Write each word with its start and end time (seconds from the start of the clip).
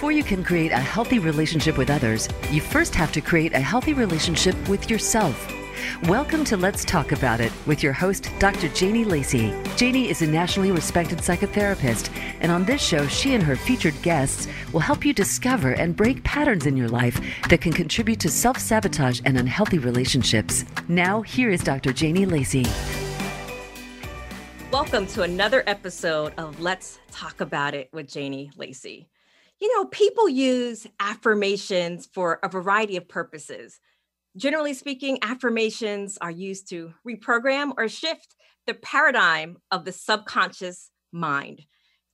Before 0.00 0.12
you 0.12 0.24
can 0.24 0.42
create 0.42 0.72
a 0.72 0.78
healthy 0.78 1.18
relationship 1.18 1.76
with 1.76 1.90
others, 1.90 2.26
you 2.50 2.62
first 2.62 2.94
have 2.94 3.12
to 3.12 3.20
create 3.20 3.52
a 3.52 3.60
healthy 3.60 3.92
relationship 3.92 4.56
with 4.66 4.88
yourself. 4.88 5.46
Welcome 6.04 6.42
to 6.44 6.56
Let's 6.56 6.86
Talk 6.86 7.12
About 7.12 7.38
It 7.38 7.52
with 7.66 7.82
your 7.82 7.92
host, 7.92 8.30
Dr. 8.38 8.68
Janie 8.68 9.04
Lacey. 9.04 9.52
Janie 9.76 10.08
is 10.08 10.22
a 10.22 10.26
nationally 10.26 10.72
respected 10.72 11.18
psychotherapist, 11.18 12.08
and 12.40 12.50
on 12.50 12.64
this 12.64 12.80
show, 12.80 13.06
she 13.08 13.34
and 13.34 13.42
her 13.42 13.56
featured 13.56 13.92
guests 14.00 14.48
will 14.72 14.80
help 14.80 15.04
you 15.04 15.12
discover 15.12 15.72
and 15.72 15.94
break 15.94 16.24
patterns 16.24 16.64
in 16.64 16.78
your 16.78 16.88
life 16.88 17.20
that 17.50 17.60
can 17.60 17.70
contribute 17.70 18.20
to 18.20 18.30
self 18.30 18.56
sabotage 18.56 19.20
and 19.26 19.36
unhealthy 19.36 19.78
relationships. 19.78 20.64
Now, 20.88 21.20
here 21.20 21.50
is 21.50 21.62
Dr. 21.62 21.92
Janie 21.92 22.24
Lacey. 22.24 22.64
Welcome 24.72 25.06
to 25.08 25.24
another 25.24 25.62
episode 25.66 26.32
of 26.38 26.58
Let's 26.58 27.00
Talk 27.10 27.42
About 27.42 27.74
It 27.74 27.90
with 27.92 28.08
Janie 28.08 28.50
Lacey. 28.56 29.06
You 29.60 29.76
know, 29.76 29.84
people 29.84 30.28
use 30.28 30.86
affirmations 30.98 32.08
for 32.12 32.38
a 32.42 32.48
variety 32.48 32.96
of 32.96 33.08
purposes. 33.08 33.78
Generally 34.36 34.74
speaking, 34.74 35.18
affirmations 35.22 36.16
are 36.20 36.30
used 36.30 36.70
to 36.70 36.94
reprogram 37.06 37.72
or 37.76 37.88
shift 37.88 38.36
the 38.66 38.74
paradigm 38.74 39.58
of 39.70 39.84
the 39.84 39.92
subconscious 39.92 40.90
mind, 41.12 41.62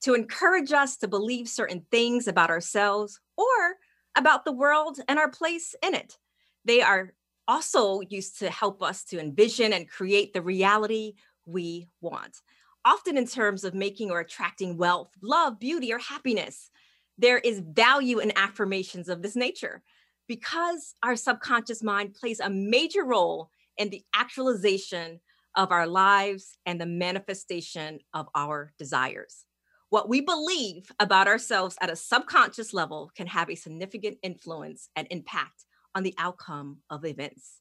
to 0.03 0.15
encourage 0.15 0.73
us 0.73 0.97
to 0.97 1.09
believe 1.09 1.49
certain 1.49 1.85
things 1.91 2.27
about 2.27 2.51
ourselves 2.51 3.21
or 3.37 3.77
about 4.17 4.45
the 4.45 4.53
world 4.53 4.99
and 5.09 5.19
our 5.19 5.31
place 5.31 5.75
in 5.83 5.95
it. 5.95 6.19
They 6.65 6.83
are 6.83 7.13
also 7.47 8.01
used 8.01 8.41
to 8.41 8.51
help 8.51 8.83
us 8.83 9.05
to 9.05 9.21
envision 9.21 9.73
and 9.73 9.89
create 9.89 10.33
the 10.33 10.43
reality 10.43 11.15
we 11.45 11.89
want, 12.01 12.41
often 12.85 13.17
in 13.17 13.27
terms 13.27 13.63
of 13.63 13.75
making 13.75 14.11
or 14.11 14.19
attracting 14.19 14.77
wealth, 14.77 15.11
love, 15.23 15.61
beauty, 15.61 15.93
or 15.93 15.99
happiness 15.99 16.71
there 17.19 17.39
is 17.39 17.61
value 17.61 18.19
in 18.19 18.33
affirmations 18.37 19.09
of 19.09 19.23
this 19.23 19.37
nature 19.37 19.83
because 20.29 20.95
our 21.03 21.17
subconscious 21.17 21.83
mind 21.83 22.15
plays 22.15 22.41
a 22.41 22.51
major 22.51 23.05
role 23.05 23.51
in 23.79 23.91
the 23.91 24.03
actualization 24.15 25.21
of 25.57 25.73
our 25.73 25.87
lives 25.87 26.59
and 26.67 26.81
the 26.81 26.87
manifestation 26.87 27.99
of 28.13 28.29
our 28.35 28.73
desires. 28.79 29.45
What 29.89 30.09
we 30.09 30.21
believe 30.21 30.91
about 30.99 31.29
ourselves 31.29 31.77
at 31.81 31.91
a 31.91 31.97
subconscious 31.97 32.75
level 32.75 33.11
can 33.17 33.27
have 33.29 33.49
a 33.49 33.55
significant 33.55 34.19
influence 34.23 34.91
and 34.97 35.07
impact 35.11 35.65
on 35.95 36.03
the 36.03 36.15
outcome 36.19 36.79
of 36.91 37.05
events. 37.05 37.61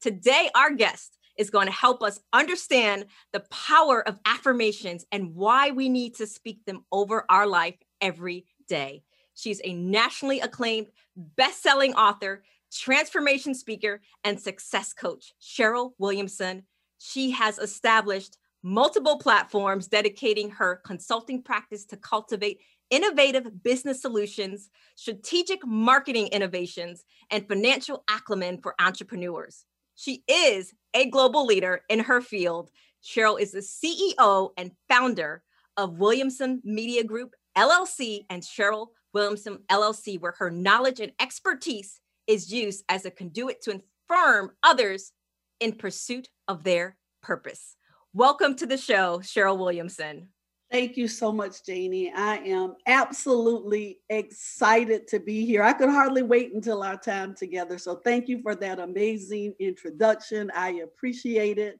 Today, 0.00 0.50
our 0.54 0.72
guest 0.72 1.18
is 1.36 1.50
going 1.50 1.66
to 1.66 1.72
help 1.72 2.02
us 2.02 2.20
understand 2.32 3.06
the 3.32 3.44
power 3.50 4.06
of 4.06 4.18
affirmations 4.24 5.04
and 5.10 5.34
why 5.34 5.70
we 5.72 5.88
need 5.88 6.14
to 6.14 6.26
speak 6.26 6.64
them 6.64 6.84
over 6.92 7.24
our 7.28 7.46
life 7.46 7.76
every 8.00 8.46
day. 8.66 9.02
She's 9.34 9.60
a 9.64 9.74
nationally 9.74 10.40
acclaimed 10.40 10.88
best-selling 11.16 11.94
author, 11.94 12.44
transformation 12.72 13.54
speaker, 13.54 14.00
and 14.22 14.40
success 14.40 14.92
coach, 14.92 15.32
Cheryl 15.40 15.92
Williamson. 15.98 16.64
She 16.98 17.30
has 17.32 17.58
established 17.58 18.38
multiple 18.62 19.18
platforms 19.18 19.88
dedicating 19.88 20.50
her 20.50 20.76
consulting 20.84 21.42
practice 21.42 21.84
to 21.84 21.96
cultivate 21.96 22.60
innovative 22.90 23.62
business 23.62 24.00
solutions, 24.00 24.70
strategic 24.94 25.66
marketing 25.66 26.28
innovations, 26.28 27.04
and 27.30 27.46
financial 27.48 28.04
acumen 28.10 28.58
for 28.62 28.74
entrepreneurs. 28.80 29.64
She 29.96 30.24
is 30.28 30.72
a 30.94 31.10
global 31.10 31.44
leader 31.44 31.82
in 31.88 32.00
her 32.00 32.20
field. 32.20 32.70
Cheryl 33.02 33.40
is 33.40 33.52
the 33.52 33.60
CEO 33.60 34.50
and 34.56 34.72
founder 34.88 35.42
of 35.76 35.98
Williamson 35.98 36.60
Media 36.64 37.04
Group 37.04 37.34
LLC 37.56 38.26
and 38.30 38.42
Cheryl 38.42 38.88
Williamson 39.12 39.58
LLC, 39.70 40.20
where 40.20 40.34
her 40.38 40.50
knowledge 40.50 41.00
and 41.00 41.12
expertise 41.20 42.00
is 42.26 42.52
used 42.52 42.84
as 42.88 43.04
a 43.04 43.10
conduit 43.10 43.62
to 43.62 43.70
inform 43.70 44.50
others 44.62 45.12
in 45.60 45.72
pursuit 45.72 46.28
of 46.48 46.64
their 46.64 46.96
purpose. 47.22 47.76
Welcome 48.12 48.56
to 48.56 48.66
the 48.66 48.76
show, 48.76 49.20
Cheryl 49.22 49.58
Williamson. 49.58 50.28
Thank 50.70 50.96
you 50.96 51.06
so 51.06 51.30
much, 51.30 51.64
Janie. 51.64 52.12
I 52.12 52.38
am 52.38 52.74
absolutely 52.86 54.00
excited 54.08 55.06
to 55.08 55.20
be 55.20 55.46
here. 55.46 55.62
I 55.62 55.72
could 55.72 55.90
hardly 55.90 56.22
wait 56.22 56.52
until 56.52 56.82
our 56.82 56.96
time 56.96 57.34
together. 57.34 57.78
So, 57.78 57.96
thank 57.96 58.28
you 58.28 58.42
for 58.42 58.56
that 58.56 58.80
amazing 58.80 59.54
introduction. 59.60 60.50
I 60.54 60.80
appreciate 60.82 61.58
it. 61.58 61.78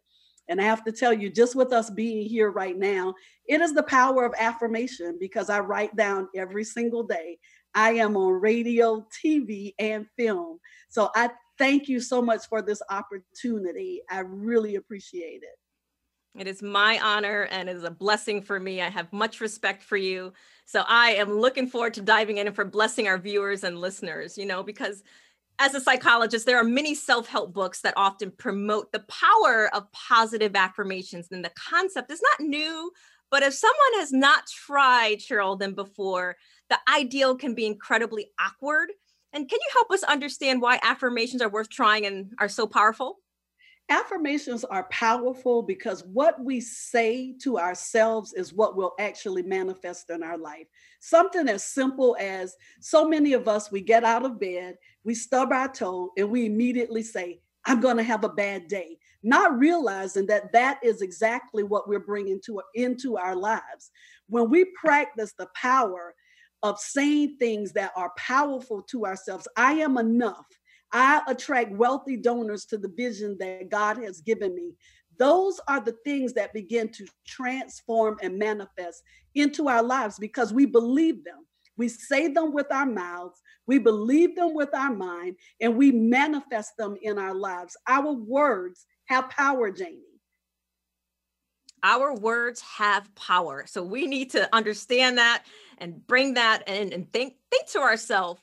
And 0.48 0.60
I 0.60 0.64
have 0.64 0.84
to 0.84 0.92
tell 0.92 1.12
you, 1.12 1.30
just 1.30 1.54
with 1.54 1.72
us 1.72 1.90
being 1.90 2.28
here 2.28 2.50
right 2.50 2.76
now, 2.76 3.14
it 3.46 3.60
is 3.60 3.72
the 3.72 3.82
power 3.82 4.24
of 4.24 4.34
affirmation 4.38 5.16
because 5.18 5.48
I 5.48 5.60
write 5.60 5.96
down 5.96 6.28
every 6.36 6.64
single 6.64 7.02
day. 7.02 7.38
I 7.74 7.92
am 7.92 8.16
on 8.16 8.40
radio, 8.40 9.06
TV, 9.24 9.74
and 9.78 10.06
film. 10.16 10.60
So 10.88 11.10
I 11.14 11.30
thank 11.58 11.88
you 11.88 12.00
so 12.00 12.22
much 12.22 12.46
for 12.48 12.62
this 12.62 12.82
opportunity. 12.90 14.02
I 14.10 14.20
really 14.20 14.76
appreciate 14.76 15.42
it. 15.42 15.58
It 16.38 16.48
is 16.48 16.62
my 16.62 16.98
honor 17.00 17.42
and 17.50 17.68
it 17.68 17.76
is 17.76 17.84
a 17.84 17.90
blessing 17.90 18.42
for 18.42 18.58
me. 18.58 18.82
I 18.82 18.90
have 18.90 19.12
much 19.12 19.40
respect 19.40 19.84
for 19.84 19.96
you. 19.96 20.32
So 20.66 20.82
I 20.86 21.10
am 21.10 21.32
looking 21.32 21.68
forward 21.68 21.94
to 21.94 22.00
diving 22.00 22.38
in 22.38 22.48
and 22.48 22.56
for 22.56 22.64
blessing 22.64 23.06
our 23.06 23.18
viewers 23.18 23.62
and 23.62 23.80
listeners, 23.80 24.36
you 24.36 24.44
know, 24.44 24.62
because 24.62 25.04
as 25.58 25.74
a 25.74 25.80
psychologist, 25.80 26.46
there 26.46 26.58
are 26.58 26.64
many 26.64 26.94
self 26.94 27.28
help 27.28 27.52
books 27.52 27.80
that 27.82 27.94
often 27.96 28.32
promote 28.32 28.92
the 28.92 29.04
power 29.08 29.70
of 29.74 29.90
positive 29.92 30.56
affirmations. 30.56 31.28
And 31.30 31.44
the 31.44 31.52
concept 31.56 32.10
is 32.10 32.22
not 32.22 32.46
new, 32.46 32.90
but 33.30 33.42
if 33.42 33.54
someone 33.54 33.94
has 33.94 34.12
not 34.12 34.46
tried 34.46 35.18
Cheryl 35.18 35.58
them 35.58 35.74
before, 35.74 36.36
the 36.70 36.78
ideal 36.92 37.36
can 37.36 37.54
be 37.54 37.66
incredibly 37.66 38.30
awkward. 38.40 38.90
And 39.32 39.48
can 39.48 39.58
you 39.60 39.68
help 39.74 39.90
us 39.90 40.02
understand 40.04 40.60
why 40.60 40.78
affirmations 40.82 41.42
are 41.42 41.48
worth 41.48 41.68
trying 41.68 42.06
and 42.06 42.32
are 42.38 42.48
so 42.48 42.66
powerful? 42.66 43.18
Affirmations 43.90 44.64
are 44.64 44.84
powerful 44.84 45.62
because 45.62 46.04
what 46.04 46.42
we 46.42 46.58
say 46.58 47.34
to 47.42 47.58
ourselves 47.58 48.32
is 48.32 48.54
what 48.54 48.76
will 48.76 48.94
actually 48.98 49.42
manifest 49.42 50.08
in 50.08 50.22
our 50.22 50.38
life. 50.38 50.66
Something 51.00 51.48
as 51.48 51.64
simple 51.64 52.16
as 52.18 52.56
so 52.80 53.06
many 53.06 53.34
of 53.34 53.46
us, 53.46 53.70
we 53.70 53.82
get 53.82 54.02
out 54.02 54.24
of 54.24 54.40
bed, 54.40 54.76
we 55.04 55.14
stub 55.14 55.52
our 55.52 55.68
toe, 55.68 56.10
and 56.16 56.30
we 56.30 56.46
immediately 56.46 57.02
say, 57.02 57.40
I'm 57.66 57.80
going 57.80 57.98
to 57.98 58.02
have 58.02 58.24
a 58.24 58.28
bad 58.28 58.68
day, 58.68 58.98
not 59.22 59.58
realizing 59.58 60.26
that 60.26 60.52
that 60.52 60.78
is 60.82 61.02
exactly 61.02 61.62
what 61.62 61.86
we're 61.86 62.00
bringing 62.00 62.40
to, 62.46 62.62
into 62.74 63.18
our 63.18 63.36
lives. 63.36 63.90
When 64.28 64.48
we 64.48 64.64
practice 64.64 65.34
the 65.38 65.48
power 65.54 66.14
of 66.62 66.80
saying 66.80 67.36
things 67.38 67.72
that 67.72 67.92
are 67.96 68.12
powerful 68.16 68.80
to 68.84 69.04
ourselves, 69.04 69.46
I 69.58 69.74
am 69.74 69.98
enough 69.98 70.46
I 70.94 71.22
attract 71.26 71.72
wealthy 71.72 72.16
donors 72.16 72.64
to 72.66 72.78
the 72.78 72.88
vision 72.88 73.36
that 73.40 73.68
God 73.68 73.98
has 73.98 74.20
given 74.20 74.54
me. 74.54 74.74
Those 75.18 75.60
are 75.68 75.80
the 75.80 75.96
things 76.04 76.32
that 76.34 76.54
begin 76.54 76.88
to 76.90 77.06
transform 77.26 78.16
and 78.22 78.38
manifest 78.38 79.02
into 79.34 79.68
our 79.68 79.82
lives 79.82 80.18
because 80.18 80.52
we 80.52 80.66
believe 80.66 81.24
them. 81.24 81.46
We 81.76 81.88
say 81.88 82.28
them 82.28 82.52
with 82.52 82.70
our 82.70 82.86
mouths, 82.86 83.42
we 83.66 83.78
believe 83.78 84.36
them 84.36 84.54
with 84.54 84.72
our 84.72 84.94
mind, 84.94 85.36
and 85.60 85.76
we 85.76 85.90
manifest 85.90 86.76
them 86.78 86.96
in 87.02 87.18
our 87.18 87.34
lives. 87.34 87.76
Our 87.88 88.12
words 88.12 88.86
have 89.06 89.28
power, 89.30 89.72
Janie. 89.72 89.98
Our 91.82 92.14
words 92.14 92.60
have 92.60 93.12
power. 93.16 93.64
So 93.66 93.82
we 93.82 94.06
need 94.06 94.30
to 94.30 94.48
understand 94.54 95.18
that 95.18 95.44
and 95.78 96.06
bring 96.06 96.34
that 96.34 96.62
and, 96.68 96.92
and 96.92 97.12
think 97.12 97.34
think 97.50 97.68
to 97.70 97.80
ourselves 97.80 98.40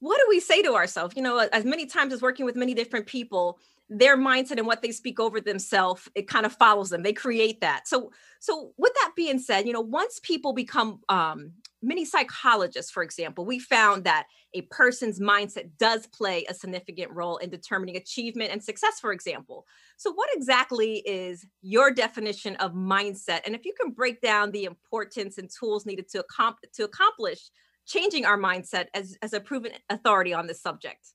what 0.00 0.18
do 0.18 0.26
we 0.28 0.40
say 0.40 0.62
to 0.62 0.74
ourselves? 0.74 1.14
You 1.16 1.22
know, 1.22 1.38
as 1.38 1.64
many 1.64 1.86
times 1.86 2.12
as 2.12 2.22
working 2.22 2.46
with 2.46 2.56
many 2.56 2.74
different 2.74 3.06
people, 3.06 3.58
their 3.90 4.16
mindset 4.16 4.58
and 4.58 4.66
what 4.66 4.82
they 4.82 4.92
speak 4.92 5.18
over 5.20 5.40
themselves, 5.40 6.08
it 6.14 6.28
kind 6.28 6.46
of 6.46 6.52
follows 6.52 6.90
them. 6.90 7.02
They 7.02 7.12
create 7.12 7.60
that. 7.60 7.86
So, 7.86 8.12
so 8.38 8.72
with 8.78 8.92
that 8.94 9.12
being 9.16 9.38
said, 9.38 9.66
you 9.66 9.72
know, 9.72 9.80
once 9.80 10.20
people 10.22 10.52
become 10.52 11.00
um, 11.08 11.52
many 11.82 12.04
psychologists, 12.04 12.90
for 12.90 13.02
example, 13.02 13.44
we 13.44 13.58
found 13.58 14.04
that 14.04 14.26
a 14.54 14.62
person's 14.62 15.20
mindset 15.20 15.70
does 15.78 16.06
play 16.06 16.44
a 16.48 16.54
significant 16.54 17.10
role 17.12 17.36
in 17.38 17.50
determining 17.50 17.96
achievement 17.96 18.52
and 18.52 18.62
success, 18.62 19.00
for 19.00 19.12
example. 19.12 19.66
So, 19.96 20.12
what 20.12 20.28
exactly 20.34 20.98
is 20.98 21.44
your 21.60 21.90
definition 21.90 22.56
of 22.56 22.72
mindset? 22.72 23.40
And 23.44 23.54
if 23.54 23.64
you 23.64 23.74
can 23.80 23.92
break 23.92 24.20
down 24.20 24.50
the 24.50 24.64
importance 24.64 25.36
and 25.38 25.50
tools 25.50 25.84
needed 25.84 26.08
to, 26.10 26.24
accom- 26.24 26.54
to 26.74 26.84
accomplish 26.84 27.50
changing 27.86 28.24
our 28.24 28.38
mindset 28.38 28.86
as, 28.94 29.16
as 29.22 29.32
a 29.32 29.40
proven 29.40 29.72
authority 29.88 30.32
on 30.32 30.46
this 30.46 30.62
subject? 30.62 31.08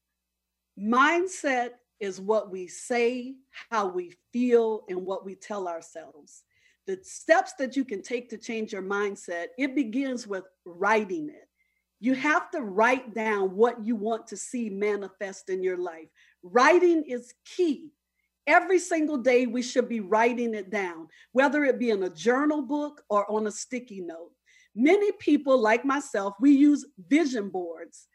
Mindset 0.79 1.71
is 1.99 2.19
what 2.19 2.51
we 2.51 2.67
say, 2.67 3.35
how 3.69 3.87
we 3.87 4.13
feel, 4.33 4.85
and 4.89 5.05
what 5.05 5.25
we 5.25 5.35
tell 5.35 5.67
ourselves. 5.67 6.43
The 6.87 6.99
steps 7.03 7.53
that 7.57 7.75
you 7.75 7.85
can 7.85 8.01
take 8.01 8.29
to 8.29 8.37
change 8.37 8.73
your 8.73 8.83
mindset, 8.83 9.47
it 9.57 9.75
begins 9.75 10.27
with 10.27 10.43
writing 10.65 11.29
it. 11.29 11.47
You 11.99 12.13
have 12.13 12.51
to 12.51 12.61
write 12.61 13.15
down 13.15 13.55
what 13.55 13.83
you 13.83 13.95
want 13.95 14.27
to 14.27 14.37
see 14.37 14.69
manifest 14.69 15.49
in 15.49 15.63
your 15.63 15.77
life. 15.77 16.09
Writing 16.43 17.03
is 17.03 17.33
key. 17.45 17.89
Every 18.45 18.77
single 18.77 19.17
day, 19.17 19.47
we 19.47 19.63
should 19.63 19.89
be 19.89 20.01
writing 20.01 20.53
it 20.53 20.69
down, 20.69 21.07
whether 21.31 21.63
it 21.63 21.79
be 21.79 21.89
in 21.89 22.03
a 22.03 22.09
journal 22.09 22.61
book 22.61 23.01
or 23.09 23.29
on 23.31 23.47
a 23.47 23.51
sticky 23.51 24.01
note 24.01 24.31
Many 24.75 25.11
people, 25.13 25.57
like 25.57 25.85
myself, 25.85 26.33
we 26.39 26.51
use 26.51 26.85
vision 27.07 27.49
boards. 27.49 28.07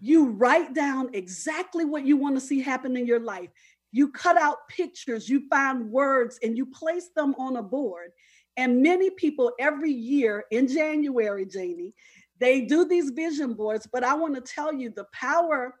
You 0.00 0.26
mm-hmm. 0.26 0.38
write 0.38 0.74
down 0.74 1.10
exactly 1.14 1.84
what 1.84 2.04
you 2.04 2.16
want 2.16 2.34
to 2.36 2.40
see 2.40 2.60
happen 2.60 2.96
in 2.96 3.06
your 3.06 3.20
life. 3.20 3.48
You 3.90 4.10
cut 4.10 4.36
out 4.36 4.68
pictures, 4.68 5.28
you 5.28 5.48
find 5.48 5.90
words, 5.90 6.38
and 6.42 6.56
you 6.56 6.66
place 6.66 7.10
them 7.16 7.34
on 7.38 7.56
a 7.56 7.62
board. 7.62 8.10
And 8.56 8.82
many 8.82 9.10
people 9.10 9.52
every 9.58 9.92
year 9.92 10.44
in 10.50 10.68
January, 10.68 11.46
Janie, 11.46 11.94
they 12.40 12.62
do 12.62 12.84
these 12.84 13.10
vision 13.10 13.54
boards. 13.54 13.88
But 13.90 14.04
I 14.04 14.14
want 14.14 14.34
to 14.34 14.40
tell 14.40 14.72
you 14.72 14.90
the 14.90 15.06
power 15.12 15.74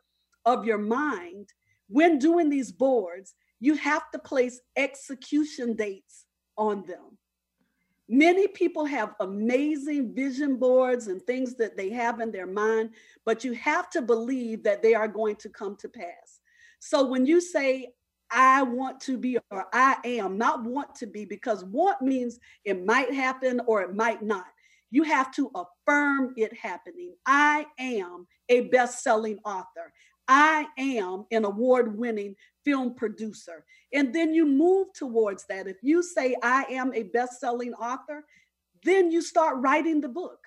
of 0.44 0.64
your 0.64 0.78
mind 0.78 1.48
when 1.88 2.18
doing 2.18 2.48
these 2.48 2.72
boards, 2.72 3.34
you 3.60 3.74
have 3.74 4.10
to 4.12 4.18
place 4.18 4.60
execution 4.76 5.74
dates 5.74 6.24
on 6.56 6.84
them. 6.86 7.18
Many 8.14 8.46
people 8.46 8.84
have 8.84 9.16
amazing 9.18 10.14
vision 10.14 10.54
boards 10.56 11.08
and 11.08 11.20
things 11.20 11.56
that 11.56 11.76
they 11.76 11.90
have 11.90 12.20
in 12.20 12.30
their 12.30 12.46
mind, 12.46 12.90
but 13.26 13.42
you 13.42 13.54
have 13.54 13.90
to 13.90 14.02
believe 14.02 14.62
that 14.62 14.82
they 14.82 14.94
are 14.94 15.08
going 15.08 15.34
to 15.36 15.48
come 15.48 15.74
to 15.80 15.88
pass. 15.88 16.38
So 16.78 17.04
when 17.04 17.26
you 17.26 17.40
say, 17.40 17.88
I 18.30 18.62
want 18.62 19.00
to 19.00 19.18
be 19.18 19.38
or 19.50 19.66
I 19.72 19.96
am, 20.04 20.38
not 20.38 20.62
want 20.62 20.94
to 20.96 21.08
be, 21.08 21.24
because 21.24 21.64
want 21.64 22.02
means 22.02 22.38
it 22.64 22.86
might 22.86 23.12
happen 23.12 23.60
or 23.66 23.82
it 23.82 23.96
might 23.96 24.22
not. 24.22 24.46
You 24.92 25.02
have 25.02 25.32
to 25.32 25.50
affirm 25.56 26.34
it 26.36 26.56
happening. 26.56 27.16
I 27.26 27.66
am 27.80 28.28
a 28.48 28.68
best 28.68 29.02
selling 29.02 29.40
author. 29.44 29.92
I 30.28 30.66
am 30.78 31.24
an 31.32 31.44
award 31.44 31.98
winning 31.98 32.36
film 32.64 32.94
producer. 32.94 33.64
And 33.92 34.14
then 34.14 34.34
you 34.34 34.46
move 34.46 34.88
towards 34.94 35.44
that. 35.46 35.66
If 35.66 35.76
you 35.82 36.02
say, 36.02 36.36
I 36.42 36.64
am 36.70 36.92
a 36.94 37.04
best 37.04 37.40
selling 37.40 37.74
author, 37.74 38.24
then 38.82 39.10
you 39.10 39.22
start 39.22 39.56
writing 39.58 40.00
the 40.00 40.08
book. 40.08 40.38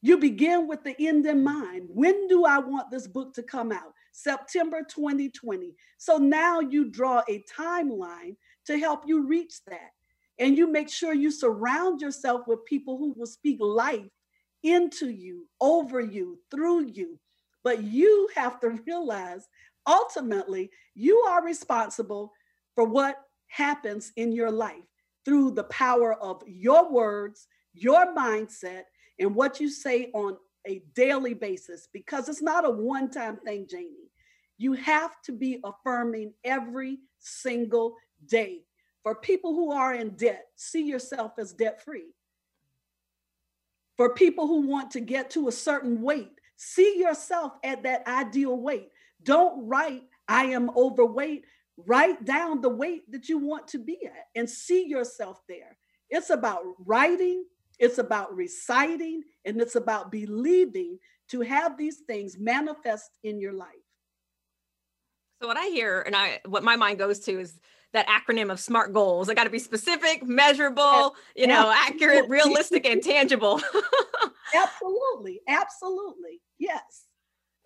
You 0.00 0.18
begin 0.18 0.68
with 0.68 0.84
the 0.84 0.94
end 1.06 1.26
in 1.26 1.42
mind. 1.42 1.88
When 1.92 2.28
do 2.28 2.44
I 2.44 2.58
want 2.58 2.90
this 2.90 3.06
book 3.06 3.34
to 3.34 3.42
come 3.42 3.72
out? 3.72 3.92
September 4.12 4.82
2020. 4.88 5.74
So 5.98 6.18
now 6.18 6.60
you 6.60 6.90
draw 6.90 7.22
a 7.28 7.44
timeline 7.58 8.36
to 8.66 8.78
help 8.78 9.02
you 9.06 9.26
reach 9.26 9.54
that. 9.66 9.90
And 10.38 10.56
you 10.56 10.70
make 10.70 10.88
sure 10.88 11.12
you 11.12 11.32
surround 11.32 12.00
yourself 12.00 12.42
with 12.46 12.64
people 12.64 12.96
who 12.96 13.12
will 13.16 13.26
speak 13.26 13.58
life 13.60 14.08
into 14.62 15.08
you, 15.10 15.48
over 15.60 16.00
you, 16.00 16.38
through 16.50 16.86
you. 16.92 17.18
But 17.64 17.82
you 17.82 18.28
have 18.34 18.60
to 18.60 18.70
realize 18.86 19.48
ultimately 19.88 20.70
you 20.94 21.16
are 21.28 21.44
responsible 21.44 22.32
for 22.74 22.84
what 22.84 23.16
happens 23.48 24.12
in 24.16 24.30
your 24.30 24.52
life 24.52 24.84
through 25.24 25.50
the 25.50 25.64
power 25.64 26.14
of 26.14 26.42
your 26.46 26.90
words, 26.92 27.48
your 27.74 28.14
mindset, 28.14 28.82
and 29.18 29.34
what 29.34 29.58
you 29.58 29.68
say 29.68 30.10
on 30.14 30.36
a 30.66 30.82
daily 30.94 31.34
basis 31.34 31.88
because 31.92 32.28
it's 32.28 32.42
not 32.42 32.64
a 32.64 32.70
one 32.70 33.10
time 33.10 33.38
thing, 33.38 33.66
Janie. 33.68 34.10
You 34.58 34.74
have 34.74 35.20
to 35.22 35.32
be 35.32 35.60
affirming 35.64 36.34
every 36.44 36.98
single 37.18 37.94
day. 38.26 38.62
For 39.02 39.14
people 39.14 39.54
who 39.54 39.72
are 39.72 39.94
in 39.94 40.10
debt, 40.10 40.46
see 40.56 40.82
yourself 40.82 41.32
as 41.38 41.52
debt 41.52 41.82
free. 41.82 42.12
For 43.96 44.14
people 44.14 44.46
who 44.46 44.66
want 44.66 44.90
to 44.92 45.00
get 45.00 45.30
to 45.30 45.48
a 45.48 45.52
certain 45.52 46.02
weight, 46.02 46.32
see 46.56 46.98
yourself 46.98 47.52
at 47.64 47.82
that 47.84 48.06
ideal 48.06 48.56
weight. 48.56 48.90
Don't 49.28 49.68
write, 49.68 50.04
I 50.26 50.44
am 50.46 50.70
overweight. 50.74 51.44
Write 51.76 52.24
down 52.24 52.62
the 52.62 52.70
weight 52.70 53.02
that 53.12 53.28
you 53.28 53.36
want 53.36 53.68
to 53.68 53.78
be 53.78 53.98
at 54.06 54.24
and 54.34 54.48
see 54.48 54.86
yourself 54.86 55.42
there. 55.46 55.76
It's 56.08 56.30
about 56.30 56.62
writing, 56.78 57.44
it's 57.78 57.98
about 57.98 58.34
reciting, 58.34 59.22
and 59.44 59.60
it's 59.60 59.74
about 59.74 60.10
believing 60.10 60.98
to 61.28 61.42
have 61.42 61.76
these 61.76 61.98
things 62.06 62.38
manifest 62.38 63.10
in 63.22 63.38
your 63.38 63.52
life. 63.52 63.68
So 65.42 65.46
what 65.46 65.58
I 65.58 65.66
hear 65.66 66.00
and 66.00 66.16
I 66.16 66.40
what 66.46 66.64
my 66.64 66.76
mind 66.76 66.98
goes 66.98 67.18
to 67.20 67.38
is 67.38 67.60
that 67.92 68.06
acronym 68.06 68.50
of 68.50 68.58
SMART 68.58 68.94
goals. 68.94 69.28
I 69.28 69.34
got 69.34 69.44
to 69.44 69.50
be 69.50 69.58
specific, 69.58 70.22
measurable, 70.22 71.14
you 71.36 71.46
know, 71.46 71.70
accurate, 71.70 72.30
realistic, 72.30 72.86
and 72.86 73.02
tangible. 73.02 73.60
absolutely. 74.54 75.42
Absolutely. 75.46 76.40
Yes. 76.58 77.07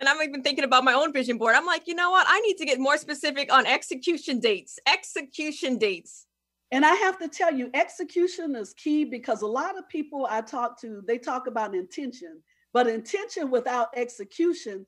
And 0.03 0.09
I'm 0.09 0.21
even 0.21 0.43
thinking 0.43 0.65
about 0.65 0.83
my 0.83 0.95
own 0.95 1.13
vision 1.13 1.39
board. 1.39 1.55
I'm 1.55 1.65
like, 1.65 1.87
you 1.87 1.95
know 1.95 2.11
what? 2.11 2.27
I 2.29 2.41
need 2.41 2.57
to 2.57 2.65
get 2.65 2.81
more 2.81 2.99
specific 2.99 3.53
on 3.53 3.67
execution 3.67 4.41
dates. 4.41 4.81
Execution 4.85 5.79
dates. 5.79 6.27
And 6.73 6.85
I 6.85 6.93
have 6.95 7.21
to 7.21 7.29
tell 7.29 7.55
you, 7.55 7.71
execution 7.73 8.57
is 8.57 8.75
key 8.75 9.05
because 9.05 9.43
a 9.43 9.47
lot 9.47 9.79
of 9.79 9.89
people 9.89 10.27
I 10.29 10.41
talk 10.41 10.81
to, 10.81 11.05
they 11.07 11.19
talk 11.19 11.47
about 11.47 11.77
intention, 11.77 12.43
but 12.73 12.89
intention 12.89 13.49
without 13.49 13.91
execution 13.95 14.87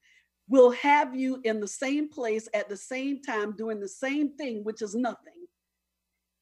will 0.48 0.72
have 0.72 1.14
you 1.14 1.40
in 1.44 1.60
the 1.60 1.68
same 1.68 2.08
place 2.08 2.48
at 2.52 2.68
the 2.68 2.76
same 2.76 3.22
time 3.22 3.54
doing 3.54 3.78
the 3.78 3.86
same 3.86 4.36
thing, 4.36 4.64
which 4.64 4.82
is 4.82 4.96
nothing. 4.96 5.46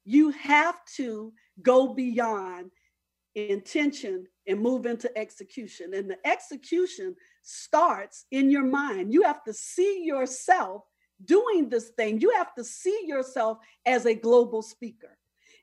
You 0.07 0.31
have 0.31 0.77
to 0.97 1.35
go 1.61 1.93
beyond 1.93 2.71
intention 3.35 4.29
and 4.47 4.61
move 4.61 4.87
into 4.87 5.17
execution. 5.17 5.95
And 5.95 6.11
the 6.11 6.19
execution 6.27 7.15
starts 7.43 8.27
in 8.31 8.51
your 8.51 8.65
mind. 8.65 9.13
You 9.13 9.23
have 9.23 9.43
to 9.45 9.53
see 9.53 10.05
yourself 10.05 10.83
doing 11.25 11.69
this 11.69 11.91
thing. 11.91 12.21
You 12.21 12.31
have 12.37 12.55
to 12.55 12.65
see 12.65 13.03
yourself 13.05 13.59
as 13.87 14.07
a 14.07 14.15
global 14.15 14.63
speaker. 14.63 15.17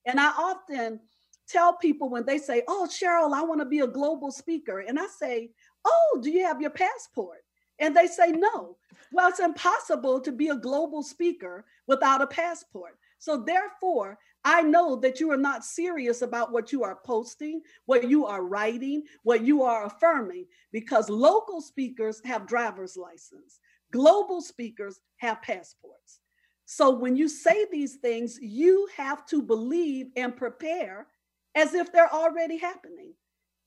And 0.05 0.19
I 0.19 0.27
often 0.27 0.99
tell 1.47 1.73
people 1.73 2.09
when 2.09 2.25
they 2.25 2.37
say, 2.37 2.63
Oh, 2.67 2.87
Cheryl, 2.89 3.33
I 3.33 3.43
want 3.43 3.59
to 3.61 3.65
be 3.65 3.79
a 3.79 3.87
global 3.87 4.31
speaker. 4.31 4.79
And 4.79 4.99
I 4.99 5.07
say, 5.07 5.51
Oh, 5.85 6.19
do 6.21 6.29
you 6.29 6.45
have 6.45 6.61
your 6.61 6.69
passport? 6.69 7.39
And 7.79 7.95
they 7.95 8.07
say, 8.07 8.31
No. 8.31 8.77
Well, 9.11 9.29
it's 9.29 9.39
impossible 9.39 10.21
to 10.21 10.31
be 10.31 10.49
a 10.49 10.55
global 10.55 11.01
speaker 11.03 11.65
without 11.87 12.21
a 12.21 12.27
passport. 12.27 12.97
So, 13.17 13.37
therefore, 13.37 14.17
I 14.45 14.61
know 14.61 14.95
that 14.97 15.19
you 15.19 15.31
are 15.31 15.37
not 15.37 15.65
serious 15.65 16.21
about 16.21 16.51
what 16.51 16.71
you 16.71 16.83
are 16.83 16.99
posting, 17.05 17.61
what 17.85 18.09
you 18.09 18.25
are 18.25 18.43
writing, 18.43 19.03
what 19.23 19.43
you 19.43 19.63
are 19.63 19.85
affirming, 19.85 20.45
because 20.71 21.09
local 21.09 21.61
speakers 21.61 22.21
have 22.23 22.47
driver's 22.47 22.95
license, 22.95 23.59
global 23.91 24.41
speakers 24.41 25.01
have 25.17 25.41
passports. 25.41 26.19
So 26.65 26.91
when 26.91 27.15
you 27.15 27.27
say 27.27 27.65
these 27.71 27.95
things, 27.95 28.37
you 28.41 28.87
have 28.95 29.25
to 29.27 29.41
believe 29.41 30.07
and 30.15 30.37
prepare 30.37 31.07
as 31.55 31.73
if 31.73 31.91
they're 31.91 32.13
already 32.13 32.57
happening. 32.57 33.13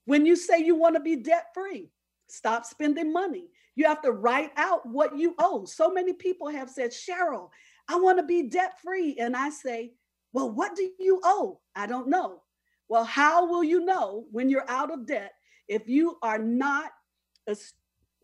When 0.04 0.24
you 0.24 0.36
say 0.36 0.60
you 0.60 0.74
want 0.74 0.94
to 0.94 1.00
be 1.00 1.16
debt 1.16 1.46
free, 1.52 1.90
stop 2.28 2.64
spending 2.64 3.12
money. 3.12 3.48
You 3.74 3.86
have 3.86 4.02
to 4.02 4.12
write 4.12 4.52
out 4.56 4.86
what 4.86 5.16
you 5.16 5.34
owe. 5.38 5.64
So 5.64 5.90
many 5.90 6.12
people 6.12 6.48
have 6.48 6.70
said, 6.70 6.92
Cheryl, 6.92 7.50
I 7.88 7.96
want 7.96 8.18
to 8.18 8.24
be 8.24 8.44
debt 8.44 8.80
free. 8.82 9.16
And 9.18 9.36
I 9.36 9.50
say, 9.50 9.92
well, 10.32 10.50
what 10.50 10.74
do 10.76 10.90
you 10.98 11.20
owe? 11.24 11.60
I 11.74 11.86
don't 11.86 12.08
know. 12.08 12.42
Well, 12.88 13.04
how 13.04 13.46
will 13.46 13.64
you 13.64 13.84
know 13.84 14.26
when 14.30 14.48
you're 14.48 14.68
out 14.68 14.92
of 14.92 15.06
debt 15.06 15.32
if 15.68 15.88
you 15.88 16.18
are 16.22 16.38
not 16.38 16.90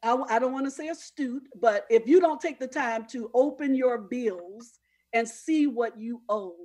I, 0.03 0.15
I 0.29 0.39
don't 0.39 0.53
want 0.53 0.67
to 0.67 0.71
say 0.71 0.89
astute, 0.89 1.49
but 1.61 1.85
if 1.91 2.07
you 2.07 2.21
don't 2.21 2.41
take 2.41 2.61
the 2.61 2.69
time 2.69 3.07
to 3.11 3.31
open 3.35 3.75
your 3.75 3.99
bills 3.99 4.79
and 5.13 5.29
see 5.29 5.67
what 5.67 5.99
you 5.99 6.23
owe, 6.29 6.57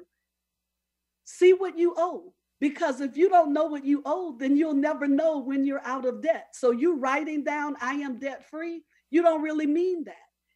see 1.25 1.53
what 1.53 1.77
you 1.77 1.95
owe. 1.97 2.33
Because 2.59 3.01
if 3.01 3.17
you 3.17 3.29
don't 3.29 3.53
know 3.53 3.65
what 3.65 3.85
you 3.85 4.01
owe, 4.05 4.37
then 4.37 4.55
you'll 4.55 4.73
never 4.73 5.07
know 5.07 5.39
when 5.39 5.65
you're 5.65 5.85
out 5.85 6.05
of 6.05 6.21
debt. 6.21 6.49
So 6.53 6.71
you 6.71 6.97
writing 6.97 7.43
down, 7.43 7.75
I 7.81 7.95
am 7.95 8.19
debt 8.19 8.49
free, 8.49 8.83
you 9.09 9.21
don't 9.21 9.41
really 9.41 9.67
mean 9.67 10.03
that. 10.05 10.15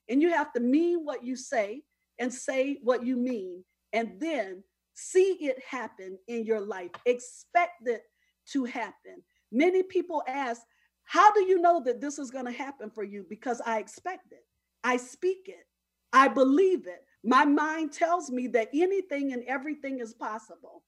And 0.09 0.21
you 0.21 0.29
have 0.29 0.53
to 0.53 0.59
mean 0.59 1.03
what 1.03 1.25
you 1.25 1.35
say 1.35 1.83
and 2.19 2.33
say 2.33 2.79
what 2.81 3.05
you 3.05 3.17
mean, 3.17 3.63
and 3.91 4.19
then 4.19 4.63
see 4.97 5.37
it 5.41 5.61
happen 5.63 6.17
in 6.27 6.43
your 6.43 6.59
life. 6.59 6.89
Expect 7.05 7.87
it 7.87 8.01
to 8.47 8.65
happen. 8.65 9.21
Many 9.51 9.83
people 9.83 10.23
ask, 10.27 10.61
how 11.03 11.31
do 11.33 11.43
you 11.43 11.61
know 11.61 11.81
that 11.85 12.01
this 12.01 12.17
is 12.17 12.31
going 12.31 12.45
to 12.45 12.51
happen 12.51 12.89
for 12.89 13.03
you? 13.03 13.25
Because 13.29 13.61
I 13.65 13.77
expect 13.77 14.31
it. 14.31 14.43
I 14.83 14.97
speak 14.97 15.43
it. 15.45 15.67
I 16.13 16.27
believe 16.27 16.87
it. 16.87 17.05
My 17.23 17.45
mind 17.45 17.93
tells 17.93 18.31
me 18.31 18.47
that 18.47 18.69
anything 18.73 19.33
and 19.33 19.43
everything 19.43 19.99
is 19.99 20.13
possible. 20.13 20.83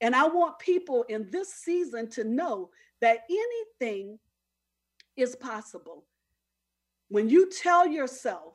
And 0.00 0.14
I 0.16 0.26
want 0.26 0.58
people 0.58 1.04
in 1.04 1.30
this 1.30 1.54
season 1.54 2.10
to 2.10 2.24
know 2.24 2.70
that 3.00 3.20
anything 3.30 4.18
is 5.16 5.36
possible. 5.36 6.04
When 7.08 7.28
you 7.28 7.48
tell 7.48 7.86
yourself 7.86 8.54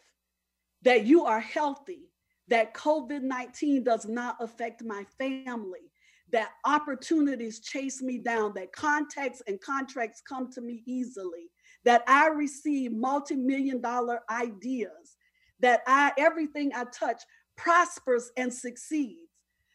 that 0.81 1.05
you 1.05 1.23
are 1.23 1.39
healthy, 1.39 2.08
that 2.49 2.73
COVID 2.73 3.21
19 3.21 3.83
does 3.83 4.07
not 4.07 4.37
affect 4.39 4.83
my 4.83 5.05
family, 5.17 5.91
that 6.31 6.51
opportunities 6.65 7.59
chase 7.59 8.01
me 8.01 8.17
down, 8.17 8.53
that 8.55 8.71
contacts 8.73 9.41
and 9.47 9.59
contracts 9.61 10.21
come 10.27 10.51
to 10.51 10.61
me 10.61 10.83
easily, 10.85 11.49
that 11.85 12.03
I 12.07 12.27
receive 12.27 12.91
multi-million 12.91 13.81
dollar 13.81 14.21
ideas, 14.29 15.17
that 15.59 15.81
I 15.87 16.11
everything 16.17 16.71
I 16.75 16.85
touch 16.85 17.23
prospers 17.55 18.31
and 18.37 18.53
succeeds. 18.53 19.21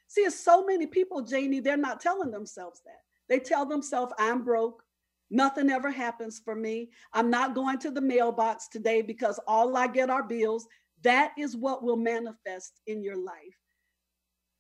See, 0.09 0.29
so 0.31 0.65
many 0.65 0.87
people, 0.87 1.23
Janie, 1.23 1.61
they're 1.61 1.77
not 1.77 2.01
telling 2.01 2.31
themselves 2.31 2.81
that. 2.85 3.01
They 3.29 3.41
tell 3.41 3.67
themselves, 3.67 4.13
I'm 4.19 4.45
broke, 4.45 4.85
Nothing 5.31 5.71
ever 5.71 5.91
happens 5.91 6.41
for 6.45 6.55
me. 6.55 6.91
I'm 7.13 7.31
not 7.31 7.55
going 7.55 7.79
to 7.81 7.91
the 7.91 8.01
mailbox 8.01 8.69
today 8.69 9.03
because 9.03 9.41
all 9.49 9.77
I 9.77 9.87
get 9.87 10.11
are 10.11 10.23
bills. 10.23 10.69
That 11.05 11.33
is 11.39 11.57
what 11.57 11.83
will 11.83 11.97
manifest 11.97 12.81
in 12.87 13.03
your 13.03 13.17
life. 13.17 13.59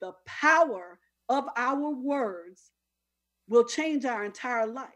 The 0.00 0.12
power 0.26 0.98
of 1.28 1.46
our 1.56 1.90
words 1.90 2.70
will 3.48 3.64
change 3.64 4.04
our 4.04 4.24
entire 4.24 4.66
life. 4.66 4.88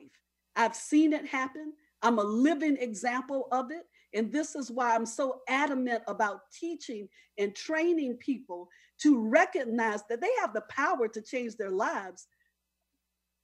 I've 0.57 0.77
seen 0.77 1.13
it 1.13 1.27
happen. 1.27 1.73
I'm 2.03 2.19
a 2.19 2.25
living 2.25 2.77
example 2.77 3.49
of 3.53 3.71
it. 3.71 3.85
And 4.15 4.33
this 4.33 4.55
is 4.55 4.71
why 4.71 4.95
I'm 4.95 5.07
so 5.07 5.41
adamant 5.49 6.03
about 6.07 6.41
teaching 6.53 7.09
and 7.39 7.55
training 7.55 8.17
people 8.17 8.69
to 9.03 9.21
recognize 9.21 10.03
that 10.09 10.21
they 10.21 10.31
have 10.41 10.55
the 10.55 10.65
power 10.71 11.09
to 11.09 11.23
change 11.23 11.57
their 11.57 11.71
lives 11.71 12.27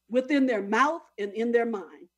within 0.09 0.47
their 0.47 0.63
mouth 0.63 1.03
and 1.19 1.33
in 1.33 1.53
their 1.53 1.67
mind. 1.67 2.09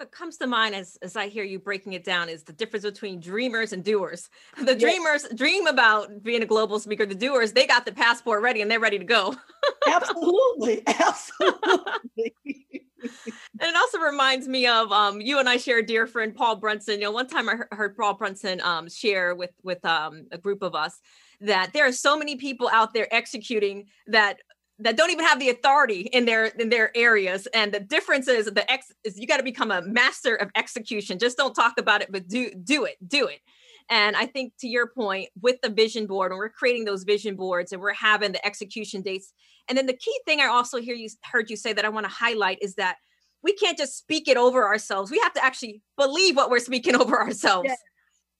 What 0.00 0.12
comes 0.12 0.38
to 0.38 0.46
mind 0.46 0.74
as, 0.74 0.96
as 1.02 1.14
I 1.14 1.28
hear 1.28 1.44
you 1.44 1.58
breaking 1.58 1.92
it 1.92 2.04
down 2.04 2.30
is 2.30 2.42
the 2.42 2.54
difference 2.54 2.86
between 2.86 3.20
dreamers 3.20 3.74
and 3.74 3.84
doers. 3.84 4.30
The 4.56 4.72
yes. 4.72 4.80
dreamers 4.80 5.26
dream 5.34 5.66
about 5.66 6.22
being 6.22 6.42
a 6.42 6.46
global 6.46 6.78
speaker. 6.78 7.04
The 7.04 7.14
doers, 7.14 7.52
they 7.52 7.66
got 7.66 7.84
the 7.84 7.92
passport 7.92 8.40
ready 8.40 8.62
and 8.62 8.70
they're 8.70 8.80
ready 8.80 8.98
to 8.98 9.04
go. 9.04 9.36
absolutely. 9.86 10.82
Absolutely. 10.86 12.34
and 13.02 13.60
it 13.60 13.76
also 13.76 13.98
reminds 13.98 14.48
me 14.48 14.66
of 14.66 14.90
um, 14.90 15.20
you 15.20 15.38
and 15.38 15.46
I 15.46 15.58
share 15.58 15.80
a 15.80 15.86
dear 15.86 16.06
friend, 16.06 16.34
Paul 16.34 16.56
Brunson. 16.56 16.94
You 16.94 17.04
know, 17.04 17.12
one 17.12 17.28
time 17.28 17.50
I 17.50 17.56
heard 17.70 17.94
Paul 17.94 18.14
Brunson 18.14 18.62
um, 18.62 18.88
share 18.88 19.34
with 19.34 19.52
with 19.62 19.84
um, 19.84 20.28
a 20.32 20.38
group 20.38 20.62
of 20.62 20.74
us 20.74 20.98
that 21.42 21.74
there 21.74 21.86
are 21.86 21.92
so 21.92 22.18
many 22.18 22.36
people 22.36 22.70
out 22.72 22.94
there 22.94 23.12
executing 23.14 23.86
that 24.06 24.38
that 24.82 24.96
don't 24.96 25.10
even 25.10 25.24
have 25.24 25.38
the 25.38 25.50
authority 25.50 26.02
in 26.12 26.24
their 26.24 26.46
in 26.46 26.68
their 26.68 26.96
areas 26.96 27.46
and 27.54 27.72
the 27.72 27.80
difference 27.80 28.28
is 28.28 28.46
the 28.46 28.70
ex 28.70 28.92
is 29.04 29.18
you 29.18 29.26
got 29.26 29.36
to 29.36 29.42
become 29.42 29.70
a 29.70 29.82
master 29.82 30.34
of 30.36 30.50
execution 30.56 31.18
just 31.18 31.36
don't 31.36 31.54
talk 31.54 31.74
about 31.78 32.02
it 32.02 32.10
but 32.10 32.26
do 32.28 32.50
do 32.64 32.84
it 32.84 32.96
do 33.06 33.26
it 33.26 33.40
and 33.88 34.16
i 34.16 34.26
think 34.26 34.52
to 34.58 34.68
your 34.68 34.86
point 34.86 35.28
with 35.40 35.56
the 35.62 35.70
vision 35.70 36.06
board 36.06 36.32
and 36.32 36.38
we're 36.38 36.48
creating 36.48 36.84
those 36.84 37.04
vision 37.04 37.36
boards 37.36 37.72
and 37.72 37.80
we're 37.80 37.92
having 37.92 38.32
the 38.32 38.44
execution 38.46 39.02
dates 39.02 39.32
and 39.68 39.76
then 39.76 39.86
the 39.86 39.96
key 39.96 40.18
thing 40.26 40.40
i 40.40 40.46
also 40.46 40.78
hear 40.78 40.94
you 40.94 41.08
heard 41.30 41.50
you 41.50 41.56
say 41.56 41.72
that 41.72 41.84
i 41.84 41.88
want 41.88 42.04
to 42.04 42.12
highlight 42.12 42.58
is 42.60 42.74
that 42.74 42.96
we 43.42 43.52
can't 43.54 43.78
just 43.78 43.96
speak 43.96 44.28
it 44.28 44.36
over 44.36 44.66
ourselves 44.66 45.10
we 45.10 45.18
have 45.18 45.32
to 45.32 45.44
actually 45.44 45.82
believe 45.96 46.36
what 46.36 46.50
we're 46.50 46.58
speaking 46.58 46.94
over 47.00 47.20
ourselves. 47.20 47.70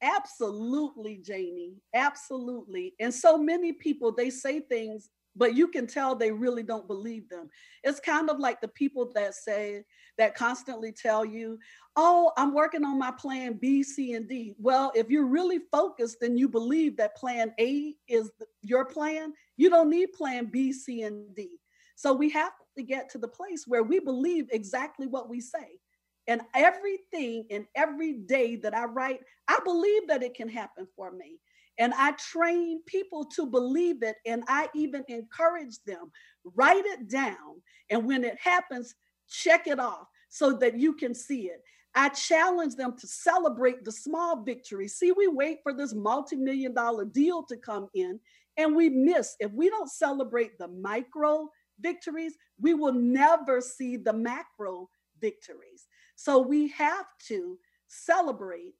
Absolutely, 0.02 1.20
Janie. 1.22 1.74
Absolutely. 1.94 2.94
And 3.00 3.12
so 3.12 3.36
many 3.36 3.72
people, 3.72 4.12
they 4.12 4.30
say 4.30 4.60
things 4.60 5.10
but 5.36 5.54
you 5.54 5.68
can 5.68 5.86
tell 5.86 6.14
they 6.14 6.32
really 6.32 6.62
don't 6.62 6.86
believe 6.86 7.28
them. 7.28 7.48
It's 7.84 8.00
kind 8.00 8.28
of 8.30 8.38
like 8.38 8.60
the 8.60 8.68
people 8.68 9.10
that 9.14 9.34
say, 9.34 9.84
that 10.18 10.34
constantly 10.34 10.92
tell 10.92 11.24
you, 11.24 11.58
oh, 11.96 12.32
I'm 12.36 12.52
working 12.52 12.84
on 12.84 12.98
my 12.98 13.10
plan 13.10 13.54
B, 13.54 13.82
C, 13.82 14.12
and 14.14 14.28
D. 14.28 14.54
Well, 14.58 14.92
if 14.94 15.08
you're 15.08 15.26
really 15.26 15.60
focused 15.72 16.22
and 16.22 16.38
you 16.38 16.48
believe 16.48 16.96
that 16.96 17.16
plan 17.16 17.52
A 17.58 17.94
is 18.08 18.30
your 18.62 18.84
plan, 18.84 19.32
you 19.56 19.70
don't 19.70 19.90
need 19.90 20.12
plan 20.12 20.46
B, 20.46 20.72
C, 20.72 21.02
and 21.02 21.34
D. 21.34 21.58
So 21.96 22.12
we 22.12 22.30
have 22.30 22.52
to 22.76 22.82
get 22.82 23.10
to 23.10 23.18
the 23.18 23.28
place 23.28 23.64
where 23.66 23.82
we 23.82 23.98
believe 23.98 24.48
exactly 24.50 25.06
what 25.06 25.28
we 25.28 25.40
say. 25.40 25.78
And 26.26 26.42
everything 26.54 27.46
and 27.50 27.66
every 27.74 28.12
day 28.12 28.56
that 28.56 28.74
I 28.74 28.84
write, 28.84 29.20
I 29.48 29.58
believe 29.64 30.06
that 30.08 30.22
it 30.22 30.34
can 30.34 30.48
happen 30.48 30.86
for 30.96 31.10
me. 31.10 31.38
And 31.80 31.92
I 31.96 32.12
train 32.12 32.82
people 32.86 33.24
to 33.36 33.46
believe 33.46 34.04
it. 34.04 34.16
And 34.26 34.44
I 34.46 34.68
even 34.76 35.04
encourage 35.08 35.82
them 35.84 36.12
write 36.54 36.84
it 36.86 37.08
down. 37.08 37.60
And 37.90 38.06
when 38.06 38.24
it 38.24 38.38
happens, 38.40 38.94
check 39.28 39.66
it 39.66 39.80
off 39.80 40.06
so 40.28 40.52
that 40.54 40.78
you 40.78 40.94
can 40.94 41.14
see 41.14 41.48
it. 41.48 41.62
I 41.94 42.08
challenge 42.10 42.76
them 42.76 42.96
to 42.98 43.06
celebrate 43.06 43.84
the 43.84 43.90
small 43.92 44.42
victories. 44.42 44.94
See, 44.94 45.12
we 45.12 45.26
wait 45.26 45.58
for 45.62 45.72
this 45.72 45.92
multi 45.92 46.36
million 46.36 46.72
dollar 46.72 47.04
deal 47.04 47.42
to 47.44 47.56
come 47.56 47.88
in 47.94 48.20
and 48.56 48.76
we 48.76 48.88
miss. 48.88 49.34
If 49.40 49.50
we 49.52 49.70
don't 49.70 49.90
celebrate 49.90 50.56
the 50.58 50.68
micro 50.68 51.48
victories, 51.80 52.34
we 52.60 52.74
will 52.74 52.92
never 52.92 53.60
see 53.60 53.96
the 53.96 54.12
macro 54.12 54.88
victories. 55.20 55.86
So 56.14 56.38
we 56.38 56.68
have 56.68 57.06
to 57.28 57.58
celebrate 57.88 58.74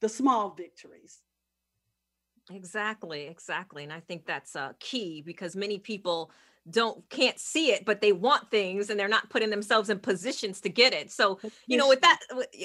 the 0.00 0.08
small 0.08 0.54
victories. 0.54 1.20
Exactly, 2.50 3.26
exactly. 3.26 3.84
And 3.84 3.92
I 3.92 4.00
think 4.00 4.26
that's 4.26 4.56
uh, 4.56 4.72
key 4.78 5.22
because 5.24 5.54
many 5.56 5.78
people 5.78 6.30
don't 6.70 7.08
can't 7.08 7.38
see 7.38 7.70
it 7.70 7.84
but 7.84 8.00
they 8.00 8.12
want 8.12 8.50
things 8.50 8.90
and 8.90 8.98
they're 8.98 9.08
not 9.08 9.28
putting 9.30 9.50
themselves 9.50 9.88
in 9.88 9.98
positions 9.98 10.60
to 10.60 10.68
get 10.68 10.92
it 10.92 11.10
so 11.10 11.38
you 11.66 11.76
know 11.76 11.88
with 11.88 12.00
that 12.00 12.18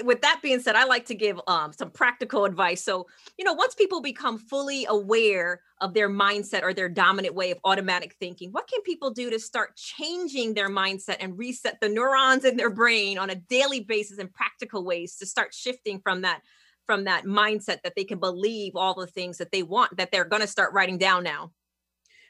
with 0.04 0.22
that 0.22 0.40
being 0.42 0.60
said 0.60 0.76
i 0.76 0.84
like 0.84 1.06
to 1.06 1.16
give 1.16 1.40
um, 1.48 1.72
some 1.72 1.90
practical 1.90 2.46
advice 2.46 2.84
so 2.84 3.08
you 3.38 3.46
know 3.46 3.54
once 3.54 3.76
people 3.76 4.02
become 4.02 4.38
fully 4.38 4.86
aware 4.90 5.62
of 5.82 5.94
their 5.94 6.10
mindset 6.10 6.64
or 6.64 6.74
their 6.74 6.90
dominant 6.90 7.34
way 7.34 7.52
of 7.52 7.58
automatic 7.64 8.16
thinking 8.20 8.52
what 8.52 8.68
can 8.68 8.82
people 8.82 9.12
do 9.12 9.30
to 9.30 9.40
start 9.40 9.76
changing 9.76 10.54
their 10.54 10.70
mindset 10.70 11.18
and 11.20 11.38
reset 11.38 11.80
the 11.80 11.90
neurons 11.90 12.46
in 12.46 12.58
their 12.58 12.70
brain 12.70 13.18
on 13.18 13.30
a 13.30 13.36
daily 13.36 13.80
basis 13.80 14.18
in 14.18 14.28
practical 14.28 14.84
ways 14.84 15.16
to 15.16 15.26
start 15.26 15.54
shifting 15.54 16.00
from 16.00 16.22
that 16.22 16.42
from 16.86 17.06
that 17.06 17.26
mindset 17.26 17.82
that 17.84 17.94
they 17.96 18.04
can 18.04 18.20
believe 18.20 18.76
all 18.76 18.94
the 18.94 19.08
things 19.08 19.38
that 19.38 19.52
they 19.52 19.64
want 19.64 19.96
that 19.98 20.12
they're 20.12 20.26
going 20.26 20.42
to 20.42 20.48
start 20.48 20.74
writing 20.74 20.98
down 20.98 21.24
now. 21.24 21.52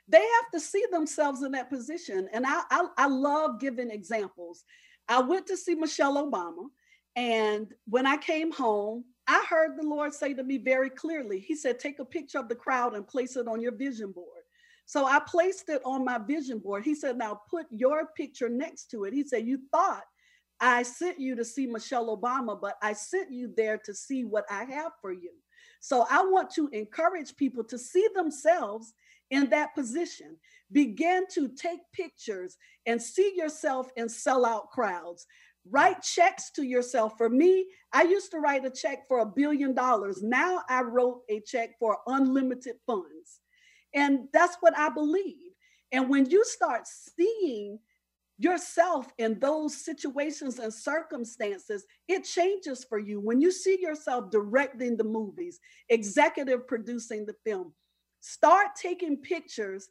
They 0.07 0.19
have 0.19 0.51
to 0.53 0.59
see 0.59 0.83
themselves 0.91 1.43
in 1.43 1.51
that 1.53 1.69
position 1.69 2.27
and 2.33 2.45
I, 2.45 2.61
I, 2.69 2.85
I 2.97 3.07
love 3.07 3.59
giving 3.59 3.89
examples. 3.89 4.63
I 5.07 5.21
went 5.21 5.47
to 5.47 5.57
see 5.57 5.75
michelle 5.75 6.29
obama 6.29 6.67
and 7.15 7.73
when 7.87 8.07
i 8.07 8.17
came 8.17 8.51
home 8.51 9.03
i 9.27 9.43
heard 9.49 9.77
the 9.77 9.85
lord 9.85 10.13
say 10.13 10.33
to 10.33 10.43
me 10.43 10.57
very 10.57 10.89
clearly 10.89 11.39
he 11.39 11.55
said 11.55 11.77
take 11.77 11.99
a 11.99 12.05
picture 12.05 12.39
of 12.39 12.49
the 12.49 12.55
crowd 12.55 12.95
and 12.95 13.07
place 13.07 13.35
it 13.35 13.47
on 13.47 13.61
your 13.61 13.75
vision 13.75 14.11
board. 14.11 14.43
So 14.85 15.05
i 15.05 15.19
placed 15.19 15.69
it 15.69 15.81
on 15.85 16.05
my 16.05 16.17
vision 16.17 16.59
board. 16.59 16.83
He 16.83 16.95
said 16.95 17.17
now 17.17 17.41
put 17.49 17.65
your 17.69 18.07
picture 18.17 18.49
next 18.49 18.91
to 18.91 19.05
it. 19.05 19.13
He 19.13 19.23
said 19.23 19.45
you 19.45 19.59
thought 19.71 20.03
I 20.65 20.83
sent 20.83 21.19
you 21.19 21.35
to 21.35 21.43
see 21.43 21.67
Michelle 21.67 22.15
Obama, 22.17 22.59
but 22.59 22.77
I 22.81 22.93
sent 22.93 23.31
you 23.31 23.53
there 23.55 23.77
to 23.79 23.93
see 23.93 24.23
what 24.23 24.45
I 24.49 24.63
have 24.63 24.93
for 25.01 25.11
you. 25.11 25.31
So 25.81 26.05
I 26.09 26.23
want 26.23 26.49
to 26.51 26.69
encourage 26.71 27.35
people 27.35 27.65
to 27.65 27.77
see 27.77 28.07
themselves 28.15 28.93
in 29.29 29.49
that 29.49 29.75
position. 29.75 30.37
Begin 30.71 31.25
to 31.33 31.49
take 31.49 31.81
pictures 31.91 32.55
and 32.85 33.01
see 33.01 33.33
yourself 33.35 33.89
in 33.97 34.05
sellout 34.05 34.69
crowds. 34.69 35.27
Write 35.69 36.01
checks 36.01 36.49
to 36.51 36.63
yourself. 36.63 37.17
For 37.17 37.29
me, 37.29 37.65
I 37.91 38.03
used 38.03 38.31
to 38.31 38.39
write 38.39 38.65
a 38.65 38.69
check 38.69 39.05
for 39.09 39.19
a 39.19 39.25
billion 39.25 39.73
dollars. 39.73 40.23
Now 40.23 40.61
I 40.69 40.81
wrote 40.81 41.23
a 41.29 41.41
check 41.41 41.71
for 41.77 41.97
unlimited 42.07 42.75
funds. 42.87 43.41
And 43.93 44.29
that's 44.31 44.55
what 44.61 44.77
I 44.77 44.87
believe. 44.87 45.51
And 45.91 46.09
when 46.09 46.29
you 46.29 46.45
start 46.45 46.87
seeing 46.87 47.79
yourself 48.37 49.11
in 49.17 49.39
those 49.39 49.75
situations 49.85 50.59
and 50.59 50.73
circumstances, 50.73 51.85
it 52.07 52.23
changes 52.23 52.83
for 52.83 52.97
you. 52.97 53.19
When 53.19 53.39
you 53.39 53.51
see 53.51 53.79
yourself 53.79 54.31
directing 54.31 54.97
the 54.97 55.03
movies, 55.03 55.59
executive 55.89 56.67
producing 56.67 57.25
the 57.25 57.35
film, 57.45 57.73
start 58.21 58.75
taking 58.75 59.17
pictures 59.17 59.89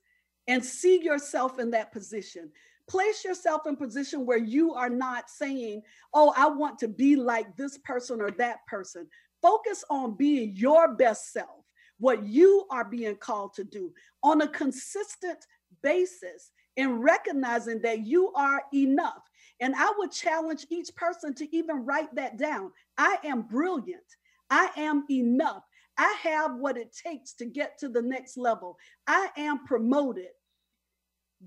and 0.49 0.65
see 0.65 1.03
yourself 1.03 1.59
in 1.59 1.71
that 1.71 1.93
position. 1.93 2.51
Place 2.89 3.25
yourself 3.25 3.67
in 3.67 3.77
position 3.77 4.27
where 4.27 4.39
you 4.39 4.75
are 4.75 4.91
not 4.91 5.31
saying, 5.31 5.83
"Oh, 6.13 6.33
I 6.37 6.49
want 6.49 6.81
to 6.81 6.89
be 6.89 7.15
like 7.15 7.57
this 7.57 7.79
person 7.79 8.21
or 8.21 8.33
that 8.33 8.67
person." 8.67 9.09
Focus 9.41 9.85
on 9.89 10.17
being 10.17 10.57
your 10.57 10.95
best 10.95 11.33
self, 11.33 11.65
what 11.99 12.25
you 12.25 12.67
are 12.71 12.85
being 12.85 13.17
called 13.17 13.55
to 13.55 13.65
do 13.65 13.95
on 14.23 14.41
a 14.41 14.49
consistent 14.49 15.47
basis 15.83 16.51
in 16.77 17.01
recognizing 17.01 17.81
that 17.83 18.07
you 18.07 18.33
are 18.35 18.63
enough. 18.73 19.23
And 19.61 19.75
I 19.77 19.93
would 19.99 20.11
challenge 20.11 20.67
each 20.71 20.95
person 20.97 21.35
to 21.35 21.57
even 21.57 21.85
write 21.85 22.15
that 22.15 22.39
down. 22.39 22.73
I 22.99 23.19
am 23.25 23.43
brilliant. 23.43 24.03
I 24.51 24.71
am 24.77 25.05
enough. 25.11 25.63
I 25.99 26.17
have 26.23 26.57
what 26.57 26.77
it 26.77 26.97
takes 26.97 27.35
to 27.35 27.47
get 27.47 27.79
to 27.79 27.89
the 27.89 28.03
next 28.03 28.37
level. 28.37 28.79
I 29.07 29.29
am 29.37 29.65
promoted. 29.65 30.31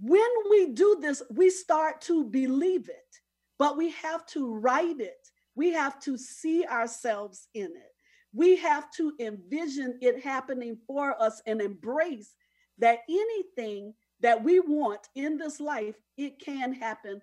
When 0.01 0.29
we 0.49 0.67
do 0.67 0.97
this, 1.01 1.21
we 1.31 1.49
start 1.49 2.01
to 2.01 2.25
believe 2.25 2.89
it, 2.89 3.19
but 3.57 3.77
we 3.77 3.91
have 3.91 4.25
to 4.27 4.53
write 4.53 4.99
it. 4.99 5.29
We 5.55 5.71
have 5.71 5.99
to 6.01 6.17
see 6.17 6.65
ourselves 6.65 7.47
in 7.53 7.65
it. 7.65 7.93
We 8.33 8.57
have 8.57 8.91
to 8.97 9.13
envision 9.19 9.97
it 10.01 10.23
happening 10.23 10.77
for 10.85 11.19
us 11.21 11.41
and 11.47 11.61
embrace 11.61 12.35
that 12.79 12.99
anything 13.09 13.93
that 14.21 14.43
we 14.43 14.59
want 14.59 15.01
in 15.15 15.37
this 15.37 15.59
life, 15.59 15.95
it 16.17 16.39
can 16.39 16.73
happen 16.73 17.21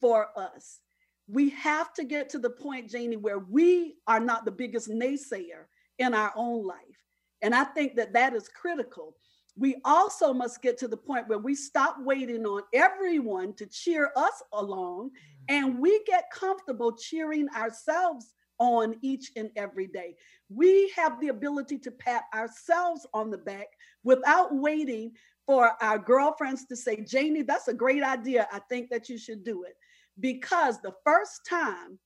for 0.00 0.28
us. 0.36 0.80
We 1.26 1.50
have 1.50 1.92
to 1.94 2.04
get 2.04 2.28
to 2.30 2.38
the 2.38 2.50
point, 2.50 2.90
Janie, 2.90 3.16
where 3.16 3.38
we 3.38 3.96
are 4.06 4.20
not 4.20 4.44
the 4.44 4.50
biggest 4.50 4.88
naysayer 4.90 5.64
in 5.98 6.12
our 6.12 6.32
own 6.36 6.66
life. 6.66 6.78
And 7.42 7.54
I 7.54 7.64
think 7.64 7.96
that 7.96 8.12
that 8.12 8.34
is 8.34 8.48
critical. 8.48 9.16
we 9.56 9.76
also 9.84 10.32
must 10.32 10.62
get 10.62 10.76
to 10.78 10.88
the 10.88 10.96
point 10.96 11.28
where 11.28 11.38
we 11.38 11.54
stop 11.54 11.96
waiting 12.00 12.44
on 12.44 12.62
everyone 12.72 13.54
to 13.54 13.66
cheer 13.66 14.10
us 14.16 14.42
along 14.52 15.10
mm-hmm. 15.10 15.54
and 15.54 15.78
we 15.78 16.02
get 16.04 16.30
comfortable 16.32 16.92
cheering 16.92 17.48
ourselves 17.50 18.34
on 18.58 18.96
each 19.02 19.32
and 19.36 19.50
every 19.56 19.86
day. 19.86 20.14
We 20.48 20.92
have 20.96 21.20
the 21.20 21.28
ability 21.28 21.78
to 21.78 21.90
pat 21.90 22.24
ourselves 22.34 23.06
on 23.12 23.30
the 23.30 23.38
back 23.38 23.68
without 24.02 24.54
waiting 24.54 25.12
for 25.46 25.72
our 25.82 25.98
girlfriends 25.98 26.64
to 26.66 26.76
say, 26.76 27.04
Janie, 27.04 27.42
that's 27.42 27.68
a 27.68 27.74
great 27.74 28.02
idea. 28.02 28.48
I 28.52 28.60
think 28.70 28.90
that 28.90 29.08
you 29.08 29.18
should 29.18 29.44
do 29.44 29.64
it. 29.64 29.76
Because 30.20 30.80
the 30.80 30.94
first 31.04 31.40
time 31.48 31.98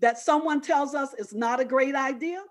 that 0.00 0.18
someone 0.18 0.60
tells 0.60 0.94
us 0.94 1.14
it's 1.18 1.34
not 1.34 1.60
a 1.60 1.64
great 1.64 1.94
idea, 1.94 2.42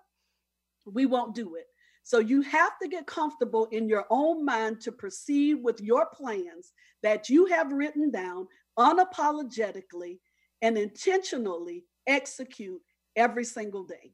we 0.84 1.06
won't 1.06 1.34
do 1.34 1.54
it. 1.56 1.66
So 2.02 2.20
you 2.20 2.40
have 2.42 2.78
to 2.80 2.88
get 2.88 3.06
comfortable 3.06 3.66
in 3.72 3.88
your 3.88 4.04
own 4.10 4.44
mind 4.44 4.80
to 4.82 4.92
proceed 4.92 5.54
with 5.54 5.80
your 5.80 6.06
plans 6.06 6.72
that 7.02 7.28
you 7.28 7.46
have 7.46 7.72
written 7.72 8.12
down 8.12 8.46
unapologetically 8.78 10.18
and 10.62 10.78
intentionally 10.78 11.84
execute 12.06 12.80
every 13.16 13.44
single 13.44 13.84
day. 13.84 14.12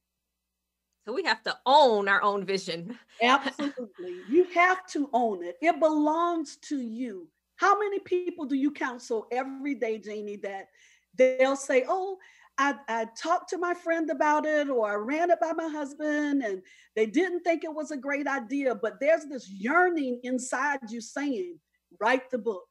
So 1.04 1.12
we 1.12 1.24
have 1.24 1.42
to 1.44 1.58
own 1.66 2.08
our 2.08 2.22
own 2.22 2.44
vision. 2.44 2.98
Absolutely. 3.20 3.76
You 4.28 4.44
have 4.54 4.86
to 4.88 5.10
own 5.12 5.42
it. 5.42 5.56
It 5.60 5.78
belongs 5.80 6.56
to 6.68 6.80
you. 6.80 7.28
How 7.56 7.78
many 7.78 7.98
people 7.98 8.46
do 8.46 8.54
you 8.54 8.70
counsel 8.70 9.26
every 9.32 9.74
day, 9.74 9.98
Janie, 9.98 10.36
that 10.36 10.68
they'll 11.16 11.56
say, 11.56 11.84
Oh, 11.88 12.18
I, 12.58 12.74
I 12.88 13.06
talked 13.16 13.50
to 13.50 13.58
my 13.58 13.74
friend 13.74 14.10
about 14.10 14.46
it, 14.46 14.68
or 14.68 14.90
I 14.90 14.94
ran 14.94 15.30
it 15.30 15.40
by 15.40 15.52
my 15.52 15.68
husband, 15.68 16.42
and 16.42 16.62
they 16.94 17.06
didn't 17.06 17.40
think 17.40 17.64
it 17.64 17.74
was 17.74 17.90
a 17.90 17.96
great 17.96 18.26
idea. 18.26 18.74
But 18.74 19.00
there's 19.00 19.24
this 19.24 19.48
yearning 19.48 20.20
inside 20.22 20.80
you 20.88 21.00
saying, 21.00 21.58
Write 22.00 22.30
the 22.30 22.38
book, 22.38 22.64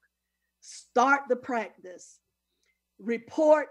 start 0.62 1.22
the 1.30 1.36
practice, 1.36 2.20
report 3.00 3.70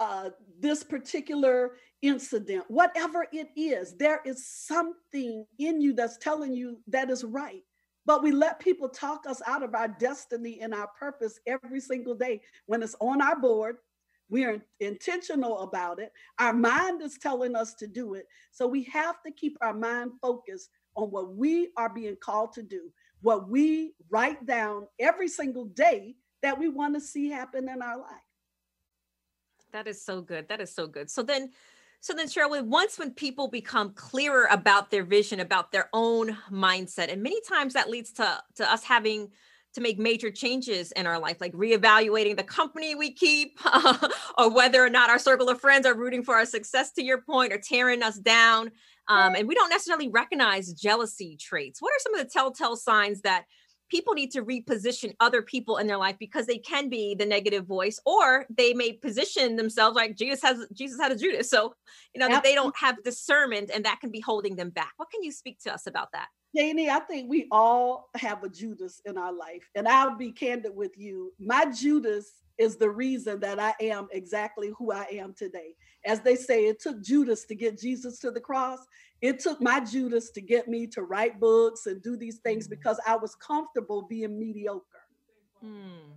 uh, 0.00 0.30
this 0.58 0.82
particular 0.82 1.72
incident, 2.02 2.64
whatever 2.68 3.26
it 3.32 3.48
is, 3.56 3.96
there 3.96 4.20
is 4.24 4.46
something 4.46 5.44
in 5.58 5.80
you 5.80 5.92
that's 5.92 6.16
telling 6.18 6.54
you 6.54 6.78
that 6.88 7.10
is 7.10 7.24
right. 7.24 7.62
But 8.06 8.22
we 8.22 8.32
let 8.32 8.58
people 8.58 8.88
talk 8.88 9.26
us 9.28 9.42
out 9.46 9.62
of 9.62 9.74
our 9.74 9.88
destiny 9.88 10.60
and 10.62 10.74
our 10.74 10.88
purpose 10.98 11.38
every 11.46 11.80
single 11.80 12.14
day 12.14 12.40
when 12.66 12.82
it's 12.82 12.96
on 13.00 13.20
our 13.20 13.38
board. 13.38 13.76
We 14.30 14.44
are 14.44 14.62
intentional 14.78 15.60
about 15.60 15.98
it. 16.00 16.12
Our 16.38 16.52
mind 16.52 17.02
is 17.02 17.18
telling 17.18 17.56
us 17.56 17.74
to 17.74 17.86
do 17.86 18.14
it. 18.14 18.26
So 18.52 18.66
we 18.66 18.84
have 18.84 19.22
to 19.26 19.32
keep 19.32 19.58
our 19.60 19.74
mind 19.74 20.12
focused 20.22 20.70
on 20.94 21.08
what 21.10 21.34
we 21.34 21.70
are 21.76 21.88
being 21.88 22.16
called 22.16 22.52
to 22.54 22.62
do, 22.62 22.90
what 23.22 23.48
we 23.48 23.94
write 24.08 24.46
down 24.46 24.86
every 24.98 25.28
single 25.28 25.66
day 25.66 26.14
that 26.42 26.58
we 26.58 26.68
want 26.68 26.94
to 26.94 27.00
see 27.00 27.28
happen 27.28 27.68
in 27.68 27.82
our 27.82 27.98
life. 27.98 28.10
That 29.72 29.86
is 29.86 30.02
so 30.04 30.20
good. 30.20 30.48
That 30.48 30.60
is 30.60 30.72
so 30.72 30.86
good. 30.86 31.10
So 31.10 31.22
then, 31.22 31.50
so 32.00 32.14
then, 32.14 32.28
Cheryl, 32.28 32.62
once 32.64 32.98
when 32.98 33.10
people 33.10 33.48
become 33.48 33.92
clearer 33.92 34.46
about 34.50 34.90
their 34.90 35.04
vision, 35.04 35.40
about 35.40 35.70
their 35.70 35.88
own 35.92 36.36
mindset, 36.50 37.12
and 37.12 37.22
many 37.22 37.40
times 37.42 37.74
that 37.74 37.90
leads 37.90 38.12
to 38.12 38.42
to 38.56 38.72
us 38.72 38.84
having 38.84 39.30
to 39.74 39.80
make 39.80 39.98
major 39.98 40.30
changes 40.30 40.90
in 40.92 41.06
our 41.06 41.20
life, 41.20 41.40
like 41.40 41.52
reevaluating 41.52 42.36
the 42.36 42.42
company 42.42 42.94
we 42.94 43.12
keep, 43.12 43.58
or 44.38 44.52
whether 44.52 44.84
or 44.84 44.90
not 44.90 45.10
our 45.10 45.18
circle 45.18 45.48
of 45.48 45.60
friends 45.60 45.86
are 45.86 45.94
rooting 45.94 46.24
for 46.24 46.34
our 46.34 46.46
success, 46.46 46.90
to 46.92 47.04
your 47.04 47.20
point, 47.20 47.52
or 47.52 47.58
tearing 47.58 48.02
us 48.02 48.18
down. 48.18 48.70
Um, 49.08 49.34
and 49.34 49.46
we 49.46 49.54
don't 49.54 49.70
necessarily 49.70 50.08
recognize 50.08 50.72
jealousy 50.72 51.36
traits. 51.36 51.82
What 51.82 51.90
are 51.90 52.00
some 52.00 52.14
of 52.14 52.20
the 52.20 52.30
telltale 52.30 52.76
signs 52.76 53.20
that 53.22 53.44
people 53.90 54.14
need 54.14 54.30
to 54.30 54.42
reposition 54.42 55.14
other 55.20 55.42
people 55.42 55.76
in 55.76 55.86
their 55.86 55.96
life 55.96 56.16
because 56.18 56.46
they 56.46 56.58
can 56.58 56.88
be 56.88 57.14
the 57.14 57.26
negative 57.26 57.66
voice 57.66 58.00
or 58.06 58.46
they 58.56 58.72
may 58.72 58.92
position 58.92 59.56
themselves 59.56 59.96
like 59.96 60.16
jesus 60.16 60.42
has 60.42 60.66
jesus 60.72 60.98
had 61.00 61.12
a 61.12 61.16
judas 61.16 61.50
so 61.50 61.74
you 62.14 62.20
know 62.20 62.28
that 62.28 62.42
they 62.42 62.54
don't 62.54 62.76
have 62.76 63.02
discernment 63.02 63.70
and 63.72 63.84
that 63.84 64.00
can 64.00 64.10
be 64.10 64.20
holding 64.20 64.56
them 64.56 64.70
back 64.70 64.92
what 64.96 65.10
can 65.10 65.22
you 65.22 65.32
speak 65.32 65.58
to 65.60 65.72
us 65.72 65.86
about 65.86 66.08
that 66.12 66.28
Janie, 66.56 66.90
I 66.90 66.98
think 66.98 67.30
we 67.30 67.46
all 67.52 68.10
have 68.16 68.42
a 68.42 68.48
Judas 68.48 69.00
in 69.04 69.16
our 69.16 69.32
life. 69.32 69.70
And 69.76 69.86
I'll 69.86 70.16
be 70.16 70.32
candid 70.32 70.74
with 70.74 70.98
you. 70.98 71.32
My 71.38 71.66
Judas 71.66 72.32
is 72.60 72.76
the 72.76 72.90
reason 72.90 73.40
that 73.40 73.58
I 73.58 73.72
am 73.80 74.06
exactly 74.12 74.70
who 74.76 74.92
I 74.92 75.06
am 75.12 75.32
today. 75.32 75.74
As 76.04 76.20
they 76.20 76.36
say, 76.36 76.66
it 76.66 76.78
took 76.78 77.02
Judas 77.02 77.44
to 77.46 77.54
get 77.54 77.80
Jesus 77.80 78.18
to 78.18 78.30
the 78.30 78.40
cross. 78.40 78.80
It 79.22 79.38
took 79.38 79.62
my 79.62 79.80
Judas 79.80 80.30
to 80.32 80.42
get 80.42 80.68
me 80.68 80.86
to 80.88 81.02
write 81.02 81.40
books 81.40 81.86
and 81.86 82.02
do 82.02 82.18
these 82.18 82.38
things 82.38 82.66
mm. 82.66 82.70
because 82.70 83.00
I 83.06 83.16
was 83.16 83.34
comfortable 83.34 84.02
being 84.02 84.38
mediocre. 84.38 84.84
Mm. 85.64 86.12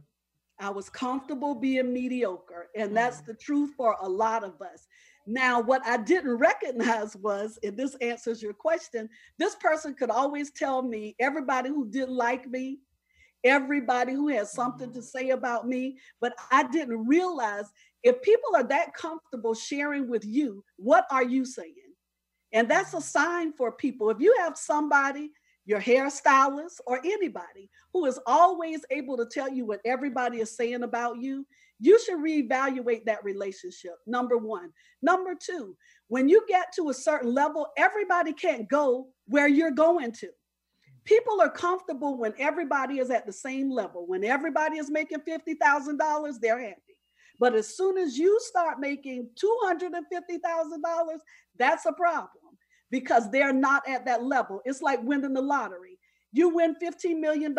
I 0.59 0.69
was 0.69 0.89
comfortable 0.89 1.55
being 1.55 1.93
mediocre. 1.93 2.69
And 2.75 2.95
that's 2.95 3.21
mm. 3.21 3.27
the 3.27 3.33
truth 3.35 3.71
for 3.77 3.95
a 4.01 4.07
lot 4.07 4.43
of 4.43 4.61
us. 4.61 4.85
Now, 5.25 5.61
what 5.61 5.81
I 5.85 5.95
didn't 5.95 6.35
recognize 6.35 7.15
was, 7.15 7.57
and 7.63 7.77
this 7.77 7.95
answers 7.95 8.41
your 8.41 8.53
question, 8.53 9.09
this 9.37 9.55
person 9.55 9.93
could 9.93 10.09
always 10.09 10.51
tell 10.51 10.81
me 10.81 11.15
everybody 11.21 11.69
who 11.69 11.89
didn't 11.89 12.15
like 12.15 12.49
me, 12.49 12.79
everybody 13.43 14.13
who 14.13 14.27
has 14.29 14.51
something 14.51 14.91
to 14.93 15.01
say 15.01 15.29
about 15.29 15.67
me, 15.67 15.97
but 16.21 16.33
I 16.51 16.63
didn't 16.63 17.07
realize 17.07 17.71
if 18.03 18.21
people 18.21 18.55
are 18.55 18.67
that 18.67 18.93
comfortable 18.93 19.53
sharing 19.53 20.09
with 20.09 20.25
you, 20.25 20.63
what 20.77 21.05
are 21.11 21.23
you 21.23 21.45
saying? 21.45 21.75
And 22.51 22.69
that's 22.69 22.93
a 22.93 23.01
sign 23.01 23.53
for 23.53 23.71
people. 23.71 24.09
If 24.09 24.19
you 24.19 24.35
have 24.39 24.57
somebody, 24.57 25.31
your 25.65 25.79
hairstylist 25.79 26.79
or 26.85 26.99
anybody 27.03 27.69
who 27.93 28.05
is 28.05 28.19
always 28.27 28.81
able 28.91 29.17
to 29.17 29.25
tell 29.25 29.49
you 29.49 29.65
what 29.65 29.79
everybody 29.85 30.39
is 30.39 30.55
saying 30.55 30.83
about 30.83 31.21
you, 31.21 31.45
you 31.79 31.99
should 32.03 32.19
reevaluate 32.19 33.05
that 33.05 33.23
relationship. 33.23 33.95
Number 34.05 34.37
one. 34.37 34.71
Number 35.01 35.35
two, 35.35 35.75
when 36.07 36.29
you 36.29 36.43
get 36.47 36.73
to 36.75 36.89
a 36.89 36.93
certain 36.93 37.33
level, 37.33 37.67
everybody 37.77 38.33
can't 38.33 38.69
go 38.69 39.07
where 39.27 39.47
you're 39.47 39.71
going 39.71 40.11
to. 40.13 40.29
People 41.05 41.41
are 41.41 41.49
comfortable 41.49 42.17
when 42.17 42.33
everybody 42.39 42.99
is 42.99 43.09
at 43.09 43.25
the 43.25 43.33
same 43.33 43.69
level. 43.69 44.05
When 44.07 44.23
everybody 44.23 44.77
is 44.77 44.89
making 44.89 45.19
$50,000, 45.19 46.39
they're 46.39 46.59
happy. 46.59 46.79
But 47.39 47.55
as 47.55 47.75
soon 47.75 47.97
as 47.97 48.17
you 48.17 48.39
start 48.41 48.79
making 48.79 49.29
$250,000, 49.35 51.19
that's 51.57 51.85
a 51.85 51.91
problem 51.93 52.57
because 52.89 53.29
they're 53.31 53.53
not 53.53 53.87
at 53.87 54.05
that 54.05 54.23
level. 54.23 54.61
It's 54.65 54.81
like 54.81 55.01
winning 55.03 55.33
the 55.33 55.41
lottery. 55.41 55.97
You 56.31 56.49
win 56.49 56.75
$15 56.81 57.19
million, 57.19 57.55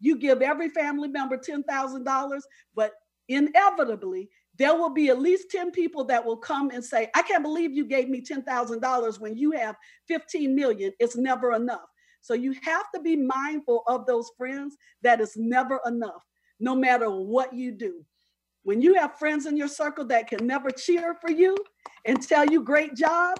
you 0.00 0.16
give 0.16 0.42
every 0.42 0.68
family 0.68 1.08
member 1.08 1.36
$10,000, 1.36 2.40
but 2.74 2.92
inevitably, 3.28 4.30
there 4.56 4.74
will 4.74 4.90
be 4.90 5.08
at 5.08 5.18
least 5.18 5.50
10 5.50 5.70
people 5.70 6.04
that 6.04 6.24
will 6.24 6.36
come 6.36 6.70
and 6.70 6.84
say, 6.84 7.10
I 7.14 7.22
can't 7.22 7.42
believe 7.42 7.72
you 7.72 7.86
gave 7.86 8.08
me 8.08 8.22
$10,000 8.22 9.20
when 9.20 9.36
you 9.36 9.52
have 9.52 9.76
15 10.08 10.54
million. 10.54 10.92
It's 10.98 11.16
never 11.16 11.52
enough. 11.54 11.88
So 12.20 12.34
you 12.34 12.54
have 12.62 12.90
to 12.94 13.00
be 13.00 13.16
mindful 13.16 13.82
of 13.86 14.06
those 14.06 14.30
friends 14.36 14.76
that 15.02 15.20
is 15.20 15.36
never 15.36 15.80
enough, 15.86 16.24
no 16.58 16.74
matter 16.74 17.10
what 17.10 17.54
you 17.54 17.72
do. 17.72 18.04
When 18.62 18.82
you 18.82 18.94
have 18.94 19.18
friends 19.18 19.46
in 19.46 19.56
your 19.56 19.68
circle 19.68 20.04
that 20.06 20.28
can 20.28 20.46
never 20.46 20.70
cheer 20.70 21.14
for 21.14 21.30
you 21.30 21.56
and 22.04 22.22
tell 22.22 22.46
you 22.46 22.62
great 22.62 22.94
job, 22.94 23.38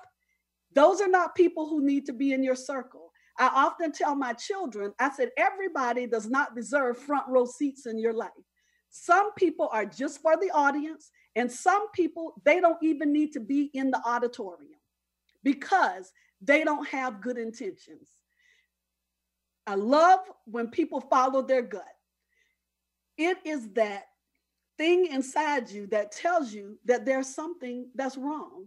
those 0.75 1.01
are 1.01 1.09
not 1.09 1.35
people 1.35 1.69
who 1.69 1.85
need 1.85 2.07
to 2.07 2.13
be 2.13 2.33
in 2.33 2.43
your 2.43 2.55
circle. 2.55 3.13
I 3.39 3.49
often 3.49 3.93
tell 3.93 4.15
my 4.15 4.33
children, 4.35 4.93
I 4.99 5.11
said, 5.11 5.31
everybody 5.37 6.07
does 6.07 6.29
not 6.29 6.55
deserve 6.55 6.99
front 6.99 7.25
row 7.29 7.45
seats 7.45 7.87
in 7.87 7.99
your 7.99 8.13
life. 8.13 8.31
Some 8.91 9.33
people 9.35 9.69
are 9.73 9.87
just 9.87 10.21
for 10.21 10.37
the 10.37 10.51
audience, 10.51 11.11
and 11.37 11.51
some 11.51 11.91
people, 11.93 12.35
they 12.45 12.61
don't 12.61 12.83
even 12.83 13.13
need 13.13 13.33
to 13.33 13.41
be 13.41 13.71
in 13.73 13.91
the 13.91 14.01
auditorium 14.05 14.73
because 15.43 16.13
they 16.41 16.65
don't 16.65 16.87
have 16.89 17.23
good 17.23 17.39
intentions. 17.39 18.09
I 19.71 19.77
love 19.77 20.19
when 20.47 20.67
people 20.67 21.01
follow 21.01 21.43
their 21.43 21.63
gut. 21.63 21.95
It 23.17 23.39
is 23.45 23.69
that 23.75 24.07
thing 24.77 25.07
inside 25.07 25.71
you 25.71 25.87
that 25.89 26.11
tells 26.11 26.53
you 26.53 26.77
that 26.87 27.05
there's 27.05 27.33
something 27.33 27.87
that's 27.95 28.17
wrong. 28.17 28.67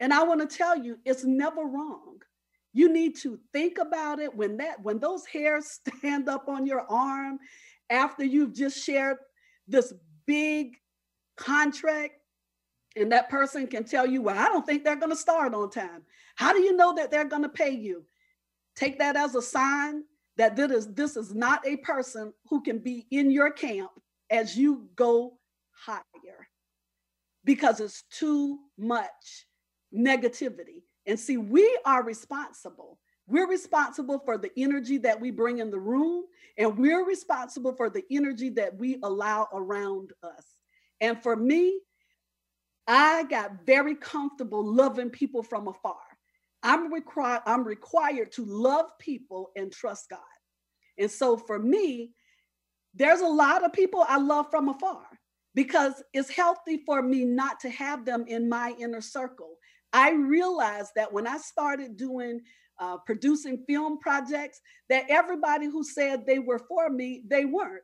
And 0.00 0.10
I 0.10 0.22
want 0.22 0.40
to 0.40 0.56
tell 0.56 0.74
you, 0.74 0.98
it's 1.04 1.22
never 1.22 1.60
wrong. 1.60 2.22
You 2.72 2.90
need 2.90 3.14
to 3.16 3.38
think 3.52 3.76
about 3.76 4.20
it 4.20 4.34
when 4.34 4.56
that 4.56 4.82
when 4.82 4.98
those 4.98 5.26
hairs 5.26 5.80
stand 5.98 6.30
up 6.30 6.48
on 6.48 6.64
your 6.64 6.90
arm 6.90 7.38
after 7.90 8.24
you've 8.24 8.54
just 8.54 8.82
shared 8.82 9.18
this 9.66 9.92
big 10.26 10.76
contract 11.36 12.14
and 12.96 13.12
that 13.12 13.28
person 13.28 13.66
can 13.66 13.84
tell 13.84 14.06
you, 14.06 14.22
well, 14.22 14.38
I 14.38 14.46
don't 14.46 14.64
think 14.64 14.82
they're 14.82 14.96
going 14.96 15.12
to 15.12 15.16
start 15.16 15.52
on 15.52 15.68
time. 15.68 16.04
How 16.36 16.54
do 16.54 16.60
you 16.60 16.74
know 16.74 16.94
that 16.94 17.10
they're 17.10 17.26
going 17.26 17.42
to 17.42 17.50
pay 17.50 17.72
you? 17.72 18.06
Take 18.76 18.98
that 19.00 19.14
as 19.14 19.34
a 19.34 19.42
sign 19.42 20.04
that 20.38 20.56
this 20.56 20.70
is, 20.70 20.94
this 20.94 21.16
is 21.16 21.34
not 21.34 21.66
a 21.66 21.76
person 21.78 22.32
who 22.48 22.62
can 22.62 22.78
be 22.78 23.06
in 23.10 23.30
your 23.30 23.50
camp 23.50 23.90
as 24.30 24.56
you 24.56 24.88
go 24.96 25.34
higher 25.72 26.48
because 27.44 27.80
it's 27.80 28.04
too 28.10 28.58
much 28.78 29.46
negativity. 29.94 30.82
And 31.06 31.18
see, 31.18 31.36
we 31.36 31.78
are 31.84 32.04
responsible. 32.04 32.98
We're 33.26 33.48
responsible 33.48 34.20
for 34.24 34.38
the 34.38 34.50
energy 34.56 34.96
that 34.98 35.20
we 35.20 35.30
bring 35.30 35.58
in 35.58 35.70
the 35.70 35.78
room, 35.78 36.24
and 36.56 36.78
we're 36.78 37.04
responsible 37.04 37.74
for 37.74 37.90
the 37.90 38.02
energy 38.10 38.48
that 38.50 38.78
we 38.78 38.98
allow 39.02 39.48
around 39.52 40.12
us. 40.22 40.44
And 41.00 41.22
for 41.22 41.36
me, 41.36 41.80
I 42.86 43.24
got 43.24 43.66
very 43.66 43.94
comfortable 43.94 44.64
loving 44.64 45.10
people 45.10 45.42
from 45.42 45.68
afar. 45.68 45.96
I'm 46.62 46.92
required 46.92 47.42
I'm 47.46 47.64
required 47.64 48.32
to 48.32 48.44
love 48.44 48.86
people 48.98 49.50
and 49.56 49.72
trust 49.72 50.08
God. 50.10 50.20
And 50.98 51.10
so 51.10 51.36
for 51.36 51.58
me, 51.58 52.12
there's 52.94 53.20
a 53.20 53.26
lot 53.26 53.64
of 53.64 53.72
people 53.72 54.04
I 54.08 54.18
love 54.18 54.46
from 54.50 54.68
afar 54.68 55.06
because 55.54 56.02
it's 56.12 56.30
healthy 56.30 56.82
for 56.84 57.02
me 57.02 57.24
not 57.24 57.60
to 57.60 57.70
have 57.70 58.04
them 58.04 58.24
in 58.26 58.48
my 58.48 58.74
inner 58.78 59.00
circle. 59.00 59.56
I 59.92 60.10
realized 60.12 60.90
that 60.96 61.12
when 61.12 61.26
I 61.26 61.38
started 61.38 61.96
doing 61.96 62.40
uh, 62.78 62.98
producing 62.98 63.64
film 63.66 63.98
projects, 63.98 64.60
that 64.88 65.04
everybody 65.08 65.66
who 65.66 65.82
said 65.82 66.26
they 66.26 66.38
were 66.38 66.60
for 66.60 66.90
me, 66.90 67.22
they 67.26 67.44
weren't. 67.44 67.82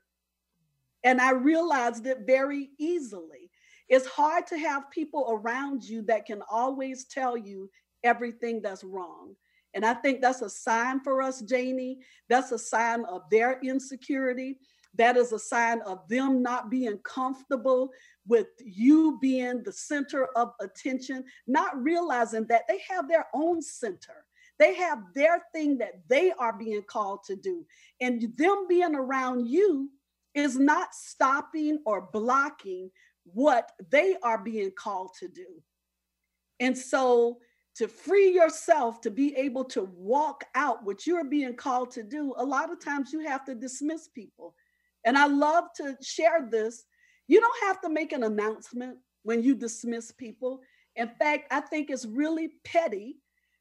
And 1.02 1.20
I 1.20 1.32
realized 1.32 2.06
it 2.06 2.20
very 2.26 2.70
easily. 2.78 3.50
It's 3.88 4.06
hard 4.06 4.46
to 4.48 4.58
have 4.58 4.90
people 4.90 5.26
around 5.30 5.84
you 5.84 6.02
that 6.02 6.26
can 6.26 6.42
always 6.50 7.04
tell 7.04 7.37
you 7.37 7.70
everything 8.04 8.62
that's 8.62 8.84
wrong. 8.84 9.34
And 9.74 9.84
I 9.84 9.94
think 9.94 10.20
that's 10.20 10.42
a 10.42 10.48
sign 10.48 11.00
for 11.00 11.20
us, 11.20 11.40
Janie. 11.40 11.98
That's 12.28 12.52
a 12.52 12.58
sign 12.58 13.04
of 13.06 13.22
their 13.30 13.58
insecurity. 13.60 14.58
That 14.96 15.16
is 15.16 15.32
a 15.32 15.38
sign 15.38 15.80
of 15.82 16.06
them 16.08 16.40
not 16.40 16.70
being 16.70 16.98
comfortable 16.98 17.90
with 18.26 18.46
you 18.64 19.18
being 19.20 19.62
the 19.64 19.72
center 19.72 20.26
of 20.36 20.52
attention, 20.60 21.24
not 21.48 21.82
realizing 21.82 22.46
that 22.46 22.62
they 22.68 22.80
have 22.88 23.08
their 23.08 23.26
own 23.34 23.60
center. 23.60 24.24
They 24.60 24.74
have 24.76 25.00
their 25.14 25.42
thing 25.52 25.78
that 25.78 25.94
they 26.08 26.30
are 26.38 26.52
being 26.52 26.82
called 26.82 27.24
to 27.24 27.34
do. 27.34 27.66
And 28.00 28.22
them 28.36 28.66
being 28.68 28.94
around 28.94 29.48
you 29.48 29.90
is 30.34 30.56
not 30.56 30.94
stopping 30.94 31.80
or 31.84 32.08
blocking 32.12 32.90
what 33.24 33.72
they 33.90 34.16
are 34.22 34.38
being 34.38 34.70
called 34.78 35.10
to 35.18 35.28
do. 35.28 35.46
And 36.60 36.76
so 36.76 37.38
to 37.76 37.88
free 37.88 38.30
yourself 38.32 39.00
to 39.00 39.10
be 39.10 39.34
able 39.37 39.64
to 39.64 39.90
walk 39.96 40.44
out 40.54 40.84
what 40.84 41.06
you're 41.06 41.24
being 41.24 41.56
called 41.56 41.90
to 41.92 42.02
do, 42.02 42.34
a 42.37 42.44
lot 42.44 42.70
of 42.70 42.82
times 42.82 43.12
you 43.12 43.20
have 43.20 43.44
to 43.44 43.54
dismiss 43.54 44.08
people. 44.08 44.54
And 45.04 45.18
I 45.18 45.26
love 45.26 45.64
to 45.76 45.96
share 46.00 46.48
this. 46.50 46.84
You 47.26 47.40
don't 47.40 47.64
have 47.64 47.80
to 47.82 47.88
make 47.88 48.12
an 48.12 48.22
announcement 48.22 48.98
when 49.22 49.42
you 49.42 49.54
dismiss 49.54 50.12
people. 50.12 50.60
In 50.96 51.08
fact, 51.18 51.52
I 51.52 51.60
think 51.60 51.90
it's 51.90 52.06
really 52.06 52.50
petty 52.64 53.16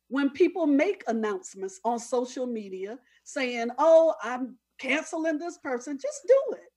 when 0.10 0.30
people 0.30 0.68
make 0.68 1.04
announcements 1.08 1.80
on 1.84 1.98
social 1.98 2.46
media 2.46 3.00
saying, 3.24 3.70
oh, 3.80 4.14
I'm 4.22 4.58
canceling 4.78 5.40
this 5.40 5.58
person. 5.58 5.98
Just 6.00 6.22
do 6.28 6.56
it. 6.56 6.70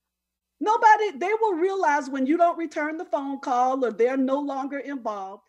Nobody, 0.58 1.18
they 1.18 1.32
will 1.42 1.54
realize 1.54 2.08
when 2.08 2.26
you 2.26 2.38
don't 2.38 2.56
return 2.56 2.96
the 2.96 3.04
phone 3.04 3.40
call 3.40 3.84
or 3.84 3.92
they're 3.92 4.16
no 4.16 4.38
longer 4.40 4.78
involved 4.78 5.42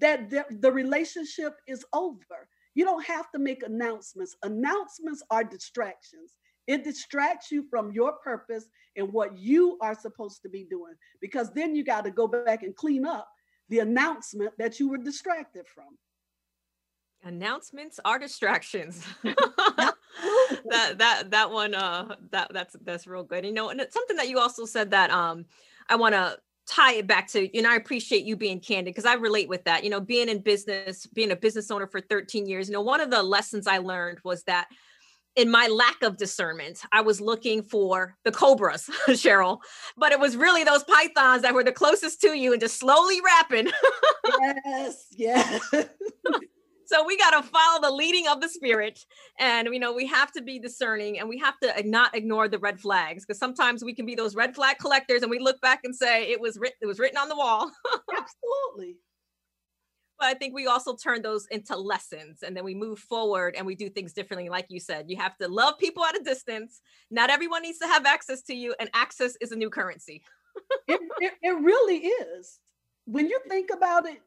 that 0.00 0.30
the, 0.30 0.44
the 0.60 0.70
relationship 0.70 1.56
is 1.66 1.84
over. 1.92 2.48
You 2.74 2.84
don't 2.84 3.04
have 3.04 3.30
to 3.32 3.38
make 3.38 3.62
announcements. 3.62 4.36
Announcements 4.42 5.22
are 5.30 5.44
distractions. 5.44 6.34
It 6.66 6.84
distracts 6.84 7.50
you 7.50 7.64
from 7.70 7.92
your 7.92 8.12
purpose 8.22 8.68
and 8.96 9.12
what 9.12 9.36
you 9.38 9.78
are 9.80 9.94
supposed 9.94 10.42
to 10.42 10.48
be 10.48 10.64
doing 10.64 10.94
because 11.20 11.50
then 11.52 11.74
you 11.74 11.82
got 11.82 12.04
to 12.04 12.10
go 12.10 12.28
back 12.28 12.62
and 12.62 12.76
clean 12.76 13.06
up 13.06 13.26
the 13.70 13.78
announcement 13.80 14.52
that 14.58 14.78
you 14.78 14.88
were 14.88 14.98
distracted 14.98 15.66
from. 15.66 15.96
Announcements 17.24 17.98
are 18.04 18.18
distractions. 18.18 19.04
that 19.24 19.94
that 20.98 21.24
that 21.30 21.50
one 21.50 21.74
uh 21.74 22.14
that 22.30 22.48
that's 22.52 22.76
that's 22.84 23.06
real 23.06 23.24
good. 23.24 23.44
You 23.44 23.52
know, 23.52 23.70
and 23.70 23.80
it's 23.80 23.94
something 23.94 24.16
that 24.16 24.28
you 24.28 24.38
also 24.38 24.64
said 24.66 24.92
that 24.92 25.10
um 25.10 25.46
I 25.88 25.96
want 25.96 26.14
to 26.14 26.38
tie 26.68 26.94
it 26.94 27.06
back 27.06 27.26
to 27.26 27.54
you 27.56 27.62
know 27.62 27.70
i 27.70 27.76
appreciate 27.76 28.24
you 28.24 28.36
being 28.36 28.60
candid 28.60 28.92
because 28.92 29.06
i 29.06 29.14
relate 29.14 29.48
with 29.48 29.64
that 29.64 29.84
you 29.84 29.90
know 29.90 30.00
being 30.00 30.28
in 30.28 30.38
business 30.38 31.06
being 31.06 31.30
a 31.30 31.36
business 31.36 31.70
owner 31.70 31.86
for 31.86 32.00
13 32.00 32.46
years 32.46 32.68
you 32.68 32.74
know 32.74 32.82
one 32.82 33.00
of 33.00 33.10
the 33.10 33.22
lessons 33.22 33.66
i 33.66 33.78
learned 33.78 34.18
was 34.22 34.42
that 34.44 34.68
in 35.34 35.50
my 35.50 35.66
lack 35.68 36.02
of 36.02 36.18
discernment 36.18 36.82
i 36.92 37.00
was 37.00 37.20
looking 37.20 37.62
for 37.62 38.16
the 38.24 38.30
cobras 38.30 38.90
cheryl 39.08 39.60
but 39.96 40.12
it 40.12 40.20
was 40.20 40.36
really 40.36 40.62
those 40.62 40.84
pythons 40.84 41.42
that 41.42 41.54
were 41.54 41.64
the 41.64 41.72
closest 41.72 42.20
to 42.20 42.36
you 42.36 42.52
and 42.52 42.60
just 42.60 42.78
slowly 42.78 43.18
wrapping 43.22 43.72
yes 44.66 45.06
yes 45.16 45.74
so 46.88 47.04
we 47.04 47.18
got 47.18 47.30
to 47.30 47.46
follow 47.46 47.82
the 47.82 47.90
leading 47.90 48.26
of 48.28 48.40
the 48.40 48.48
spirit. 48.48 49.04
And 49.38 49.68
you 49.72 49.78
know 49.78 49.92
we 49.92 50.06
have 50.06 50.32
to 50.32 50.42
be 50.42 50.58
discerning 50.58 51.18
and 51.18 51.28
we 51.28 51.38
have 51.38 51.58
to 51.60 51.82
not 51.84 52.16
ignore 52.16 52.48
the 52.48 52.58
red 52.58 52.80
flags 52.80 53.26
because 53.26 53.38
sometimes 53.38 53.84
we 53.84 53.94
can 53.94 54.06
be 54.06 54.14
those 54.14 54.34
red 54.34 54.54
flag 54.54 54.78
collectors 54.78 55.20
and 55.22 55.30
we 55.30 55.38
look 55.38 55.60
back 55.60 55.80
and 55.84 55.94
say 55.94 56.30
it 56.30 56.40
was 56.40 56.58
written 56.58 56.78
it 56.80 56.86
was 56.86 56.98
written 56.98 57.18
on 57.18 57.28
the 57.28 57.36
wall. 57.36 57.70
Absolutely. 58.10 58.96
But 60.18 60.28
i 60.28 60.34
think 60.34 60.54
we 60.54 60.66
also 60.66 60.96
turn 60.96 61.20
those 61.20 61.46
into 61.50 61.76
lessons 61.76 62.42
and 62.42 62.56
then 62.56 62.64
we 62.64 62.74
move 62.74 62.98
forward 62.98 63.54
and 63.54 63.66
we 63.66 63.74
do 63.74 63.90
things 63.90 64.14
differently. 64.14 64.48
Like 64.48 64.66
you 64.70 64.80
said 64.80 65.10
you 65.10 65.18
have 65.18 65.36
to 65.38 65.48
love 65.48 65.78
people 65.78 66.04
at 66.06 66.18
a 66.18 66.24
distance. 66.24 66.80
Not 67.10 67.28
everyone 67.28 67.62
needs 67.62 67.78
to 67.80 67.86
have 67.86 68.06
access 68.06 68.40
to 68.44 68.54
you 68.54 68.74
and 68.80 68.88
access 68.94 69.36
is 69.42 69.52
a 69.52 69.56
new 69.56 69.70
currency. 69.70 70.22
It, 70.88 71.00
it, 71.20 71.32
it 71.40 71.50
really 71.50 71.98
is. 71.98 72.58
When 73.04 73.28
you 73.28 73.38
think 73.48 73.70
about 73.72 74.06
it 74.06 74.20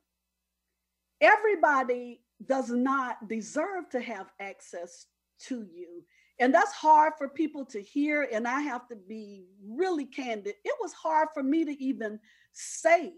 everybody 1.21 2.19
does 2.47 2.69
not 2.69 3.27
deserve 3.27 3.89
to 3.91 4.01
have 4.01 4.31
access 4.39 5.07
to 5.47 5.65
you. 5.73 6.03
And 6.39 6.53
that's 6.53 6.71
hard 6.71 7.13
for 7.17 7.29
people 7.29 7.65
to 7.65 7.81
hear. 7.81 8.27
And 8.31 8.47
I 8.47 8.61
have 8.61 8.87
to 8.87 8.95
be 8.95 9.45
really 9.67 10.05
candid. 10.05 10.55
It 10.63 10.75
was 10.81 10.93
hard 10.93 11.29
for 11.33 11.43
me 11.43 11.65
to 11.65 11.83
even 11.83 12.19
say 12.51 13.13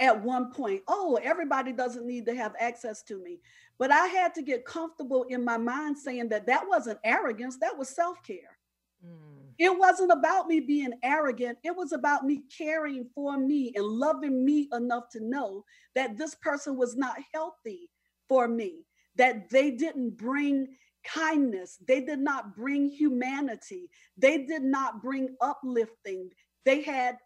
at 0.00 0.22
one 0.22 0.52
point, 0.52 0.82
oh, 0.86 1.18
everybody 1.22 1.72
doesn't 1.72 2.06
need 2.06 2.26
to 2.26 2.34
have 2.34 2.54
access 2.60 3.02
to 3.04 3.22
me. 3.22 3.40
But 3.78 3.90
I 3.90 4.06
had 4.06 4.34
to 4.34 4.42
get 4.42 4.64
comfortable 4.64 5.24
in 5.24 5.44
my 5.44 5.56
mind 5.56 5.96
saying 5.98 6.28
that 6.28 6.46
that 6.46 6.68
wasn't 6.68 6.98
arrogance, 7.04 7.56
that 7.58 7.76
was 7.76 7.88
self 7.88 8.22
care. 8.22 8.58
Mm. 9.04 9.38
It 9.58 9.76
wasn't 9.76 10.12
about 10.12 10.46
me 10.46 10.60
being 10.60 10.92
arrogant. 11.02 11.58
It 11.64 11.74
was 11.74 11.92
about 11.92 12.24
me 12.24 12.42
caring 12.56 13.08
for 13.14 13.36
me 13.38 13.72
and 13.74 13.84
loving 13.84 14.44
me 14.44 14.68
enough 14.72 15.08
to 15.12 15.24
know 15.24 15.64
that 15.94 16.16
this 16.16 16.34
person 16.36 16.76
was 16.76 16.96
not 16.96 17.16
healthy 17.32 17.90
for 18.28 18.48
me, 18.48 18.84
that 19.16 19.50
they 19.50 19.70
didn't 19.70 20.16
bring 20.16 20.68
kindness, 21.04 21.78
they 21.86 22.00
did 22.00 22.18
not 22.18 22.54
bring 22.54 22.88
humanity, 22.88 23.88
they 24.16 24.44
did 24.44 24.62
not 24.62 25.02
bring 25.02 25.34
uplifting, 25.40 26.30
they 26.64 26.82
had 26.82 27.18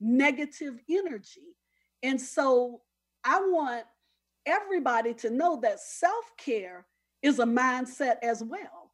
negative 0.00 0.78
energy. 0.90 1.54
And 2.02 2.20
so 2.20 2.82
I 3.24 3.40
want 3.40 3.84
everybody 4.46 5.14
to 5.14 5.30
know 5.30 5.58
that 5.62 5.80
self 5.80 6.24
care 6.36 6.86
is 7.22 7.38
a 7.38 7.44
mindset 7.44 8.16
as 8.22 8.42
well. 8.42 8.92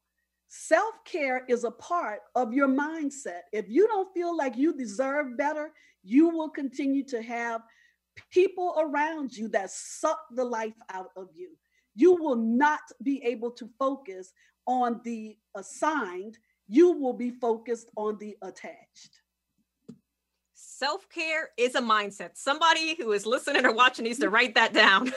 Self 0.48 0.94
care 1.04 1.44
is 1.48 1.64
a 1.64 1.70
part 1.70 2.20
of 2.34 2.52
your 2.52 2.68
mindset. 2.68 3.40
If 3.52 3.66
you 3.68 3.86
don't 3.88 4.12
feel 4.14 4.36
like 4.36 4.56
you 4.56 4.76
deserve 4.76 5.36
better, 5.36 5.72
you 6.02 6.28
will 6.28 6.50
continue 6.50 7.04
to 7.06 7.22
have 7.22 7.62
people 8.30 8.74
around 8.78 9.36
you 9.36 9.48
that 9.48 9.70
suck 9.70 10.20
the 10.34 10.44
life 10.44 10.74
out 10.92 11.10
of 11.16 11.28
you. 11.34 11.50
You 11.94 12.14
will 12.14 12.36
not 12.36 12.80
be 13.02 13.22
able 13.24 13.50
to 13.52 13.68
focus 13.78 14.32
on 14.66 15.00
the 15.04 15.36
assigned, 15.54 16.38
you 16.66 16.92
will 16.92 17.12
be 17.12 17.30
focused 17.30 17.90
on 17.96 18.18
the 18.18 18.36
attached. 18.42 19.20
Self 20.54 21.08
care 21.10 21.50
is 21.56 21.74
a 21.74 21.80
mindset. 21.80 22.30
Somebody 22.34 22.96
who 22.96 23.12
is 23.12 23.26
listening 23.26 23.66
or 23.66 23.72
watching 23.72 24.04
needs 24.04 24.18
to 24.20 24.30
write 24.30 24.54
that 24.54 24.72
down 24.72 25.06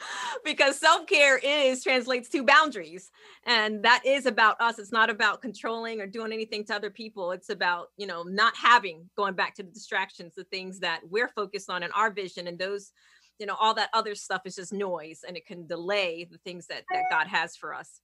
because 0.44 0.78
self 0.78 1.06
care 1.06 1.38
is 1.38 1.82
translates 1.82 2.28
to 2.30 2.44
boundaries. 2.44 3.10
And 3.46 3.82
that 3.84 4.02
is 4.04 4.26
about 4.26 4.60
us. 4.60 4.78
It's 4.78 4.92
not 4.92 5.10
about 5.10 5.42
controlling 5.42 6.00
or 6.00 6.06
doing 6.06 6.32
anything 6.32 6.64
to 6.66 6.74
other 6.74 6.90
people. 6.90 7.32
It's 7.32 7.50
about, 7.50 7.88
you 7.96 8.06
know, 8.06 8.22
not 8.22 8.56
having, 8.56 9.08
going 9.16 9.34
back 9.34 9.54
to 9.56 9.62
the 9.62 9.70
distractions, 9.70 10.34
the 10.34 10.44
things 10.44 10.80
that 10.80 11.00
we're 11.08 11.28
focused 11.28 11.70
on 11.70 11.82
in 11.82 11.90
our 11.92 12.10
vision 12.10 12.46
and 12.46 12.58
those 12.58 12.92
you 13.38 13.46
know 13.46 13.56
all 13.58 13.72
that 13.74 13.88
other 13.94 14.14
stuff 14.14 14.42
is 14.44 14.54
just 14.54 14.72
noise 14.72 15.24
and 15.26 15.34
it 15.36 15.46
can 15.46 15.66
delay 15.66 16.28
the 16.30 16.36
things 16.38 16.66
that, 16.66 16.84
that 16.92 17.04
god 17.10 17.26
has 17.26 17.56
for 17.56 17.74
us 17.74 18.00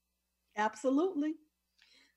absolutely 0.56 1.34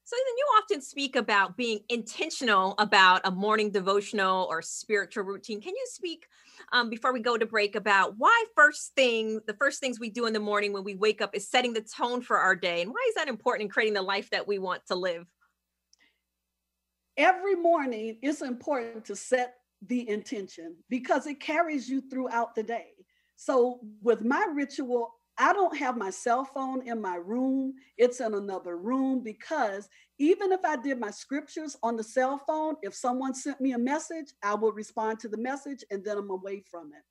so 0.09 0.15
then 0.25 0.37
you 0.37 0.45
often 0.57 0.81
speak 0.81 1.15
about 1.15 1.55
being 1.55 1.81
intentional 1.87 2.73
about 2.79 3.21
a 3.25 3.29
morning 3.29 3.69
devotional 3.69 4.47
or 4.49 4.59
spiritual 4.59 5.23
routine. 5.23 5.61
Can 5.61 5.75
you 5.75 5.85
speak 5.85 6.25
um, 6.71 6.89
before 6.89 7.13
we 7.13 7.19
go 7.19 7.37
to 7.37 7.45
break 7.45 7.75
about 7.75 8.15
why 8.17 8.45
first 8.55 8.95
thing, 8.95 9.39
the 9.45 9.53
first 9.53 9.79
things 9.79 9.99
we 9.99 10.09
do 10.09 10.25
in 10.25 10.33
the 10.33 10.39
morning 10.39 10.73
when 10.73 10.83
we 10.83 10.95
wake 10.95 11.21
up 11.21 11.35
is 11.35 11.47
setting 11.47 11.73
the 11.73 11.81
tone 11.81 12.23
for 12.23 12.39
our 12.39 12.55
day, 12.55 12.81
and 12.81 12.89
why 12.89 13.05
is 13.07 13.13
that 13.15 13.27
important 13.27 13.67
in 13.67 13.69
creating 13.69 13.93
the 13.93 14.01
life 14.01 14.31
that 14.31 14.47
we 14.47 14.57
want 14.57 14.81
to 14.87 14.95
live? 14.95 15.27
Every 17.15 17.53
morning, 17.53 18.17
it's 18.23 18.41
important 18.41 19.05
to 19.05 19.15
set 19.15 19.57
the 19.85 20.09
intention 20.09 20.75
because 20.89 21.27
it 21.27 21.39
carries 21.39 21.87
you 21.87 22.01
throughout 22.09 22.55
the 22.55 22.63
day. 22.63 22.93
So 23.35 23.81
with 24.01 24.25
my 24.25 24.47
ritual, 24.55 25.18
I 25.41 25.53
don't 25.53 25.77
have 25.77 25.95
my 25.95 26.09
cell 26.09 26.43
phone 26.43 26.85
in 26.85 27.01
my 27.01 27.15
room, 27.15 27.73
it's 27.97 28.19
in 28.19 28.33
another 28.33 28.77
room 28.77 29.23
because 29.23 29.87
even 30.17 30.51
if 30.51 30.59
I 30.65 30.75
did 30.75 30.99
my 30.99 31.11
scriptures 31.11 31.77
on 31.81 31.95
the 31.95 32.03
cell 32.03 32.37
phone, 32.45 32.75
if 32.81 32.93
someone 32.93 33.33
sent 33.33 33.61
me 33.61 33.71
a 33.71 33.77
message, 33.77 34.33
I 34.43 34.55
will 34.55 34.73
respond 34.73 35.19
to 35.19 35.29
the 35.29 35.37
message 35.37 35.81
and 35.91 36.03
then 36.03 36.17
I'm 36.17 36.29
away 36.29 36.61
from 36.69 36.87
it. 36.87 37.03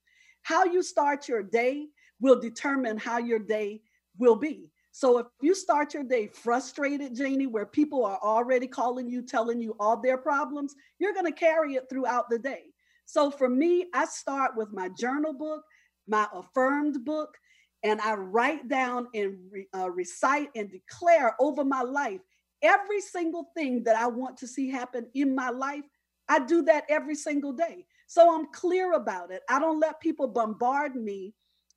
How 0.43 0.65
you 0.65 0.83
start 0.83 1.27
your 1.27 1.43
day 1.43 1.87
will 2.21 2.39
determine 2.39 2.99
how 2.99 3.17
your 3.17 3.39
day 3.39 3.81
will 4.19 4.37
be. 4.37 4.71
So 4.93 5.19
if 5.19 5.27
you 5.41 5.55
start 5.55 5.95
your 5.95 6.03
day 6.03 6.27
frustrated, 6.27 7.15
Janie, 7.17 7.47
where 7.47 7.65
people 7.67 8.05
are 8.05 8.19
already 8.23 8.67
calling 8.67 9.09
you, 9.09 9.23
telling 9.23 9.61
you 9.61 9.75
all 9.81 9.97
their 9.97 10.19
problems, 10.19 10.75
you're 10.99 11.15
going 11.15 11.25
to 11.25 11.33
carry 11.33 11.75
it 11.77 11.89
throughout 11.89 12.29
the 12.29 12.39
day. 12.39 12.65
So 13.07 13.31
for 13.31 13.49
me, 13.49 13.87
I 13.95 14.05
start 14.05 14.53
with 14.55 14.71
my 14.73 14.91
journal 14.99 15.33
book, 15.33 15.63
my 16.07 16.27
affirmed 16.35 17.05
book, 17.07 17.39
and 17.83 18.01
I 18.01 18.15
write 18.15 18.69
down 18.69 19.09
and 19.15 19.37
re, 19.51 19.67
uh, 19.77 19.91
recite 19.91 20.51
and 20.55 20.71
declare 20.71 21.35
over 21.41 21.65
my 21.65 21.83
life 21.83 22.21
every 22.63 23.01
single 23.01 23.51
thing 23.57 23.85
that 23.85 23.97
I 23.97 24.07
want 24.07 24.37
to 24.39 24.47
see 24.47 24.69
happen 24.69 25.07
in 25.15 25.35
my 25.35 25.51
life. 25.51 25.85
I 26.29 26.41
do 26.41 26.63
that 26.63 26.85
every 26.89 27.15
single 27.15 27.53
day. 27.53 27.87
So 28.07 28.35
I'm 28.35 28.47
clear 28.53 28.95
about 28.95 29.31
it. 29.31 29.43
I 29.49 29.59
don't 29.61 29.81
let 29.81 30.01
people 30.01 30.27
bombard 30.27 30.97
me 30.97 31.35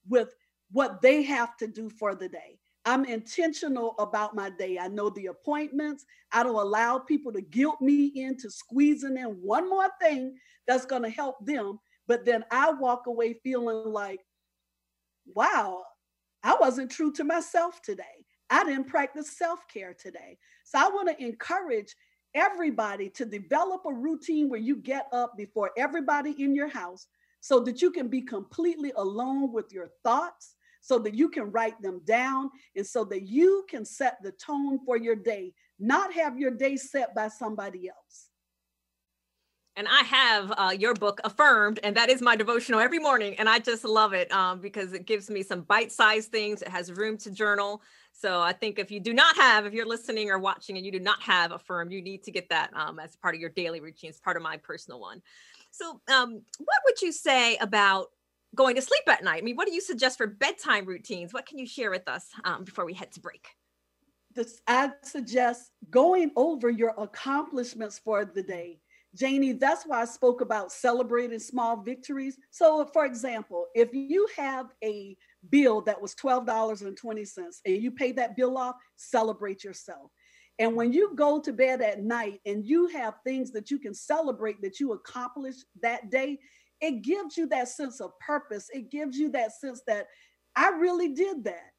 with 0.07 0.33
what 0.71 1.01
they 1.01 1.23
have 1.23 1.55
to 1.57 1.67
do 1.67 1.89
for 1.89 2.15
the 2.15 2.29
day. 2.29 2.57
I'm 2.85 3.05
intentional 3.05 3.93
about 3.99 4.35
my 4.35 4.49
day. 4.49 4.79
I 4.79 4.87
know 4.87 5.11
the 5.11 5.27
appointments. 5.27 6.03
I 6.31 6.41
don't 6.41 6.55
allow 6.55 6.97
people 6.97 7.31
to 7.33 7.41
guilt 7.41 7.79
me 7.79 8.11
into 8.15 8.49
squeezing 8.49 9.17
in 9.17 9.27
one 9.27 9.69
more 9.69 9.89
thing 10.01 10.35
that's 10.67 10.85
going 10.85 11.03
to 11.03 11.09
help 11.09 11.45
them. 11.45 11.79
But 12.07 12.25
then 12.25 12.43
I 12.49 12.71
walk 12.71 13.05
away 13.05 13.35
feeling 13.43 13.85
like, 13.85 14.19
wow, 15.35 15.83
I 16.43 16.55
wasn't 16.59 16.91
true 16.91 17.11
to 17.13 17.23
myself 17.23 17.81
today. 17.81 18.03
I 18.49 18.63
didn't 18.63 18.87
practice 18.87 19.37
self 19.37 19.67
care 19.67 19.93
today. 19.93 20.37
So 20.63 20.79
I 20.79 20.89
want 20.89 21.09
to 21.09 21.23
encourage 21.23 21.95
everybody 22.35 23.09
to 23.09 23.25
develop 23.25 23.81
a 23.85 23.93
routine 23.93 24.49
where 24.49 24.59
you 24.59 24.77
get 24.77 25.07
up 25.11 25.37
before 25.37 25.71
everybody 25.77 26.35
in 26.37 26.55
your 26.55 26.69
house 26.69 27.07
so 27.39 27.59
that 27.61 27.81
you 27.81 27.91
can 27.91 28.07
be 28.07 28.21
completely 28.21 28.91
alone 28.95 29.51
with 29.51 29.71
your 29.71 29.89
thoughts 30.03 30.55
so 30.81 30.97
that 30.99 31.13
you 31.13 31.29
can 31.29 31.51
write 31.51 31.79
them 31.81 32.01
down 32.05 32.49
and 32.75 32.85
so 32.85 33.05
that 33.05 33.27
you 33.27 33.63
can 33.69 33.85
set 33.85 34.17
the 34.21 34.31
tone 34.33 34.79
for 34.83 34.97
your 34.97 35.15
day, 35.15 35.53
not 35.79 36.11
have 36.11 36.37
your 36.37 36.51
day 36.51 36.75
set 36.75 37.15
by 37.15 37.27
somebody 37.27 37.87
else. 37.87 38.30
And 39.77 39.87
I 39.87 40.03
have 40.03 40.53
uh, 40.57 40.75
your 40.77 40.93
book 40.93 41.21
affirmed, 41.23 41.79
and 41.81 41.95
that 41.95 42.09
is 42.09 42.21
my 42.21 42.35
devotional 42.35 42.81
every 42.81 42.99
morning. 42.99 43.35
And 43.39 43.47
I 43.47 43.59
just 43.59 43.85
love 43.85 44.11
it 44.11 44.29
um, 44.31 44.59
because 44.59 44.91
it 44.91 45.05
gives 45.05 45.29
me 45.29 45.43
some 45.43 45.61
bite 45.61 45.93
sized 45.93 46.29
things. 46.29 46.61
It 46.61 46.67
has 46.67 46.91
room 46.91 47.17
to 47.19 47.31
journal. 47.31 47.81
So 48.11 48.41
I 48.41 48.51
think 48.51 48.79
if 48.79 48.91
you 48.91 48.99
do 48.99 49.13
not 49.13 49.35
have, 49.37 49.65
if 49.65 49.73
you're 49.73 49.87
listening 49.87 50.29
or 50.29 50.39
watching 50.39 50.75
and 50.75 50.85
you 50.85 50.91
do 50.91 50.99
not 50.99 51.21
have 51.21 51.53
affirmed, 51.53 51.93
you 51.93 52.01
need 52.01 52.23
to 52.23 52.31
get 52.31 52.49
that 52.49 52.71
um, 52.75 52.99
as 52.99 53.15
part 53.15 53.33
of 53.33 53.39
your 53.39 53.49
daily 53.49 53.79
routine. 53.79 54.09
It's 54.09 54.19
part 54.19 54.35
of 54.35 54.43
my 54.43 54.57
personal 54.57 54.99
one. 54.99 55.21
So, 55.71 56.01
um, 56.13 56.41
what 56.57 56.77
would 56.85 57.01
you 57.01 57.13
say 57.13 57.55
about 57.57 58.07
going 58.53 58.75
to 58.75 58.81
sleep 58.81 59.03
at 59.07 59.23
night? 59.23 59.41
I 59.41 59.45
mean, 59.45 59.55
what 59.55 59.67
do 59.67 59.73
you 59.73 59.79
suggest 59.79 60.17
for 60.17 60.27
bedtime 60.27 60.85
routines? 60.85 61.33
What 61.33 61.45
can 61.45 61.57
you 61.57 61.65
share 61.65 61.89
with 61.89 62.09
us 62.09 62.27
um, 62.43 62.65
before 62.65 62.85
we 62.85 62.93
head 62.93 63.13
to 63.13 63.21
break? 63.21 63.47
This, 64.35 64.61
I 64.67 64.91
suggest 65.01 65.71
going 65.89 66.31
over 66.35 66.69
your 66.69 66.93
accomplishments 66.97 67.99
for 67.99 68.25
the 68.25 68.43
day. 68.43 68.79
Janie, 69.15 69.51
that's 69.51 69.83
why 69.83 70.01
I 70.01 70.05
spoke 70.05 70.41
about 70.41 70.71
celebrating 70.71 71.39
small 71.39 71.81
victories. 71.81 72.37
So, 72.49 72.85
for 72.93 73.05
example, 73.05 73.65
if 73.75 73.93
you 73.93 74.27
have 74.37 74.67
a 74.83 75.17
bill 75.49 75.81
that 75.81 76.01
was 76.01 76.15
$12.20 76.15 77.27
and 77.65 77.83
you 77.83 77.91
pay 77.91 78.13
that 78.13 78.37
bill 78.37 78.57
off, 78.57 78.75
celebrate 78.95 79.63
yourself. 79.63 80.11
And 80.59 80.75
when 80.75 80.93
you 80.93 81.13
go 81.15 81.41
to 81.41 81.51
bed 81.51 81.81
at 81.81 82.03
night 82.03 82.39
and 82.45 82.65
you 82.65 82.87
have 82.87 83.15
things 83.25 83.51
that 83.51 83.69
you 83.71 83.79
can 83.79 83.93
celebrate 83.93 84.61
that 84.61 84.79
you 84.79 84.93
accomplished 84.93 85.65
that 85.81 86.09
day, 86.09 86.39
it 86.79 87.01
gives 87.01 87.35
you 87.35 87.47
that 87.47 87.67
sense 87.67 87.99
of 87.99 88.11
purpose. 88.19 88.69
It 88.73 88.91
gives 88.91 89.17
you 89.17 89.29
that 89.31 89.53
sense 89.53 89.81
that 89.87 90.07
I 90.55 90.69
really 90.69 91.09
did 91.09 91.43
that. 91.45 91.70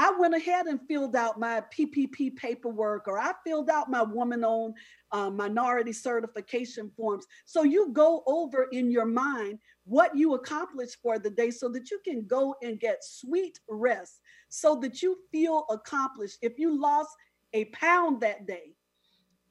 I 0.00 0.10
went 0.18 0.34
ahead 0.34 0.64
and 0.64 0.80
filled 0.88 1.14
out 1.14 1.38
my 1.38 1.62
PPP 1.76 2.34
paperwork, 2.34 3.06
or 3.06 3.18
I 3.18 3.34
filled 3.44 3.68
out 3.68 3.90
my 3.90 4.02
woman 4.02 4.42
owned 4.46 4.74
uh, 5.12 5.28
minority 5.28 5.92
certification 5.92 6.90
forms. 6.96 7.26
So 7.44 7.64
you 7.64 7.92
go 7.92 8.22
over 8.26 8.68
in 8.72 8.90
your 8.90 9.04
mind 9.04 9.58
what 9.84 10.16
you 10.16 10.32
accomplished 10.32 10.96
for 11.02 11.18
the 11.18 11.28
day 11.28 11.50
so 11.50 11.68
that 11.68 11.90
you 11.90 12.00
can 12.02 12.26
go 12.26 12.54
and 12.62 12.80
get 12.80 13.04
sweet 13.04 13.60
rest, 13.68 14.20
so 14.48 14.74
that 14.76 15.02
you 15.02 15.18
feel 15.30 15.66
accomplished. 15.68 16.38
If 16.40 16.58
you 16.58 16.80
lost 16.80 17.10
a 17.52 17.66
pound 17.66 18.22
that 18.22 18.46
day, 18.46 18.72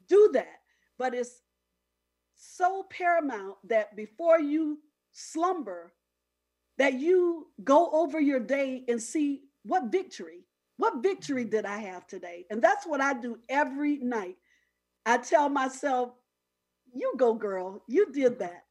do 0.08 0.32
that. 0.34 0.62
But 0.98 1.14
it's 1.14 1.44
so 2.34 2.88
paramount 2.90 3.58
that 3.68 3.96
before 3.96 4.40
you 4.40 4.80
slumber 5.12 5.94
that 6.80 6.96
you 6.96 7.50
go 7.64 7.92
over 7.92 8.20
your 8.20 8.40
day 8.40 8.84
and 8.88 9.00
see 9.00 9.44
what 9.64 9.92
victory, 9.92 10.46
what 10.78 11.04
victory 11.04 11.46
did 11.46 11.66
I 11.66 11.78
have 11.78 12.08
today? 12.08 12.46
And 12.50 12.62
that's 12.62 12.86
what 12.86 13.02
I 13.02 13.14
do 13.14 13.40
every 13.50 13.98
night. 13.98 14.38
I 15.06 15.18
tell 15.18 15.50
myself, 15.50 16.12
you 16.94 17.14
go, 17.18 17.34
girl, 17.34 17.84
you 17.88 18.12
did 18.12 18.40
that. 18.40 18.64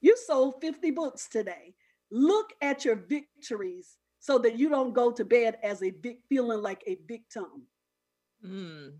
You 0.00 0.16
sold 0.16 0.60
50 0.60 0.90
books 0.90 1.28
today. 1.28 1.74
Look 2.10 2.52
at 2.60 2.84
your 2.84 2.96
victories 2.96 3.96
so 4.18 4.38
that 4.38 4.58
you 4.58 4.68
don't 4.68 4.94
go 4.94 5.10
to 5.10 5.24
bed 5.24 5.58
as 5.62 5.82
a 5.82 5.90
big 5.90 6.18
feeling 6.28 6.62
like 6.62 6.82
a 6.86 6.98
victim. 7.06 7.66
Mm, 8.44 8.92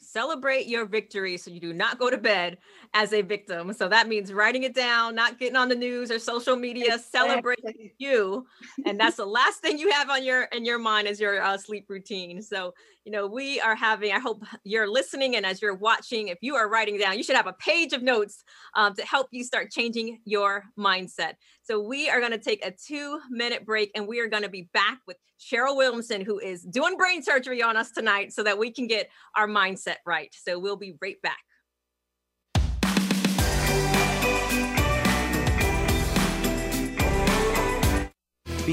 celebrate 0.00 0.66
your 0.66 0.86
victory 0.86 1.36
so 1.36 1.50
you 1.50 1.60
do 1.60 1.72
not 1.72 1.98
go 1.98 2.10
to 2.10 2.18
bed 2.18 2.58
as 2.94 3.12
a 3.12 3.22
victim. 3.22 3.72
So 3.72 3.88
that 3.88 4.08
means 4.08 4.32
writing 4.32 4.64
it 4.64 4.74
down, 4.74 5.14
not 5.14 5.38
getting 5.38 5.56
on 5.56 5.68
the 5.68 5.74
news 5.74 6.10
or 6.10 6.18
social 6.18 6.56
media, 6.56 6.94
exactly. 6.94 7.18
celebrate 7.18 7.94
you. 7.98 8.46
And 8.86 8.98
that's 8.98 9.16
the 9.16 9.26
last 9.26 9.60
thing 9.60 9.78
you 9.78 9.90
have 9.92 10.10
on 10.10 10.24
your 10.24 10.44
in 10.44 10.64
your 10.64 10.78
mind 10.78 11.06
is 11.06 11.20
your 11.20 11.40
uh, 11.42 11.58
sleep 11.58 11.86
routine. 11.88 12.42
So, 12.42 12.74
you 13.04 13.12
know, 13.12 13.26
we 13.26 13.60
are 13.60 13.74
having, 13.74 14.12
I 14.12 14.18
hope 14.18 14.44
you're 14.62 14.90
listening 14.90 15.36
and 15.36 15.46
as 15.46 15.62
you're 15.62 15.74
watching, 15.74 16.28
if 16.28 16.38
you 16.42 16.54
are 16.56 16.68
writing 16.68 16.98
down, 16.98 17.16
you 17.16 17.22
should 17.22 17.36
have 17.36 17.46
a 17.46 17.54
page 17.54 17.92
of 17.92 18.02
notes 18.02 18.44
um, 18.74 18.94
to 18.94 19.02
help 19.02 19.28
you 19.30 19.42
start 19.42 19.70
changing 19.70 20.20
your 20.24 20.64
mindset. 20.78 21.34
So 21.62 21.80
we 21.80 22.10
are 22.10 22.20
going 22.20 22.32
to 22.32 22.38
take 22.38 22.64
a 22.64 22.72
two 22.72 23.20
minute 23.30 23.64
break 23.64 23.90
and 23.94 24.06
we 24.06 24.20
are 24.20 24.28
going 24.28 24.42
to 24.42 24.50
be 24.50 24.68
back 24.74 24.98
with 25.06 25.16
Cheryl 25.40 25.76
Williamson, 25.76 26.20
who 26.20 26.38
is 26.38 26.62
doing 26.62 26.96
brain 26.96 27.22
surgery 27.22 27.62
on 27.62 27.76
us 27.76 27.90
tonight 27.90 28.32
so 28.32 28.42
that 28.42 28.58
we 28.58 28.70
can 28.70 28.86
get 28.86 29.08
our 29.34 29.48
mindset 29.48 29.96
right. 30.04 30.34
So 30.34 30.58
we'll 30.58 30.76
be 30.76 30.94
right 31.00 31.20
back. 31.22 31.38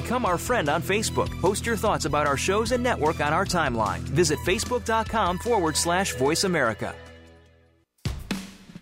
Become 0.02 0.28
our 0.28 0.38
friend 0.38 0.70
on 0.70 0.84
Facebook. 0.84 1.28
Post 1.42 1.66
your 1.66 1.76
thoughts 1.76 2.06
about 2.06 2.28
our 2.28 2.38
shows 2.38 2.72
and 2.72 2.84
network 2.84 3.20
on 3.20 3.34
our 3.34 3.46
timeline. 3.46 4.02
Visit 4.02 4.38
facebook.com 4.46 5.40
forward 5.40 5.76
slash 5.76 6.14
voice 6.14 6.44
America. 6.44 6.94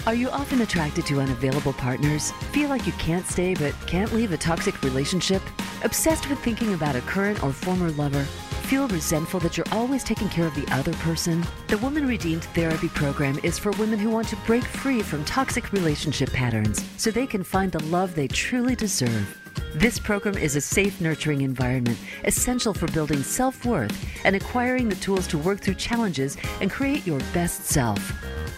Are 0.06 0.14
you 0.14 0.30
often 0.30 0.60
attracted 0.60 1.06
to 1.06 1.22
unavailable 1.22 1.72
partners? 1.72 2.34
Feel 2.52 2.68
like 2.68 2.86
you 2.86 2.92
can't 2.94 3.26
stay 3.26 3.54
but 3.54 3.74
can't 3.88 4.12
leave 4.12 4.34
a 4.34 4.38
toxic 4.38 4.84
relationship? 4.84 5.42
Obsessed 5.86 6.30
with 6.30 6.38
thinking 6.40 6.74
about 6.74 6.98
a 6.98 7.02
current 7.02 7.42
or 7.42 7.54
former 7.54 7.92
lover? 7.92 8.26
Feel 8.68 8.90
resentful 8.90 9.40
that 9.40 9.56
you're 9.56 9.72
always 9.72 10.04
taking 10.04 10.28
care 10.28 10.48
of 10.48 10.56
the 10.56 10.70
other 10.74 10.94
person? 10.96 11.46
The 11.70 11.78
Woman 11.78 12.06
Redeemed 12.06 12.44
Therapy 12.44 12.90
Program 12.90 13.40
is 13.42 13.58
for 13.58 13.72
women 13.80 14.00
who 14.00 14.10
want 14.10 14.28
to 14.28 14.36
break 14.46 14.66
free 14.66 15.02
from 15.02 15.24
toxic 15.24 15.72
relationship 15.72 16.34
patterns 16.34 16.84
so 16.98 17.10
they 17.10 17.26
can 17.26 17.42
find 17.42 17.72
the 17.72 17.84
love 17.86 18.16
they 18.16 18.28
truly 18.28 18.76
deserve. 18.76 19.45
This 19.74 20.00
program 20.00 20.38
is 20.38 20.56
a 20.56 20.62
safe, 20.62 21.02
nurturing 21.02 21.42
environment 21.42 21.98
essential 22.24 22.74
for 22.74 22.88
building 22.92 23.22
self 23.24 23.66
worth 23.66 23.94
and 24.24 24.36
acquiring 24.36 24.90
the 24.90 24.96
tools 24.96 25.28
to 25.28 25.38
work 25.38 25.60
through 25.60 25.76
challenges 25.76 26.38
and 26.62 26.72
create 26.72 27.06
your 27.06 27.20
best 27.34 27.66
self. 27.66 28.00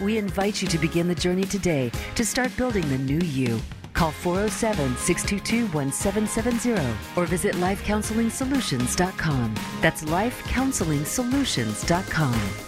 We 0.00 0.16
invite 0.18 0.62
you 0.62 0.68
to 0.68 0.78
begin 0.78 1.08
the 1.08 1.14
journey 1.14 1.44
today 1.44 1.90
to 2.14 2.24
start 2.24 2.56
building 2.56 2.88
the 2.88 2.98
new 2.98 3.20
you. 3.20 3.60
Call 3.94 4.12
407 4.12 4.96
622 4.96 5.66
1770 5.74 6.96
or 7.16 7.26
visit 7.26 7.56
lifecounseling.solutions.com. 7.56 9.54
That's 9.80 10.04
lifecounseling.solutions.com. 10.04 12.67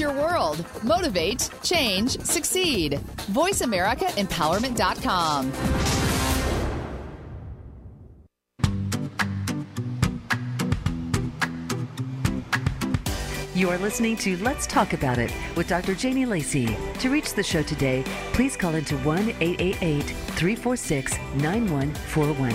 Your 0.00 0.12
world. 0.12 0.64
Motivate, 0.82 1.48
change, 1.62 2.18
succeed. 2.20 3.00
VoiceAmericaEmpowerment.com. 3.32 5.52
You 13.54 13.70
are 13.70 13.78
listening 13.78 14.16
to 14.16 14.36
Let's 14.38 14.66
Talk 14.66 14.92
About 14.92 15.18
It 15.18 15.32
with 15.56 15.68
Dr. 15.68 15.94
Janie 15.94 16.26
Lacey. 16.26 16.76
To 16.98 17.10
reach 17.10 17.34
the 17.34 17.42
show 17.42 17.62
today, 17.62 18.02
please 18.32 18.56
call 18.56 18.74
into 18.74 18.96
1 18.98 19.18
888 19.40 20.02
346 20.02 21.16
9141. 21.36 22.54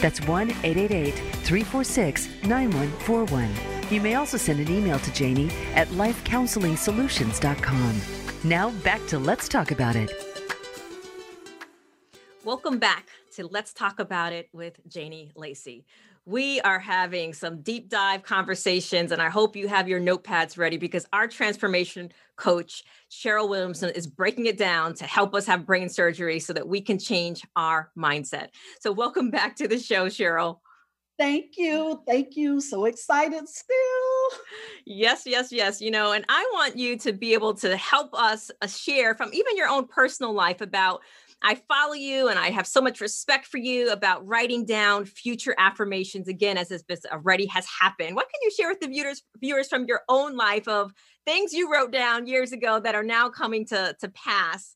That's 0.00 0.20
1 0.26 0.50
888 0.50 1.14
346 1.14 2.28
9141. 2.44 3.69
You 3.90 4.00
may 4.00 4.14
also 4.14 4.36
send 4.36 4.60
an 4.60 4.70
email 4.72 5.00
to 5.00 5.12
Janie 5.12 5.50
at 5.74 5.88
lifecounseling.solutions.com. 5.88 8.00
Now 8.44 8.70
back 8.84 9.04
to 9.08 9.18
Let's 9.18 9.48
Talk 9.48 9.72
About 9.72 9.96
It. 9.96 10.12
Welcome 12.44 12.78
back 12.78 13.08
to 13.34 13.48
Let's 13.48 13.72
Talk 13.72 13.98
About 13.98 14.32
It 14.32 14.48
with 14.52 14.78
Janie 14.86 15.32
Lacey. 15.34 15.84
We 16.24 16.60
are 16.60 16.78
having 16.78 17.32
some 17.32 17.62
deep 17.62 17.88
dive 17.88 18.22
conversations, 18.22 19.10
and 19.10 19.20
I 19.20 19.28
hope 19.28 19.56
you 19.56 19.66
have 19.66 19.88
your 19.88 20.00
notepads 20.00 20.56
ready 20.56 20.76
because 20.76 21.04
our 21.12 21.26
transformation 21.26 22.12
coach, 22.36 22.84
Cheryl 23.10 23.48
Williamson, 23.48 23.90
is 23.90 24.06
breaking 24.06 24.46
it 24.46 24.56
down 24.56 24.94
to 24.94 25.04
help 25.04 25.34
us 25.34 25.46
have 25.46 25.66
brain 25.66 25.88
surgery 25.88 26.38
so 26.38 26.52
that 26.52 26.68
we 26.68 26.80
can 26.80 26.96
change 26.98 27.42
our 27.56 27.90
mindset. 27.98 28.50
So, 28.78 28.92
welcome 28.92 29.32
back 29.32 29.56
to 29.56 29.66
the 29.66 29.80
show, 29.80 30.06
Cheryl. 30.06 30.60
Thank 31.20 31.58
you. 31.58 32.02
Thank 32.06 32.34
you. 32.34 32.62
So 32.62 32.86
excited 32.86 33.46
still. 33.46 34.40
Yes, 34.86 35.24
yes, 35.26 35.52
yes. 35.52 35.78
You 35.78 35.90
know, 35.90 36.12
and 36.12 36.24
I 36.30 36.50
want 36.54 36.78
you 36.78 36.96
to 37.00 37.12
be 37.12 37.34
able 37.34 37.52
to 37.56 37.76
help 37.76 38.14
us 38.14 38.50
uh, 38.62 38.66
share 38.66 39.14
from 39.14 39.28
even 39.34 39.54
your 39.54 39.68
own 39.68 39.86
personal 39.86 40.32
life 40.32 40.62
about 40.62 41.02
I 41.42 41.56
follow 41.68 41.92
you 41.92 42.28
and 42.28 42.38
I 42.38 42.48
have 42.50 42.66
so 42.66 42.80
much 42.80 43.02
respect 43.02 43.46
for 43.46 43.58
you 43.58 43.90
about 43.90 44.26
writing 44.26 44.64
down 44.64 45.04
future 45.04 45.54
affirmations 45.58 46.26
again 46.26 46.56
as 46.56 46.68
this 46.68 47.00
already 47.12 47.46
has 47.46 47.66
happened. 47.66 48.16
What 48.16 48.28
can 48.30 48.40
you 48.42 48.50
share 48.50 48.68
with 48.68 48.80
the 48.80 48.88
viewers 48.88 49.22
viewers 49.38 49.68
from 49.68 49.84
your 49.84 50.00
own 50.08 50.36
life 50.36 50.66
of 50.68 50.92
things 51.26 51.52
you 51.52 51.70
wrote 51.70 51.92
down 51.92 52.26
years 52.26 52.52
ago 52.52 52.80
that 52.80 52.94
are 52.94 53.04
now 53.04 53.28
coming 53.28 53.66
to 53.66 53.94
to 54.00 54.08
pass? 54.08 54.74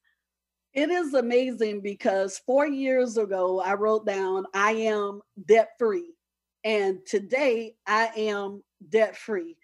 It 0.75 0.91
is 0.91 1.15
amazing 1.15 1.81
because 1.81 2.39
4 2.45 2.67
years 2.67 3.17
ago 3.17 3.61
I 3.61 3.75
wrote 3.75 4.05
down 4.05 4.45
I 4.53 4.73
am 4.73 5.23
debt 5.47 5.71
free 5.79 6.14
and 6.65 6.99
today 7.07 7.75
I 7.87 8.11
am 8.17 8.63
debt 8.89 9.17
free. 9.17 9.57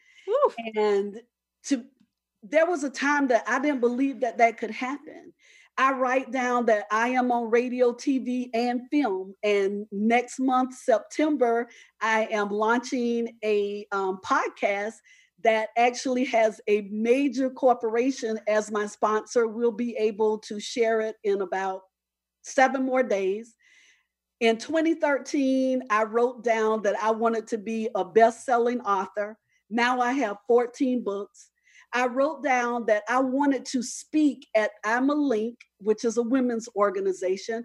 And 0.76 1.20
to 1.64 1.84
there 2.42 2.66
was 2.66 2.84
a 2.84 2.90
time 2.90 3.28
that 3.28 3.44
I 3.46 3.58
didn't 3.58 3.80
believe 3.80 4.20
that 4.20 4.38
that 4.38 4.58
could 4.58 4.70
happen. 4.70 5.32
I 5.76 5.92
write 5.92 6.30
down 6.30 6.66
that 6.66 6.86
I 6.90 7.08
am 7.08 7.32
on 7.32 7.50
radio, 7.50 7.92
TV, 7.92 8.50
and 8.54 8.82
film. 8.90 9.34
And 9.42 9.86
next 9.90 10.38
month, 10.38 10.74
September, 10.74 11.68
I 12.00 12.28
am 12.30 12.50
launching 12.50 13.36
a 13.44 13.86
um, 13.92 14.20
podcast 14.24 14.94
that 15.42 15.70
actually 15.76 16.24
has 16.24 16.60
a 16.68 16.82
major 16.90 17.48
corporation 17.48 18.38
as 18.46 18.70
my 18.70 18.86
sponsor. 18.86 19.46
We'll 19.46 19.72
be 19.72 19.96
able 19.96 20.38
to 20.40 20.60
share 20.60 21.00
it 21.00 21.16
in 21.24 21.40
about 21.40 21.82
seven 22.42 22.84
more 22.84 23.02
days. 23.02 23.54
In 24.40 24.56
2013, 24.56 25.82
I 25.90 26.04
wrote 26.04 26.42
down 26.42 26.80
that 26.82 26.96
I 27.02 27.10
wanted 27.10 27.46
to 27.48 27.58
be 27.58 27.90
a 27.94 28.04
best 28.04 28.46
selling 28.46 28.80
author. 28.80 29.36
Now 29.68 30.00
I 30.00 30.12
have 30.12 30.38
14 30.48 31.04
books. 31.04 31.50
I 31.92 32.06
wrote 32.06 32.42
down 32.42 32.86
that 32.86 33.02
I 33.08 33.18
wanted 33.20 33.66
to 33.66 33.82
speak 33.82 34.46
at 34.56 34.70
I'm 34.84 35.10
a 35.10 35.14
Link, 35.14 35.58
which 35.78 36.04
is 36.04 36.16
a 36.16 36.22
women's 36.22 36.68
organization. 36.74 37.64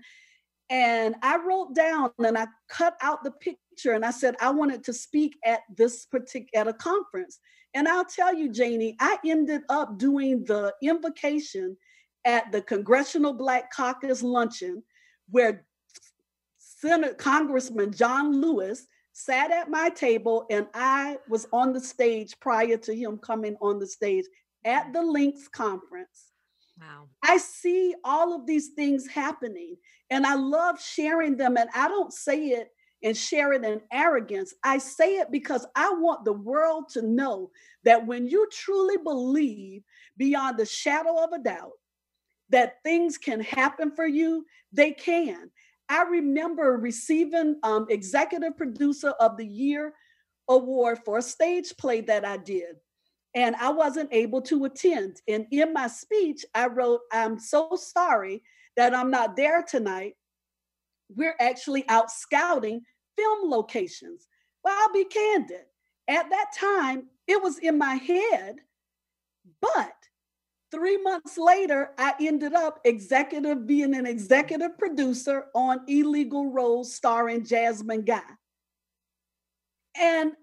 And 0.69 1.15
I 1.21 1.37
wrote 1.37 1.75
down 1.75 2.09
and 2.19 2.37
I 2.37 2.47
cut 2.69 2.95
out 3.01 3.23
the 3.23 3.31
picture 3.31 3.93
and 3.93 4.03
I 4.03 4.11
said, 4.11 4.35
I 4.41 4.49
wanted 4.49 4.83
to 4.85 4.93
speak 4.93 5.37
at 5.45 5.61
this 5.77 6.05
particular 6.07 6.61
at 6.61 6.67
a 6.67 6.73
conference. 6.73 7.39
And 7.73 7.87
I'll 7.87 8.05
tell 8.05 8.33
you, 8.33 8.51
Janie, 8.51 8.95
I 8.99 9.17
ended 9.25 9.61
up 9.69 9.97
doing 9.97 10.43
the 10.43 10.73
invocation 10.81 11.77
at 12.25 12.51
the 12.51 12.61
Congressional 12.61 13.33
Black 13.33 13.71
Caucus 13.71 14.23
luncheon, 14.23 14.81
where 15.29 15.64
Senate 16.77 17.17
Congressman 17.17 17.91
John 17.91 18.41
Lewis 18.41 18.87
sat 19.13 19.51
at 19.51 19.69
my 19.69 19.89
table 19.89 20.45
and 20.49 20.67
I 20.73 21.17
was 21.29 21.47
on 21.53 21.71
the 21.71 21.79
stage 21.79 22.37
prior 22.39 22.77
to 22.77 22.93
him 22.93 23.17
coming 23.17 23.55
on 23.61 23.79
the 23.79 23.87
stage 23.87 24.25
at 24.65 24.91
the 24.91 25.01
Links 25.01 25.47
conference. 25.47 26.31
Wow. 26.79 27.07
I 27.23 27.37
see 27.37 27.95
all 28.03 28.35
of 28.35 28.45
these 28.45 28.69
things 28.75 29.07
happening 29.07 29.77
and 30.09 30.25
I 30.25 30.35
love 30.35 30.81
sharing 30.81 31.37
them. 31.37 31.55
And 31.57 31.69
I 31.73 31.87
don't 31.87 32.11
say 32.11 32.47
it 32.47 32.69
and 33.01 33.15
share 33.15 33.53
it 33.53 33.63
in 33.63 33.81
arrogance. 33.91 34.53
I 34.63 34.79
say 34.79 35.17
it 35.17 35.31
because 35.31 35.65
I 35.75 35.93
want 35.93 36.25
the 36.25 36.33
world 36.33 36.89
to 36.89 37.01
know 37.01 37.51
that 37.85 38.05
when 38.05 38.27
you 38.27 38.49
truly 38.51 38.97
believe 38.97 39.83
beyond 40.17 40.57
the 40.57 40.65
shadow 40.65 41.23
of 41.23 41.31
a 41.31 41.39
doubt 41.39 41.71
that 42.49 42.83
things 42.83 43.17
can 43.17 43.39
happen 43.39 43.91
for 43.95 44.05
you, 44.05 44.45
they 44.73 44.91
can. 44.91 45.51
I 45.89 46.03
remember 46.03 46.77
receiving 46.77 47.57
um, 47.63 47.85
Executive 47.89 48.57
Producer 48.57 49.09
of 49.19 49.37
the 49.37 49.45
Year 49.45 49.93
award 50.49 50.99
for 51.05 51.17
a 51.17 51.21
stage 51.21 51.73
play 51.77 52.01
that 52.01 52.25
I 52.25 52.37
did. 52.37 52.75
And 53.33 53.55
I 53.57 53.69
wasn't 53.69 54.13
able 54.13 54.41
to 54.43 54.65
attend. 54.65 55.21
And 55.27 55.45
in 55.51 55.73
my 55.73 55.87
speech, 55.87 56.45
I 56.55 56.67
wrote, 56.67 57.01
I'm 57.11 57.37
so 57.37 57.71
sorry 57.75 58.43
that 58.77 58.95
I'm 58.95 59.11
not 59.11 59.35
there 59.35 59.63
tonight. 59.63 60.15
We're 61.09 61.35
actually 61.39 61.87
out 61.89 62.09
scouting 62.09 62.81
film 63.17 63.49
locations. 63.49 64.27
Well, 64.63 64.75
I'll 64.79 64.93
be 64.93 65.05
candid. 65.05 65.65
At 66.07 66.29
that 66.29 66.51
time, 66.57 67.07
it 67.27 67.41
was 67.41 67.57
in 67.59 67.77
my 67.77 67.95
head, 67.95 68.55
but 69.61 69.93
Three 70.75 70.97
months 70.97 71.37
later, 71.37 71.91
I 71.97 72.15
ended 72.19 72.53
up 72.53 72.81
executive 72.83 73.65
being 73.65 73.95
an 73.95 74.05
executive 74.05 74.77
producer 74.77 75.45
on 75.55 75.79
Illegal 75.87 76.51
Rose 76.51 76.93
starring 76.93 77.45
Jasmine 77.45 78.01
Guy. 78.01 78.19
And 79.97 80.33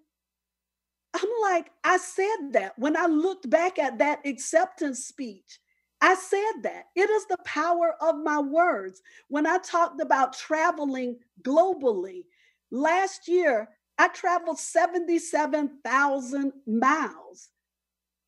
I'm 1.13 1.29
like, 1.43 1.71
I 1.85 1.99
said 1.99 2.53
that 2.53 2.79
when 2.79 2.97
I 2.97 3.05
looked 3.05 3.51
back 3.51 3.79
at 3.79 3.99
that 3.99 4.25
acceptance 4.25 5.05
speech. 5.05 5.61
I 6.01 6.15
said 6.15 6.63
that. 6.63 6.87
It 6.97 7.11
is 7.11 7.27
the 7.27 7.37
power 7.45 7.95
of 8.01 8.17
my 8.17 8.39
words. 8.41 9.03
When 9.29 9.47
I 9.47 9.59
talked 9.59 10.01
about 10.01 10.33
traveling 10.33 11.19
globally, 11.43 12.25
last 12.71 13.29
year 13.29 13.69
I 13.99 14.09
traveled 14.09 14.59
77,000 14.59 16.53
miles. 16.67 17.51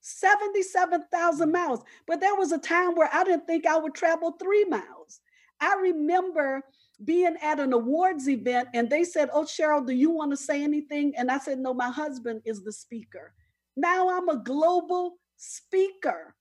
77,000 0.05 1.51
miles. 1.51 1.81
But 2.07 2.21
there 2.21 2.35
was 2.35 2.53
a 2.53 2.59
time 2.59 2.95
where 2.95 3.09
I 3.13 3.25
didn't 3.25 3.47
think 3.47 3.67
I 3.67 3.79
would 3.79 3.95
travel 3.95 4.33
three 4.33 4.65
miles. 4.65 5.21
I 5.61 5.77
remember 5.81 6.63
being 7.03 7.37
at 7.43 7.59
an 7.59 7.73
awards 7.73 8.29
event 8.29 8.69
and 8.75 8.91
they 8.91 9.05
said, 9.05 9.31
Oh, 9.33 9.45
Cheryl, 9.45 9.87
do 9.87 9.95
you 9.95 10.11
want 10.11 10.31
to 10.33 10.37
say 10.37 10.63
anything? 10.63 11.15
And 11.17 11.31
I 11.31 11.39
said, 11.39 11.59
No, 11.59 11.73
my 11.73 11.91
husband 11.91 12.43
is 12.45 12.63
the 12.63 12.73
speaker. 12.73 13.33
Now 13.77 14.11
I'm 14.11 14.29
a 14.29 14.43
global 14.43 15.15
speaker, 15.39 16.35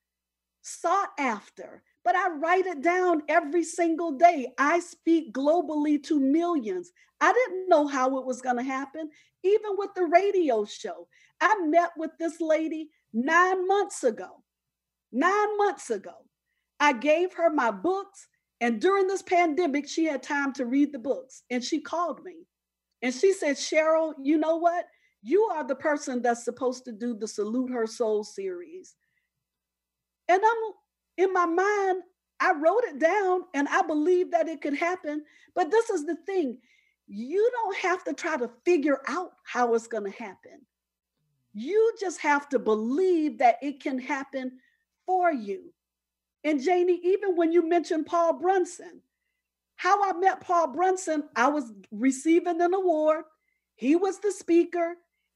sought 0.61 1.11
after, 1.17 1.83
but 2.03 2.17
I 2.17 2.31
write 2.31 2.65
it 2.65 2.81
down 2.81 3.23
every 3.29 3.63
single 3.63 4.11
day. 4.11 4.47
I 4.57 4.81
speak 4.81 5.33
globally 5.33 6.03
to 6.03 6.19
millions. 6.19 6.91
I 7.21 7.31
didn't 7.31 7.69
know 7.69 7.87
how 7.87 8.17
it 8.19 8.25
was 8.25 8.41
going 8.41 8.57
to 8.57 8.63
happen, 8.63 9.09
even 9.43 9.71
with 9.77 9.91
the 9.95 10.05
radio 10.05 10.65
show. 10.65 11.07
I 11.39 11.55
met 11.65 11.91
with 11.97 12.11
this 12.19 12.41
lady 12.41 12.89
nine 13.13 13.67
months 13.67 14.03
ago. 14.03 14.43
Nine 15.11 15.57
months 15.57 15.91
ago, 15.91 16.15
I 16.79 16.93
gave 16.93 17.33
her 17.33 17.49
my 17.51 17.69
books. 17.69 18.27
And 18.61 18.81
during 18.81 19.07
this 19.07 19.21
pandemic, 19.21 19.87
she 19.87 20.05
had 20.05 20.23
time 20.23 20.53
to 20.53 20.65
read 20.65 20.91
the 20.91 20.99
books. 20.99 21.43
And 21.51 21.63
she 21.63 21.79
called 21.79 22.23
me 22.23 22.47
and 23.03 23.13
she 23.13 23.33
said, 23.33 23.57
Cheryl, 23.57 24.13
you 24.21 24.37
know 24.37 24.55
what? 24.55 24.85
You 25.21 25.43
are 25.53 25.65
the 25.65 25.75
person 25.75 26.21
that's 26.21 26.43
supposed 26.43 26.85
to 26.85 26.91
do 26.91 27.13
the 27.15 27.27
Salute 27.27 27.71
Her 27.71 27.85
Soul 27.85 28.23
series. 28.23 28.95
And 30.27 30.41
I'm 30.43 30.73
in 31.17 31.31
my 31.31 31.45
mind, 31.45 32.01
I 32.39 32.53
wrote 32.53 32.83
it 32.85 32.99
down 32.99 33.41
and 33.53 33.67
I 33.67 33.83
believe 33.83 34.31
that 34.31 34.47
it 34.47 34.61
could 34.61 34.75
happen. 34.75 35.23
But 35.53 35.69
this 35.69 35.89
is 35.89 36.05
the 36.05 36.17
thing 36.25 36.57
you 37.07 37.49
don't 37.53 37.77
have 37.77 38.03
to 38.05 38.13
try 38.13 38.37
to 38.37 38.49
figure 38.65 39.01
out 39.07 39.31
how 39.43 39.73
it's 39.75 39.87
going 39.87 40.11
to 40.11 40.17
happen. 40.17 40.65
You 41.53 41.93
just 41.99 42.19
have 42.21 42.49
to 42.49 42.59
believe 42.59 43.37
that 43.39 43.57
it 43.61 43.81
can 43.81 43.99
happen 43.99 44.53
for 45.05 45.31
you. 45.31 45.73
And 46.43 46.61
Janie, 46.61 46.99
even 47.03 47.35
when 47.35 47.51
you 47.51 47.67
mentioned 47.67 48.05
Paul 48.05 48.33
Brunson, 48.33 49.01
how 49.75 50.03
I 50.03 50.17
met 50.17 50.41
Paul 50.41 50.67
Brunson, 50.67 51.23
I 51.35 51.47
was 51.49 51.71
receiving 51.91 52.61
an 52.61 52.73
award. 52.73 53.25
He 53.75 53.95
was 53.95 54.19
the 54.19 54.31
speaker. 54.31 54.95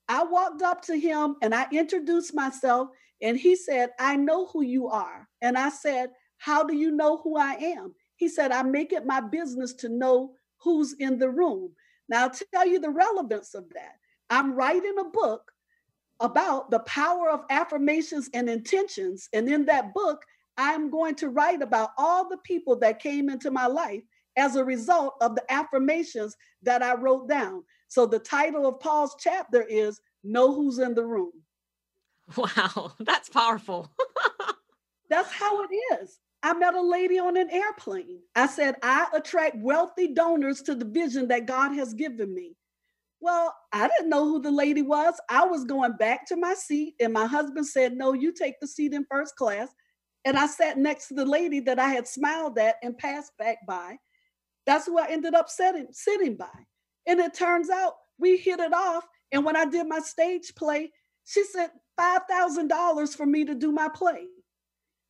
I 0.09 0.23
walked 0.23 0.61
up 0.61 0.81
to 0.83 0.97
him 0.97 1.35
and 1.41 1.53
I 1.53 1.67
introduced 1.71 2.33
myself, 2.33 2.89
and 3.21 3.37
he 3.37 3.55
said, 3.55 3.89
I 3.99 4.15
know 4.15 4.45
who 4.47 4.61
you 4.61 4.87
are. 4.87 5.27
And 5.41 5.57
I 5.57 5.69
said, 5.69 6.11
How 6.37 6.63
do 6.63 6.75
you 6.75 6.91
know 6.91 7.17
who 7.17 7.37
I 7.37 7.53
am? 7.53 7.93
He 8.15 8.29
said, 8.29 8.51
I 8.51 8.63
make 8.63 8.93
it 8.93 9.05
my 9.05 9.19
business 9.19 9.73
to 9.75 9.89
know 9.89 10.33
who's 10.59 10.93
in 10.93 11.19
the 11.19 11.29
room. 11.29 11.71
Now, 12.09 12.23
I'll 12.23 12.31
tell 12.53 12.65
you 12.65 12.79
the 12.79 12.89
relevance 12.89 13.53
of 13.53 13.65
that. 13.73 13.95
I'm 14.29 14.53
writing 14.53 14.95
a 14.99 15.09
book 15.09 15.51
about 16.19 16.71
the 16.71 16.79
power 16.79 17.29
of 17.29 17.41
affirmations 17.49 18.29
and 18.33 18.49
intentions. 18.49 19.29
And 19.33 19.47
in 19.47 19.65
that 19.65 19.93
book, 19.93 20.23
I'm 20.57 20.89
going 20.89 21.15
to 21.15 21.29
write 21.29 21.61
about 21.61 21.91
all 21.97 22.27
the 22.27 22.37
people 22.37 22.75
that 22.77 22.99
came 22.99 23.29
into 23.29 23.51
my 23.51 23.67
life 23.67 24.03
as 24.35 24.55
a 24.55 24.63
result 24.63 25.15
of 25.21 25.35
the 25.35 25.51
affirmations 25.51 26.35
that 26.63 26.81
I 26.81 26.95
wrote 26.95 27.27
down. 27.27 27.63
So 27.87 28.05
the 28.05 28.19
title 28.19 28.67
of 28.67 28.79
Paul's 28.79 29.15
chapter 29.19 29.61
is 29.63 30.01
Know 30.23 30.53
Who's 30.53 30.79
in 30.79 30.93
the 30.93 31.05
Room. 31.05 31.31
Wow, 32.35 32.93
that's 32.99 33.29
powerful. 33.29 33.91
that's 35.09 35.31
how 35.31 35.63
it 35.63 35.69
is. 36.01 36.19
I 36.43 36.53
met 36.53 36.75
a 36.75 36.81
lady 36.81 37.19
on 37.19 37.35
an 37.35 37.49
airplane. 37.49 38.19
I 38.35 38.47
said, 38.47 38.75
I 38.83 39.07
attract 39.13 39.57
wealthy 39.57 40.13
donors 40.13 40.61
to 40.63 40.75
the 40.75 40.85
vision 40.85 41.27
that 41.29 41.45
God 41.45 41.73
has 41.73 41.93
given 41.93 42.33
me. 42.33 42.55
Well, 43.19 43.55
I 43.73 43.87
didn't 43.87 44.09
know 44.09 44.25
who 44.25 44.41
the 44.41 44.51
lady 44.51 44.81
was. 44.83 45.19
I 45.29 45.45
was 45.45 45.65
going 45.65 45.93
back 45.93 46.27
to 46.27 46.35
my 46.35 46.53
seat, 46.53 46.95
and 46.99 47.11
my 47.11 47.25
husband 47.25 47.65
said, 47.65 47.93
No, 47.97 48.13
you 48.13 48.31
take 48.31 48.59
the 48.59 48.67
seat 48.67 48.93
in 48.93 49.05
first 49.09 49.35
class. 49.35 49.69
And 50.25 50.37
I 50.37 50.45
sat 50.47 50.77
next 50.77 51.07
to 51.07 51.13
the 51.13 51.25
lady 51.25 51.59
that 51.61 51.79
I 51.79 51.89
had 51.89 52.07
smiled 52.07 52.57
at 52.59 52.75
and 52.83 52.97
passed 52.97 53.31
back 53.37 53.59
by. 53.65 53.97
That's 54.65 54.85
who 54.85 54.99
I 54.99 55.07
ended 55.09 55.33
up 55.33 55.49
sitting, 55.49 55.87
sitting 55.91 56.35
by. 56.35 56.49
And 57.07 57.19
it 57.19 57.33
turns 57.33 57.69
out 57.69 57.93
we 58.19 58.37
hit 58.37 58.59
it 58.59 58.73
off. 58.73 59.07
And 59.31 59.45
when 59.45 59.55
I 59.55 59.65
did 59.65 59.87
my 59.87 59.99
stage 59.99 60.53
play, 60.55 60.91
she 61.23 61.43
sent 61.45 61.71
$5,000 61.99 63.15
for 63.15 63.25
me 63.25 63.45
to 63.45 63.55
do 63.55 63.71
my 63.71 63.87
play. 63.87 64.25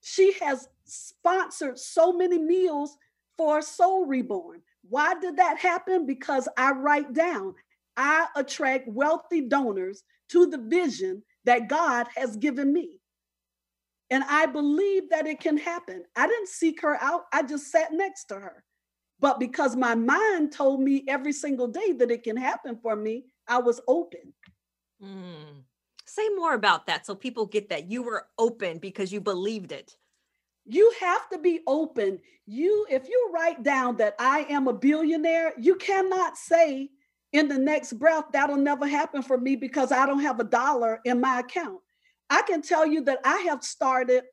She 0.02 0.34
has 0.42 0.70
sponsored 0.86 1.80
so 1.80 2.14
many 2.14 2.38
meals 2.38 2.98
for 3.38 3.62
Soul 3.62 4.06
Reborn. 4.06 4.62
Why 4.88 5.16
did 5.20 5.38
that 5.38 5.58
happen? 5.58 6.06
Because 6.06 6.48
I 6.58 6.72
write 6.72 7.14
down, 7.14 7.56
I 7.98 8.28
attract 8.36 8.88
wealthy 8.88 9.42
donors 9.42 10.04
to 10.30 10.46
the 10.46 10.60
vision 10.60 11.24
that 11.46 11.68
God 11.68 12.08
has 12.16 12.38
given 12.38 12.72
me. 12.72 13.02
And 14.10 14.24
I 14.30 14.46
believe 14.46 15.10
that 15.10 15.28
it 15.28 15.40
can 15.40 15.58
happen. 15.58 16.04
I 16.16 16.28
didn't 16.28 16.48
seek 16.48 16.82
her 16.82 16.98
out, 17.02 17.24
I 17.34 17.44
just 17.44 17.72
sat 17.72 17.92
next 17.92 18.26
to 18.26 18.36
her. 18.36 18.64
But 19.20 19.40
because 19.40 19.76
my 19.76 19.96
mind 19.96 20.52
told 20.52 20.80
me 20.80 21.04
every 21.08 21.34
single 21.34 21.68
day 21.68 21.92
that 21.94 22.12
it 22.12 22.24
can 22.24 22.38
happen 22.38 22.78
for 22.82 22.96
me, 22.96 23.26
I 23.48 23.58
was 23.58 23.82
open. 23.88 24.34
Mm. 25.04 25.64
Say 26.06 26.30
more 26.36 26.54
about 26.54 26.88
that 26.88 27.06
so 27.06 27.16
people 27.16 27.46
get 27.46 27.70
that 27.70 27.90
you 27.90 28.04
were 28.04 28.28
open 28.38 28.78
because 28.78 29.12
you 29.12 29.20
believed 29.20 29.72
it. 29.72 29.96
You 30.66 30.94
have 31.00 31.28
to 31.30 31.40
be 31.40 31.62
open. 31.66 32.20
You 32.46 32.86
if 32.90 33.10
you 33.10 33.32
write 33.34 33.64
down 33.64 33.98
that 33.98 34.16
I 34.20 34.46
am 34.50 34.68
a 34.68 34.74
billionaire, 34.74 35.54
you 35.58 35.76
cannot 35.76 36.38
say 36.38 36.90
in 37.34 37.48
the 37.48 37.58
next 37.58 37.94
breath 37.94 38.26
that'll 38.32 38.58
never 38.58 38.88
happen 38.88 39.22
for 39.22 39.38
me 39.38 39.56
because 39.56 39.92
I 39.92 40.06
don't 40.06 40.22
have 40.22 40.40
a 40.40 40.46
dollar 40.46 41.00
in 41.06 41.20
my 41.20 41.40
account. 41.40 41.80
I 42.30 42.42
can 42.44 42.62
tell 42.62 42.86
you 42.86 43.02
that 43.06 43.20
I 43.24 43.38
have 43.50 43.64
started 43.64 44.24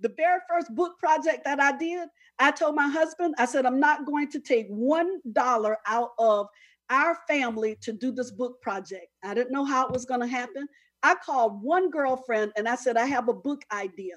the 0.00 0.12
very 0.16 0.40
first 0.48 0.74
book 0.74 0.98
project 0.98 1.44
that 1.44 1.60
I 1.60 1.76
did. 1.76 2.08
I 2.38 2.50
told 2.50 2.74
my 2.74 2.88
husband, 2.88 3.34
I 3.38 3.46
said, 3.46 3.64
I'm 3.64 3.80
not 3.80 4.04
going 4.04 4.30
to 4.30 4.40
take 4.40 4.66
one 4.68 5.20
dollar 5.32 5.78
out 5.86 6.10
of 6.18 6.48
our 6.90 7.16
family 7.26 7.76
to 7.82 7.92
do 7.92 8.12
this 8.12 8.30
book 8.30 8.60
project. 8.60 9.06
I 9.24 9.34
didn't 9.34 9.52
know 9.52 9.64
how 9.64 9.86
it 9.86 9.92
was 9.92 10.04
going 10.04 10.20
to 10.20 10.26
happen. 10.26 10.66
I 11.02 11.14
called 11.14 11.62
one 11.62 11.90
girlfriend 11.90 12.52
and 12.56 12.68
I 12.68 12.74
said, 12.74 12.96
I 12.96 13.06
have 13.06 13.28
a 13.28 13.34
book 13.34 13.62
idea. 13.72 14.16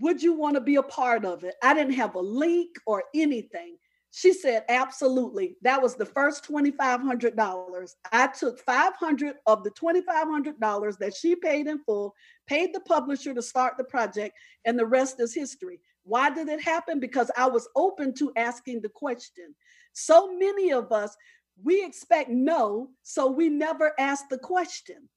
Would 0.00 0.22
you 0.22 0.32
want 0.32 0.54
to 0.54 0.60
be 0.60 0.76
a 0.76 0.82
part 0.82 1.24
of 1.24 1.44
it? 1.44 1.54
I 1.62 1.74
didn't 1.74 1.94
have 1.94 2.14
a 2.14 2.20
link 2.20 2.70
or 2.86 3.04
anything. 3.14 3.76
She 4.16 4.32
said, 4.32 4.64
absolutely. 4.68 5.56
That 5.62 5.82
was 5.82 5.96
the 5.96 6.06
first 6.06 6.48
$2,500. 6.48 7.94
I 8.12 8.28
took 8.28 8.60
500 8.60 9.34
of 9.46 9.64
the 9.64 9.72
$2,500 9.72 10.98
that 10.98 11.16
she 11.16 11.34
paid 11.34 11.66
in 11.66 11.80
full, 11.82 12.14
paid 12.46 12.72
the 12.72 12.78
publisher 12.82 13.34
to 13.34 13.42
start 13.42 13.74
the 13.76 13.82
project, 13.82 14.38
and 14.66 14.78
the 14.78 14.86
rest 14.86 15.18
is 15.18 15.34
history. 15.34 15.80
Why 16.04 16.30
did 16.30 16.48
it 16.48 16.62
happen? 16.62 17.00
Because 17.00 17.28
I 17.36 17.48
was 17.48 17.68
open 17.74 18.14
to 18.14 18.32
asking 18.36 18.82
the 18.82 18.88
question. 18.88 19.52
So 19.94 20.32
many 20.32 20.72
of 20.72 20.92
us, 20.92 21.16
we 21.64 21.84
expect 21.84 22.30
no, 22.30 22.90
so 23.02 23.28
we 23.28 23.48
never 23.48 23.94
ask 23.98 24.28
the 24.28 24.38
question. 24.38 25.08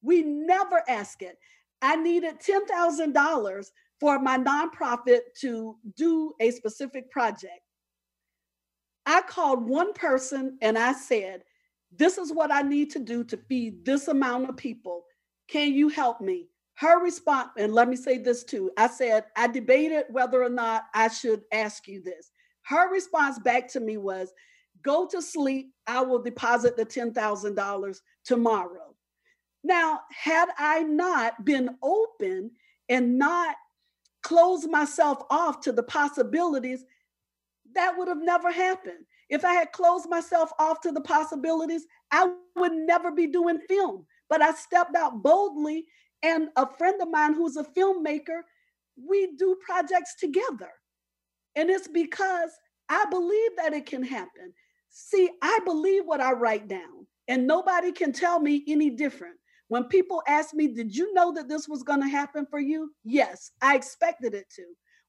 We 0.00 0.22
never 0.22 0.84
ask 0.88 1.22
it. 1.22 1.38
I 1.82 1.96
needed 1.96 2.36
$10,000 2.38 3.66
for 3.98 4.20
my 4.20 4.38
nonprofit 4.38 5.22
to 5.40 5.76
do 5.96 6.34
a 6.38 6.52
specific 6.52 7.10
project. 7.10 7.63
I 9.06 9.22
called 9.22 9.68
one 9.68 9.92
person 9.92 10.58
and 10.62 10.78
I 10.78 10.92
said, 10.92 11.42
This 11.96 12.18
is 12.18 12.32
what 12.32 12.52
I 12.52 12.62
need 12.62 12.90
to 12.92 12.98
do 12.98 13.24
to 13.24 13.36
feed 13.36 13.84
this 13.84 14.08
amount 14.08 14.48
of 14.48 14.56
people. 14.56 15.04
Can 15.48 15.72
you 15.74 15.88
help 15.88 16.20
me? 16.20 16.48
Her 16.76 17.00
response, 17.00 17.50
and 17.56 17.72
let 17.72 17.88
me 17.88 17.96
say 17.96 18.18
this 18.18 18.42
too 18.42 18.70
I 18.76 18.88
said, 18.88 19.24
I 19.36 19.46
debated 19.46 20.06
whether 20.10 20.42
or 20.42 20.48
not 20.48 20.84
I 20.94 21.08
should 21.08 21.42
ask 21.52 21.86
you 21.86 22.02
this. 22.02 22.30
Her 22.62 22.90
response 22.90 23.38
back 23.38 23.68
to 23.72 23.80
me 23.80 23.96
was, 23.96 24.32
Go 24.82 25.06
to 25.06 25.22
sleep. 25.22 25.72
I 25.86 26.02
will 26.02 26.22
deposit 26.22 26.76
the 26.76 26.84
$10,000 26.84 28.00
tomorrow. 28.24 28.94
Now, 29.62 30.00
had 30.10 30.48
I 30.58 30.82
not 30.82 31.44
been 31.44 31.76
open 31.82 32.50
and 32.88 33.18
not 33.18 33.56
closed 34.22 34.68
myself 34.70 35.22
off 35.30 35.60
to 35.60 35.72
the 35.72 35.82
possibilities, 35.82 36.84
that 37.74 37.96
would 37.96 38.08
have 38.08 38.22
never 38.22 38.50
happened. 38.50 39.04
If 39.28 39.44
I 39.44 39.54
had 39.54 39.72
closed 39.72 40.08
myself 40.08 40.50
off 40.58 40.80
to 40.82 40.92
the 40.92 41.00
possibilities, 41.00 41.86
I 42.10 42.32
would 42.56 42.72
never 42.72 43.10
be 43.10 43.26
doing 43.26 43.60
film. 43.68 44.06
But 44.28 44.42
I 44.42 44.52
stepped 44.52 44.96
out 44.96 45.22
boldly, 45.22 45.86
and 46.22 46.48
a 46.56 46.66
friend 46.76 47.00
of 47.00 47.10
mine 47.10 47.34
who's 47.34 47.56
a 47.56 47.64
filmmaker, 47.64 48.42
we 48.96 49.34
do 49.36 49.56
projects 49.64 50.14
together. 50.18 50.70
And 51.56 51.70
it's 51.70 51.88
because 51.88 52.50
I 52.88 53.04
believe 53.10 53.50
that 53.56 53.72
it 53.72 53.86
can 53.86 54.02
happen. 54.02 54.52
See, 54.90 55.30
I 55.42 55.58
believe 55.64 56.04
what 56.04 56.20
I 56.20 56.32
write 56.32 56.68
down, 56.68 57.06
and 57.28 57.46
nobody 57.46 57.92
can 57.92 58.12
tell 58.12 58.38
me 58.38 58.62
any 58.68 58.90
different. 58.90 59.36
When 59.68 59.84
people 59.84 60.22
ask 60.28 60.54
me, 60.54 60.68
Did 60.68 60.94
you 60.94 61.12
know 61.14 61.32
that 61.32 61.48
this 61.48 61.68
was 61.68 61.82
going 61.82 62.00
to 62.00 62.08
happen 62.08 62.46
for 62.50 62.60
you? 62.60 62.92
Yes, 63.04 63.50
I 63.60 63.74
expected 63.74 64.34
it 64.34 64.46
to. 64.56 64.62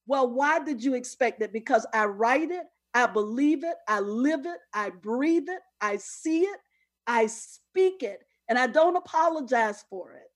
Well, 0.07 0.29
why 0.29 0.59
did 0.63 0.83
you 0.83 0.93
expect 0.95 1.41
it? 1.41 1.53
Because 1.53 1.85
I 1.93 2.05
write 2.05 2.51
it, 2.51 2.65
I 2.93 3.07
believe 3.07 3.63
it, 3.63 3.75
I 3.87 4.01
live 4.01 4.45
it, 4.45 4.59
I 4.73 4.89
breathe 4.91 5.49
it, 5.49 5.61
I 5.81 5.97
see 5.97 6.41
it, 6.41 6.59
I 7.07 7.27
speak 7.27 8.03
it, 8.03 8.21
and 8.49 8.59
I 8.59 8.67
don't 8.67 8.95
apologize 8.95 9.83
for 9.89 10.13
it. 10.13 10.31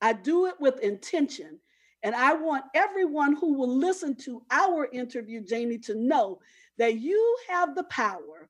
I 0.00 0.12
do 0.12 0.46
it 0.46 0.54
with 0.60 0.80
intention. 0.80 1.58
And 2.04 2.14
I 2.14 2.34
want 2.34 2.64
everyone 2.74 3.34
who 3.36 3.54
will 3.54 3.76
listen 3.76 4.16
to 4.24 4.42
our 4.52 4.88
interview, 4.92 5.42
Janie, 5.42 5.78
to 5.80 5.96
know 5.96 6.40
that 6.78 7.00
you 7.00 7.38
have 7.48 7.74
the 7.74 7.84
power 7.84 8.48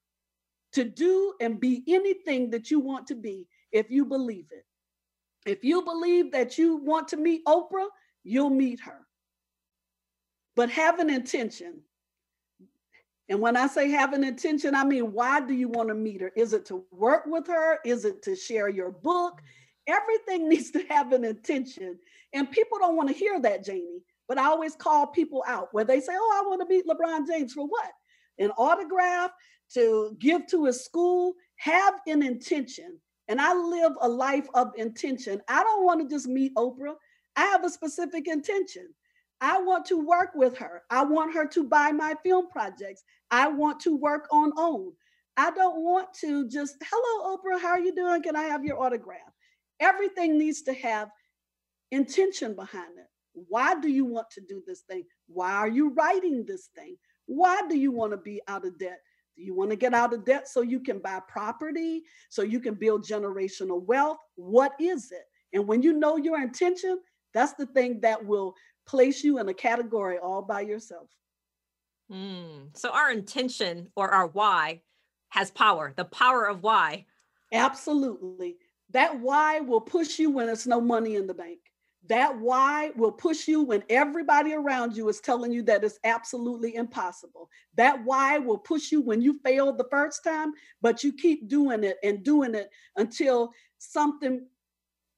to 0.73 0.85
do 0.85 1.35
and 1.41 1.61
be 1.61 1.83
anything 1.89 2.51
that 2.51 2.71
you 2.71 2.81
want 2.81 3.07
to 3.09 3.17
be 3.17 3.47
if 3.73 3.91
you 3.91 4.05
believe 4.05 4.47
it. 4.53 4.67
If 5.47 5.65
you 5.65 5.83
believe 5.83 6.33
that 6.33 6.59
you 6.59 6.77
want 6.77 7.09
to 7.09 7.19
meet 7.19 7.45
Oprah, 7.47 7.89
you'll 8.25 8.51
meet 8.51 8.81
her 8.81 9.08
but 10.59 10.71
have 10.71 10.99
an 10.99 11.09
intention. 11.09 11.75
And 13.29 13.39
when 13.39 13.57
I 13.57 13.69
say 13.69 13.91
have 13.91 14.13
an 14.13 14.25
intention, 14.25 14.75
I 14.75 14.83
mean, 14.83 15.13
why 15.13 15.41
do 15.41 15.55
you 15.55 15.69
want 15.69 15.89
to 15.89 15.95
meet 15.95 16.21
her? 16.21 16.33
Is 16.35 16.53
it 16.53 16.67
to 16.67 16.85
work 16.91 17.27
with 17.27 17.47
her? 17.47 17.79
Is 17.85 18.05
it 18.05 18.23
to 18.23 18.35
share 18.35 18.69
your 18.69 18.91
book? 18.91 19.41
Everything 19.87 20.49
needs 20.49 20.73
to 20.73 20.83
have 20.89 21.13
an 21.13 21.25
intention. 21.25 21.97
And 22.33 22.51
people 22.51 22.77
don't 22.81 22.97
want 22.97 23.09
to 23.09 23.15
hear 23.15 23.41
that, 23.41 23.65
Janie. 23.65 24.03
But 24.27 24.39
I 24.39 24.47
always 24.47 24.75
call 24.75 25.07
people 25.07 25.45
out 25.47 25.69
where 25.71 25.85
they 25.85 26.01
say, 26.01 26.13
Oh, 26.13 26.43
I 26.45 26.49
want 26.49 26.61
to 26.61 26.67
meet 26.69 26.89
LeBron 26.89 27.29
James 27.29 27.53
for 27.53 27.65
what? 27.65 27.93
An 28.41 28.51
autograph 28.59 29.31
to 29.75 30.17
give 30.19 30.49
to 30.49 30.65
his 30.65 30.85
school. 30.85 31.35
Have 31.59 31.95
an 32.09 32.21
intention. 32.21 32.99
And 33.29 33.41
I 33.41 33.55
live 33.55 33.93
a 34.01 34.09
life 34.09 34.49
of 34.55 34.73
intention. 34.77 35.41
I 35.47 35.63
don't 35.63 35.85
want 35.85 36.01
to 36.01 36.13
just 36.13 36.27
meet 36.27 36.53
Oprah. 36.57 36.95
I 37.37 37.45
have 37.45 37.65
a 37.65 37.71
specific 37.71 38.27
intention. 38.27 38.89
I 39.41 39.61
want 39.61 39.87
to 39.87 39.99
work 39.99 40.31
with 40.35 40.57
her. 40.59 40.83
I 40.91 41.05
want 41.05 41.35
her 41.35 41.47
to 41.49 41.65
buy 41.65 41.93
my 41.93 42.15
film 42.23 42.49
projects. 42.49 43.05
I 43.31 43.49
want 43.49 43.81
to 43.81 43.97
work 43.97 44.27
on 44.33 44.53
OWN. 44.57 44.93
I 45.37 45.51
don't 45.53 45.85
want 45.85 46.09
to 46.21 46.49
just, 46.49 46.77
hello, 46.91 47.37
Oprah, 47.37 47.61
how 47.61 47.69
are 47.69 47.81
you 47.81 47.95
doing? 47.95 48.23
Can 48.23 48.35
I 48.35 48.43
have 48.43 48.65
your 48.65 48.83
autograph? 48.83 49.33
Everything 49.79 50.37
needs 50.37 50.63
to 50.63 50.73
have 50.73 51.11
intention 51.93 52.55
behind 52.57 52.99
it. 52.99 53.07
Why 53.49 53.79
do 53.79 53.89
you 53.89 54.05
want 54.05 54.31
to 54.33 54.41
do 54.41 54.63
this 54.67 54.81
thing? 54.81 55.05
Why 55.29 55.53
are 55.53 55.69
you 55.69 55.91
writing 55.95 56.45
this 56.45 56.71
thing? 56.75 56.97
Why 57.27 57.63
do 57.69 57.77
you 57.79 57.93
want 57.93 58.11
to 58.13 58.17
be 58.17 58.41
out 58.49 58.67
of 58.67 58.79
debt? 58.79 58.99
Do 59.37 59.45
you 59.45 59.55
want 59.55 59.71
to 59.71 59.77
get 59.77 59.95
out 59.95 60.13
of 60.13 60.25
debt 60.25 60.49
so 60.49 60.63
you 60.63 60.81
can 60.81 60.99
buy 60.99 61.21
property, 61.29 62.03
so 62.29 62.43
you 62.43 62.59
can 62.59 62.75
build 62.75 63.05
generational 63.05 63.85
wealth? 63.85 64.19
What 64.35 64.73
is 64.81 65.13
it? 65.13 65.23
And 65.53 65.69
when 65.69 65.83
you 65.83 65.93
know 65.93 66.17
your 66.17 66.43
intention, 66.43 66.99
that's 67.33 67.53
the 67.53 67.67
thing 67.67 68.01
that 68.01 68.25
will 68.25 68.55
place 68.89 69.23
you 69.23 69.39
in 69.39 69.49
a 69.49 69.55
category 69.55 70.19
all 70.19 70.43
by 70.43 70.63
yourself. 70.63 71.09
Mm. 72.11 72.77
So 72.77 72.91
our 72.91 73.13
intention 73.13 73.89
or 73.95 74.09
our 74.09 74.27
why 74.29 74.81
has 75.29 75.51
power, 75.51 75.93
the 75.95 76.07
power 76.07 76.47
of 76.47 76.63
why. 76.63 77.05
Absolutely. 77.53 78.57
That 78.91 79.21
why 79.21 79.61
will 79.61 79.83
push 79.83 80.19
you 80.19 80.31
when 80.31 80.47
there's 80.47 80.67
no 80.67 80.81
money 80.81 81.17
in 81.17 81.27
the 81.27 81.35
bank. 81.35 81.59
That 82.09 82.39
why 82.39 82.93
will 82.97 83.13
push 83.13 83.47
you 83.47 83.63
when 83.63 83.83
everybody 83.91 84.55
around 84.55 84.97
you 84.97 85.09
is 85.11 85.21
telling 85.21 85.53
you 85.53 85.63
that 85.65 85.85
it's 85.85 85.99
absolutely 86.05 86.77
impossible. 86.77 87.51
That 87.75 88.03
why 88.05 88.39
will 88.39 88.57
push 88.57 88.91
you 88.91 89.03
when 89.03 89.21
you 89.21 89.39
failed 89.45 89.77
the 89.77 89.89
first 89.91 90.25
time, 90.25 90.53
but 90.81 91.05
you 91.05 91.13
keep 91.13 91.49
doing 91.49 91.85
it 91.85 91.99
and 92.03 92.25
doing 92.25 92.55
it 92.55 92.71
until 92.97 93.53
something 93.77 94.47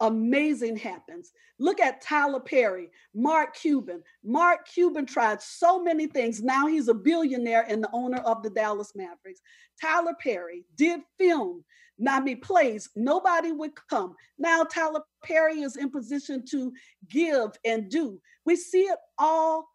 amazing 0.01 0.77
happens. 0.77 1.33
Look 1.59 1.81
at 1.81 2.01
Tyler 2.01 2.41
Perry, 2.41 2.91
Mark 3.15 3.55
Cuban. 3.55 4.03
Mark 4.25 4.67
Cuban 4.67 5.07
tried 5.07 5.43
so 5.43 5.83
many 5.83 6.07
things. 6.07 6.43
Now 6.43 6.67
he's 6.67 6.89
a 6.89 6.95
billionaire 6.95 7.67
and 7.69 7.83
the 7.83 7.91
owner 7.93 8.19
of 8.19 8.43
the 8.43 8.51
Dallas 8.51 8.93
Mavericks. 8.95 9.41
Tyler 9.81 10.15
Perry 10.21 10.65
did 10.77 11.01
film, 11.19 11.65
I 12.09 12.21
mean, 12.21 12.41
plays. 12.41 12.89
Nobody 12.97 13.53
would 13.53 13.73
come. 13.89 14.15
Now 14.39 14.65
Tyler 14.65 15.03
Perry 15.23 15.61
is 15.61 15.77
in 15.77 15.91
position 15.91 16.45
to 16.51 16.73
give 17.09 17.51
and 17.65 17.91
do. 17.91 18.21
We 18.47 18.57
see 18.57 18.83
it 18.85 18.99
all 19.19 19.69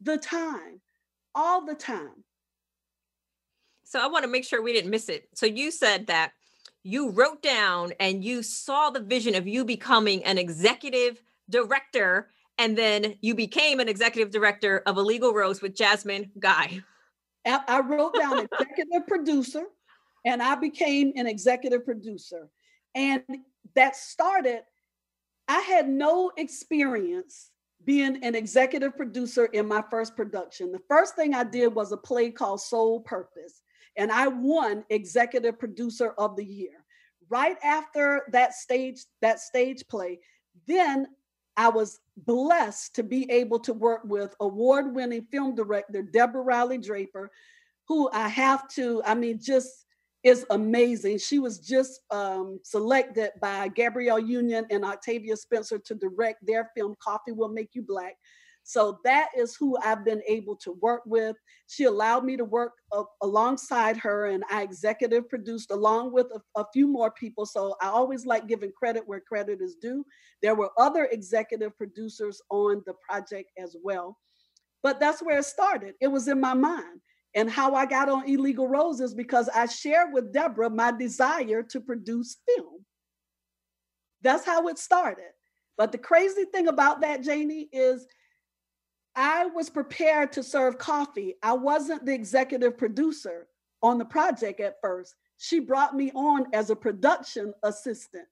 the 0.00 0.16
time, 0.18 0.80
all 1.34 1.64
the 1.64 1.74
time. 1.74 2.24
So 3.84 4.00
I 4.00 4.06
want 4.06 4.24
to 4.24 4.30
make 4.30 4.44
sure 4.44 4.62
we 4.62 4.72
didn't 4.72 4.90
miss 4.90 5.08
it. 5.08 5.28
So 5.34 5.44
you 5.44 5.70
said 5.70 6.06
that 6.06 6.32
you 6.84 7.10
wrote 7.10 7.42
down 7.42 7.92
and 8.00 8.24
you 8.24 8.42
saw 8.42 8.90
the 8.90 9.00
vision 9.00 9.34
of 9.34 9.46
you 9.46 9.64
becoming 9.64 10.24
an 10.24 10.38
executive 10.38 11.22
director 11.48 12.28
and 12.58 12.76
then 12.76 13.16
you 13.20 13.34
became 13.34 13.80
an 13.80 13.88
executive 13.88 14.30
director 14.30 14.82
of 14.86 14.96
Illegal 14.98 15.32
Rose 15.32 15.62
with 15.62 15.74
Jasmine 15.74 16.30
Guy. 16.38 16.82
I 17.46 17.80
wrote 17.80 18.14
down 18.14 18.38
executive 18.38 19.06
producer 19.06 19.64
and 20.24 20.42
I 20.42 20.54
became 20.54 21.12
an 21.16 21.26
executive 21.26 21.84
producer. 21.84 22.48
And 22.94 23.22
that 23.74 23.96
started, 23.96 24.60
I 25.48 25.60
had 25.60 25.88
no 25.88 26.30
experience 26.36 27.50
being 27.84 28.22
an 28.22 28.34
executive 28.36 28.96
producer 28.96 29.46
in 29.46 29.66
my 29.66 29.82
first 29.90 30.14
production. 30.14 30.70
The 30.70 30.82
first 30.88 31.16
thing 31.16 31.34
I 31.34 31.42
did 31.42 31.74
was 31.74 31.90
a 31.90 31.96
play 31.96 32.30
called 32.30 32.60
Soul 32.60 33.00
Purpose 33.00 33.61
and 33.96 34.10
I 34.10 34.28
won 34.28 34.84
executive 34.90 35.58
producer 35.58 36.10
of 36.18 36.36
the 36.36 36.44
year. 36.44 36.84
Right 37.28 37.56
after 37.64 38.22
that 38.32 38.54
stage 38.54 39.04
that 39.20 39.40
stage 39.40 39.82
play, 39.88 40.20
then 40.66 41.06
I 41.56 41.68
was 41.68 42.00
blessed 42.16 42.94
to 42.96 43.02
be 43.02 43.30
able 43.30 43.58
to 43.60 43.72
work 43.72 44.02
with 44.04 44.34
award-winning 44.40 45.26
film 45.30 45.54
director 45.54 46.02
Deborah 46.02 46.42
Riley 46.42 46.78
Draper, 46.78 47.30
who 47.88 48.10
I 48.12 48.28
have 48.28 48.68
to, 48.68 49.02
I 49.04 49.14
mean, 49.14 49.38
just 49.40 49.86
is 50.22 50.46
amazing. 50.50 51.18
She 51.18 51.38
was 51.38 51.58
just 51.58 52.00
um, 52.10 52.60
selected 52.62 53.30
by 53.40 53.68
Gabrielle 53.68 54.20
Union 54.20 54.64
and 54.70 54.84
Octavia 54.84 55.36
Spencer 55.36 55.78
to 55.80 55.94
direct 55.94 56.46
their 56.46 56.70
film 56.76 56.94
Coffee 57.02 57.32
Will 57.32 57.48
Make 57.48 57.70
You 57.74 57.82
Black. 57.82 58.16
So 58.64 58.98
that 59.04 59.28
is 59.36 59.56
who 59.56 59.76
I've 59.82 60.04
been 60.04 60.22
able 60.28 60.56
to 60.56 60.72
work 60.80 61.02
with. 61.04 61.36
She 61.66 61.84
allowed 61.84 62.24
me 62.24 62.36
to 62.36 62.44
work 62.44 62.72
uh, 62.92 63.02
alongside 63.20 63.96
her, 63.98 64.26
and 64.26 64.44
I 64.50 64.62
executive 64.62 65.28
produced 65.28 65.70
along 65.70 66.12
with 66.12 66.28
a, 66.32 66.60
a, 66.60 66.64
few 66.72 66.86
more 66.86 67.10
people. 67.10 67.44
So 67.44 67.74
I 67.82 67.88
always 67.88 68.24
like 68.24 68.46
giving 68.46 68.72
credit 68.72 69.02
where 69.06 69.20
credit 69.20 69.60
is 69.60 69.74
due. 69.74 70.04
There 70.42 70.54
were 70.54 70.70
other 70.78 71.08
executive 71.10 71.76
producers 71.76 72.40
on 72.50 72.82
the 72.86 72.94
project 73.08 73.50
as 73.58 73.76
well. 73.82 74.16
But 74.82 75.00
that's 75.00 75.22
where 75.22 75.38
it 75.38 75.44
started. 75.44 75.94
It 76.00 76.08
was 76.08 76.28
in 76.28 76.40
my 76.40 76.54
mind. 76.54 77.00
And 77.34 77.50
how 77.50 77.74
I 77.74 77.86
got 77.86 78.10
on 78.10 78.28
Illegal 78.28 78.68
Roses 78.68 79.14
because 79.14 79.48
I 79.48 79.66
shared 79.66 80.12
with 80.12 80.34
Deborah 80.34 80.68
my 80.68 80.92
desire 80.92 81.62
to 81.62 81.80
produce 81.80 82.36
film. 82.46 82.84
That's 84.20 84.44
how 84.44 84.68
it 84.68 84.78
started. 84.78 85.30
But 85.78 85.92
the 85.92 85.98
crazy 85.98 86.44
thing 86.44 86.68
about 86.68 87.00
that, 87.00 87.22
Janie, 87.22 87.68
is 87.72 88.06
I 89.14 89.46
was 89.46 89.68
prepared 89.68 90.32
to 90.32 90.42
serve 90.42 90.78
coffee. 90.78 91.34
I 91.42 91.52
wasn't 91.52 92.06
the 92.06 92.14
executive 92.14 92.78
producer 92.78 93.46
on 93.82 93.98
the 93.98 94.04
project 94.04 94.60
at 94.60 94.80
first. 94.80 95.14
She 95.38 95.58
brought 95.60 95.94
me 95.94 96.10
on 96.14 96.46
as 96.52 96.70
a 96.70 96.76
production 96.76 97.52
assistant. 97.62 98.26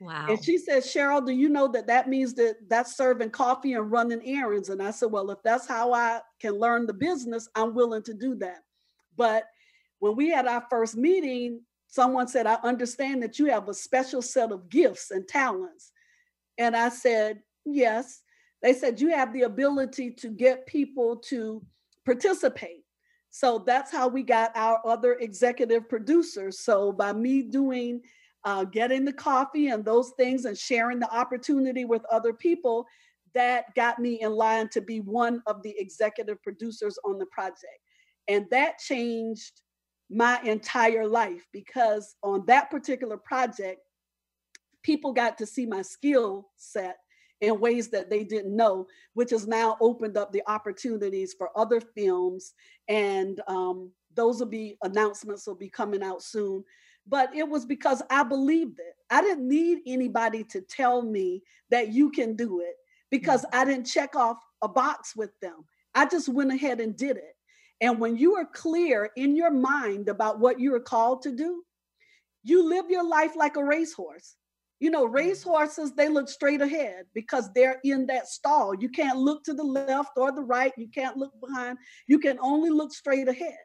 Wow. 0.00 0.26
And 0.28 0.42
she 0.42 0.58
said, 0.58 0.82
Cheryl, 0.82 1.24
do 1.24 1.32
you 1.32 1.48
know 1.48 1.68
that 1.68 1.86
that 1.86 2.08
means 2.08 2.34
that 2.34 2.56
that's 2.68 2.96
serving 2.96 3.30
coffee 3.30 3.74
and 3.74 3.90
running 3.90 4.22
errands? 4.24 4.68
And 4.68 4.82
I 4.82 4.90
said, 4.90 5.12
well, 5.12 5.30
if 5.30 5.42
that's 5.42 5.66
how 5.66 5.92
I 5.92 6.20
can 6.40 6.58
learn 6.58 6.86
the 6.86 6.92
business, 6.92 7.48
I'm 7.54 7.74
willing 7.74 8.02
to 8.02 8.14
do 8.14 8.34
that. 8.36 8.58
But 9.16 9.44
when 10.00 10.16
we 10.16 10.30
had 10.30 10.46
our 10.46 10.66
first 10.68 10.96
meeting, 10.96 11.60
someone 11.86 12.26
said, 12.26 12.46
I 12.46 12.54
understand 12.64 13.22
that 13.22 13.38
you 13.38 13.46
have 13.46 13.68
a 13.68 13.74
special 13.74 14.20
set 14.20 14.50
of 14.50 14.68
gifts 14.68 15.10
and 15.10 15.26
talents. 15.28 15.92
And 16.58 16.76
I 16.76 16.88
said, 16.88 17.40
yes. 17.64 18.22
They 18.64 18.72
said 18.72 18.98
you 18.98 19.10
have 19.10 19.30
the 19.34 19.42
ability 19.42 20.10
to 20.12 20.30
get 20.30 20.66
people 20.66 21.16
to 21.28 21.62
participate. 22.06 22.82
So 23.28 23.58
that's 23.58 23.92
how 23.92 24.08
we 24.08 24.22
got 24.22 24.56
our 24.56 24.80
other 24.86 25.18
executive 25.20 25.86
producers. 25.86 26.60
So 26.60 26.90
by 26.90 27.12
me 27.12 27.42
doing, 27.42 28.00
uh, 28.42 28.64
getting 28.64 29.04
the 29.04 29.12
coffee 29.12 29.68
and 29.68 29.84
those 29.84 30.12
things 30.16 30.46
and 30.46 30.56
sharing 30.56 30.98
the 30.98 31.14
opportunity 31.14 31.84
with 31.84 32.06
other 32.10 32.32
people, 32.32 32.86
that 33.34 33.74
got 33.74 33.98
me 33.98 34.22
in 34.22 34.32
line 34.32 34.70
to 34.70 34.80
be 34.80 35.00
one 35.00 35.42
of 35.46 35.62
the 35.62 35.74
executive 35.76 36.42
producers 36.42 36.98
on 37.04 37.18
the 37.18 37.26
project. 37.26 37.80
And 38.28 38.46
that 38.50 38.78
changed 38.78 39.60
my 40.08 40.40
entire 40.42 41.06
life 41.06 41.46
because 41.52 42.16
on 42.22 42.46
that 42.46 42.70
particular 42.70 43.18
project, 43.18 43.80
people 44.82 45.12
got 45.12 45.36
to 45.36 45.44
see 45.44 45.66
my 45.66 45.82
skill 45.82 46.48
set 46.56 46.96
in 47.40 47.60
ways 47.60 47.88
that 47.88 48.10
they 48.10 48.24
didn't 48.24 48.54
know, 48.54 48.86
which 49.14 49.30
has 49.30 49.46
now 49.46 49.76
opened 49.80 50.16
up 50.16 50.32
the 50.32 50.42
opportunities 50.46 51.34
for 51.34 51.50
other 51.56 51.80
films. 51.80 52.54
And 52.88 53.40
um, 53.48 53.90
those 54.14 54.38
will 54.38 54.46
be 54.46 54.76
announcements 54.82 55.46
will 55.46 55.54
be 55.54 55.68
coming 55.68 56.02
out 56.02 56.22
soon. 56.22 56.64
But 57.06 57.34
it 57.34 57.46
was 57.48 57.66
because 57.66 58.02
I 58.08 58.22
believed 58.22 58.78
it. 58.78 58.94
I 59.10 59.20
didn't 59.20 59.46
need 59.46 59.80
anybody 59.86 60.44
to 60.44 60.62
tell 60.62 61.02
me 61.02 61.42
that 61.70 61.92
you 61.92 62.10
can 62.10 62.34
do 62.34 62.60
it 62.60 62.76
because 63.10 63.42
mm-hmm. 63.42 63.60
I 63.60 63.64
didn't 63.64 63.86
check 63.86 64.16
off 64.16 64.38
a 64.62 64.68
box 64.68 65.14
with 65.14 65.38
them. 65.40 65.64
I 65.94 66.06
just 66.06 66.28
went 66.28 66.52
ahead 66.52 66.80
and 66.80 66.96
did 66.96 67.16
it. 67.16 67.36
And 67.80 68.00
when 68.00 68.16
you 68.16 68.34
are 68.36 68.46
clear 68.46 69.10
in 69.16 69.36
your 69.36 69.50
mind 69.50 70.08
about 70.08 70.40
what 70.40 70.58
you 70.58 70.74
are 70.74 70.80
called 70.80 71.22
to 71.22 71.32
do, 71.32 71.62
you 72.42 72.66
live 72.68 72.86
your 72.88 73.06
life 73.06 73.36
like 73.36 73.56
a 73.56 73.64
racehorse. 73.64 74.36
You 74.84 74.90
know, 74.90 75.06
race 75.06 75.42
horses, 75.42 75.92
they 75.92 76.10
look 76.10 76.28
straight 76.28 76.60
ahead 76.60 77.06
because 77.14 77.50
they're 77.54 77.80
in 77.84 78.06
that 78.08 78.28
stall. 78.28 78.74
You 78.74 78.90
can't 78.90 79.16
look 79.16 79.42
to 79.44 79.54
the 79.54 79.64
left 79.64 80.10
or 80.18 80.30
the 80.30 80.42
right. 80.42 80.74
You 80.76 80.88
can't 80.88 81.16
look 81.16 81.32
behind. 81.40 81.78
You 82.06 82.18
can 82.18 82.38
only 82.38 82.68
look 82.68 82.92
straight 82.92 83.26
ahead. 83.26 83.56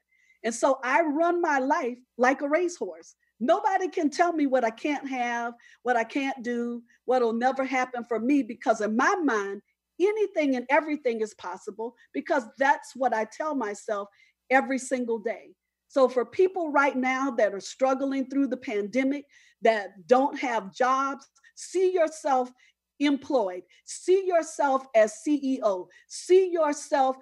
And 0.45 0.55
so 0.55 0.79
I 0.81 1.01
run 1.01 1.41
my 1.41 1.59
life 1.59 1.97
like 2.17 2.41
a 2.41 2.47
racehorse. 2.47 3.15
Nobody 3.41 3.89
can 3.89 4.09
tell 4.09 4.31
me 4.31 4.47
what 4.47 4.63
I 4.63 4.69
can't 4.69 5.09
have, 5.09 5.55
what 5.83 5.97
I 5.97 6.05
can't 6.05 6.41
do, 6.41 6.83
what'll 7.03 7.33
never 7.33 7.65
happen 7.65 8.05
for 8.07 8.21
me 8.21 8.41
because 8.41 8.79
in 8.79 8.95
my 8.95 9.13
mind, 9.21 9.61
anything 9.99 10.55
and 10.55 10.65
everything 10.69 11.19
is 11.19 11.33
possible 11.33 11.95
because 12.13 12.43
that's 12.57 12.95
what 12.95 13.13
I 13.13 13.25
tell 13.25 13.55
myself 13.55 14.07
every 14.49 14.79
single 14.79 15.19
day. 15.19 15.49
So, 15.89 16.07
for 16.07 16.23
people 16.23 16.71
right 16.71 16.95
now 16.95 17.31
that 17.31 17.53
are 17.53 17.59
struggling 17.59 18.29
through 18.29 18.47
the 18.47 18.57
pandemic, 18.57 19.25
that 19.61 20.07
don't 20.07 20.37
have 20.39 20.73
jobs, 20.73 21.27
see 21.55 21.93
yourself 21.93 22.51
employed, 22.99 23.63
see 23.85 24.25
yourself 24.25 24.85
as 24.95 25.21
CEO, 25.25 25.87
see 26.07 26.51
yourself 26.51 27.17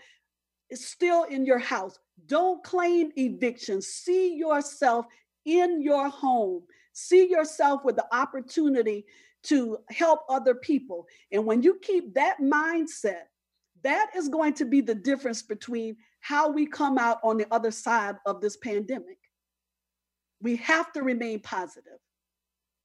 still 0.73 1.23
in 1.23 1.45
your 1.45 1.59
house. 1.59 1.99
Don't 2.25 2.63
claim 2.63 3.11
eviction, 3.15 3.81
see 3.81 4.35
yourself 4.35 5.05
in 5.45 5.81
your 5.81 6.09
home, 6.09 6.63
see 6.93 7.29
yourself 7.29 7.85
with 7.85 7.95
the 7.95 8.05
opportunity 8.11 9.05
to 9.43 9.77
help 9.89 10.21
other 10.29 10.55
people. 10.55 11.07
And 11.31 11.45
when 11.45 11.61
you 11.61 11.79
keep 11.81 12.13
that 12.15 12.39
mindset, 12.41 13.23
that 13.83 14.09
is 14.15 14.27
going 14.27 14.53
to 14.55 14.65
be 14.65 14.81
the 14.81 14.95
difference 14.95 15.41
between 15.41 15.95
how 16.19 16.49
we 16.49 16.65
come 16.65 16.97
out 16.97 17.19
on 17.23 17.37
the 17.37 17.47
other 17.51 17.71
side 17.71 18.15
of 18.25 18.41
this 18.41 18.57
pandemic. 18.57 19.19
We 20.41 20.57
have 20.57 20.91
to 20.93 21.03
remain 21.03 21.39
positive. 21.39 21.99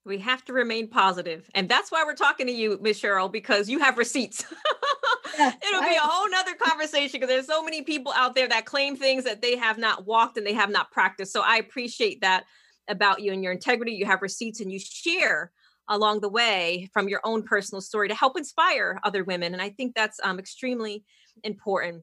We 0.05 0.19
have 0.19 0.45
to 0.47 0.53
remain 0.53 0.89
positive. 0.89 1.49
And 1.55 1.69
that's 1.69 1.93
why 1.93 2.03
we're 2.05 2.15
talking 2.15 2.47
to 2.47 2.53
you, 2.53 2.79
Miss 2.83 3.01
Cheryl, 3.01 3.31
because 3.31 3.69
you 3.69 3.79
have 3.79 3.99
receipts. 3.99 4.45
It'll 5.39 5.83
be 5.83 5.97
a 5.97 6.01
whole 6.01 6.29
nother 6.29 6.55
conversation 6.55 7.21
because 7.21 7.29
there's 7.29 7.47
so 7.47 7.63
many 7.63 7.83
people 7.83 8.13
out 8.15 8.35
there 8.35 8.49
that 8.49 8.67
claim 8.67 8.97
things 8.97 9.25
that 9.25 9.43
they 9.43 9.57
have 9.57 9.79
not 9.79 10.05
walked 10.05 10.37
and 10.37 10.47
they 10.47 10.53
have 10.55 10.71
not 10.71 10.91
practiced. 10.91 11.33
So 11.33 11.43
I 11.43 11.57
appreciate 11.57 12.21
that 12.21 12.45
about 12.89 13.23
you 13.23 13.33
and 13.33 13.45
your 13.45 13.53
integrity. 13.53 13.93
You 13.93 14.07
have 14.07 14.23
receipts 14.23 14.61
and 14.61 14.73
you 14.73 14.81
share 14.81 15.53
along 15.89 16.21
the 16.21 16.29
way 16.29 16.89
from 16.93 17.09
your 17.09 17.21
own 17.25 17.43
personal 17.43 17.81
story 17.81 18.09
to 18.09 18.15
help 18.15 18.37
inspire 18.37 19.01
other 19.05 19.25
women. 19.25 19.53
And 19.53 19.63
I 19.63 19.71
think 19.71 19.95
that's 19.95 20.19
um, 20.23 20.39
extremely 20.39 21.05
important. 21.45 22.03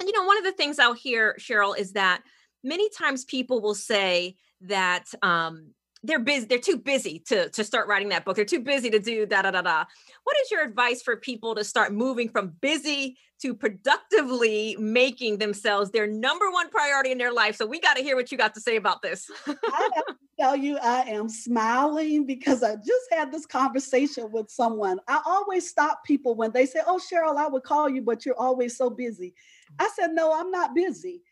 And 0.00 0.08
you 0.08 0.12
know, 0.18 0.26
one 0.26 0.38
of 0.38 0.44
the 0.44 0.52
things 0.52 0.78
out 0.78 0.98
here, 0.98 1.36
Cheryl, 1.38 1.76
is 1.76 1.92
that 1.92 2.22
many 2.64 2.88
times 2.90 3.24
people 3.24 3.60
will 3.60 3.74
say 3.74 4.36
that 4.62 5.06
um, 5.22 5.72
they're 6.02 6.18
busy 6.18 6.46
they're 6.46 6.58
too 6.58 6.78
busy 6.78 7.20
to 7.20 7.48
to 7.50 7.64
start 7.64 7.88
writing 7.88 8.08
that 8.10 8.24
book. 8.24 8.36
They're 8.36 8.44
too 8.44 8.60
busy 8.60 8.90
to 8.90 8.98
do 8.98 9.26
da 9.26 9.42
da 9.42 9.50
da 9.50 9.62
da. 9.62 9.84
What 10.24 10.36
is 10.42 10.50
your 10.50 10.62
advice 10.62 11.02
for 11.02 11.16
people 11.16 11.54
to 11.54 11.64
start 11.64 11.92
moving 11.92 12.28
from 12.28 12.54
busy 12.60 13.18
to 13.40 13.54
productively 13.54 14.76
making 14.78 15.38
themselves 15.38 15.90
their 15.90 16.06
number 16.06 16.50
one 16.50 16.70
priority 16.70 17.10
in 17.10 17.18
their 17.18 17.32
life? 17.32 17.56
So 17.56 17.66
we 17.66 17.80
got 17.80 17.96
to 17.96 18.02
hear 18.02 18.16
what 18.16 18.30
you 18.30 18.38
got 18.38 18.54
to 18.54 18.60
say 18.60 18.76
about 18.76 19.02
this. 19.02 19.30
I 19.46 19.90
have 19.94 20.06
to 20.06 20.16
tell 20.40 20.56
you 20.56 20.78
i 20.78 21.02
am 21.02 21.28
smiling 21.28 22.24
because 22.24 22.62
i 22.62 22.74
just 22.74 23.06
had 23.12 23.30
this 23.30 23.46
conversation 23.46 24.30
with 24.32 24.50
someone. 24.50 24.98
I 25.06 25.20
always 25.24 25.68
stop 25.68 26.04
people 26.04 26.34
when 26.34 26.52
they 26.52 26.66
say 26.66 26.80
oh 26.86 26.98
cheryl 26.98 27.36
i 27.36 27.46
would 27.46 27.62
call 27.62 27.88
you 27.88 28.02
but 28.02 28.26
you're 28.26 28.38
always 28.38 28.76
so 28.76 28.90
busy. 28.90 29.34
I 29.78 29.88
said 29.94 30.12
no 30.12 30.32
i'm 30.34 30.50
not 30.50 30.74
busy. 30.74 31.22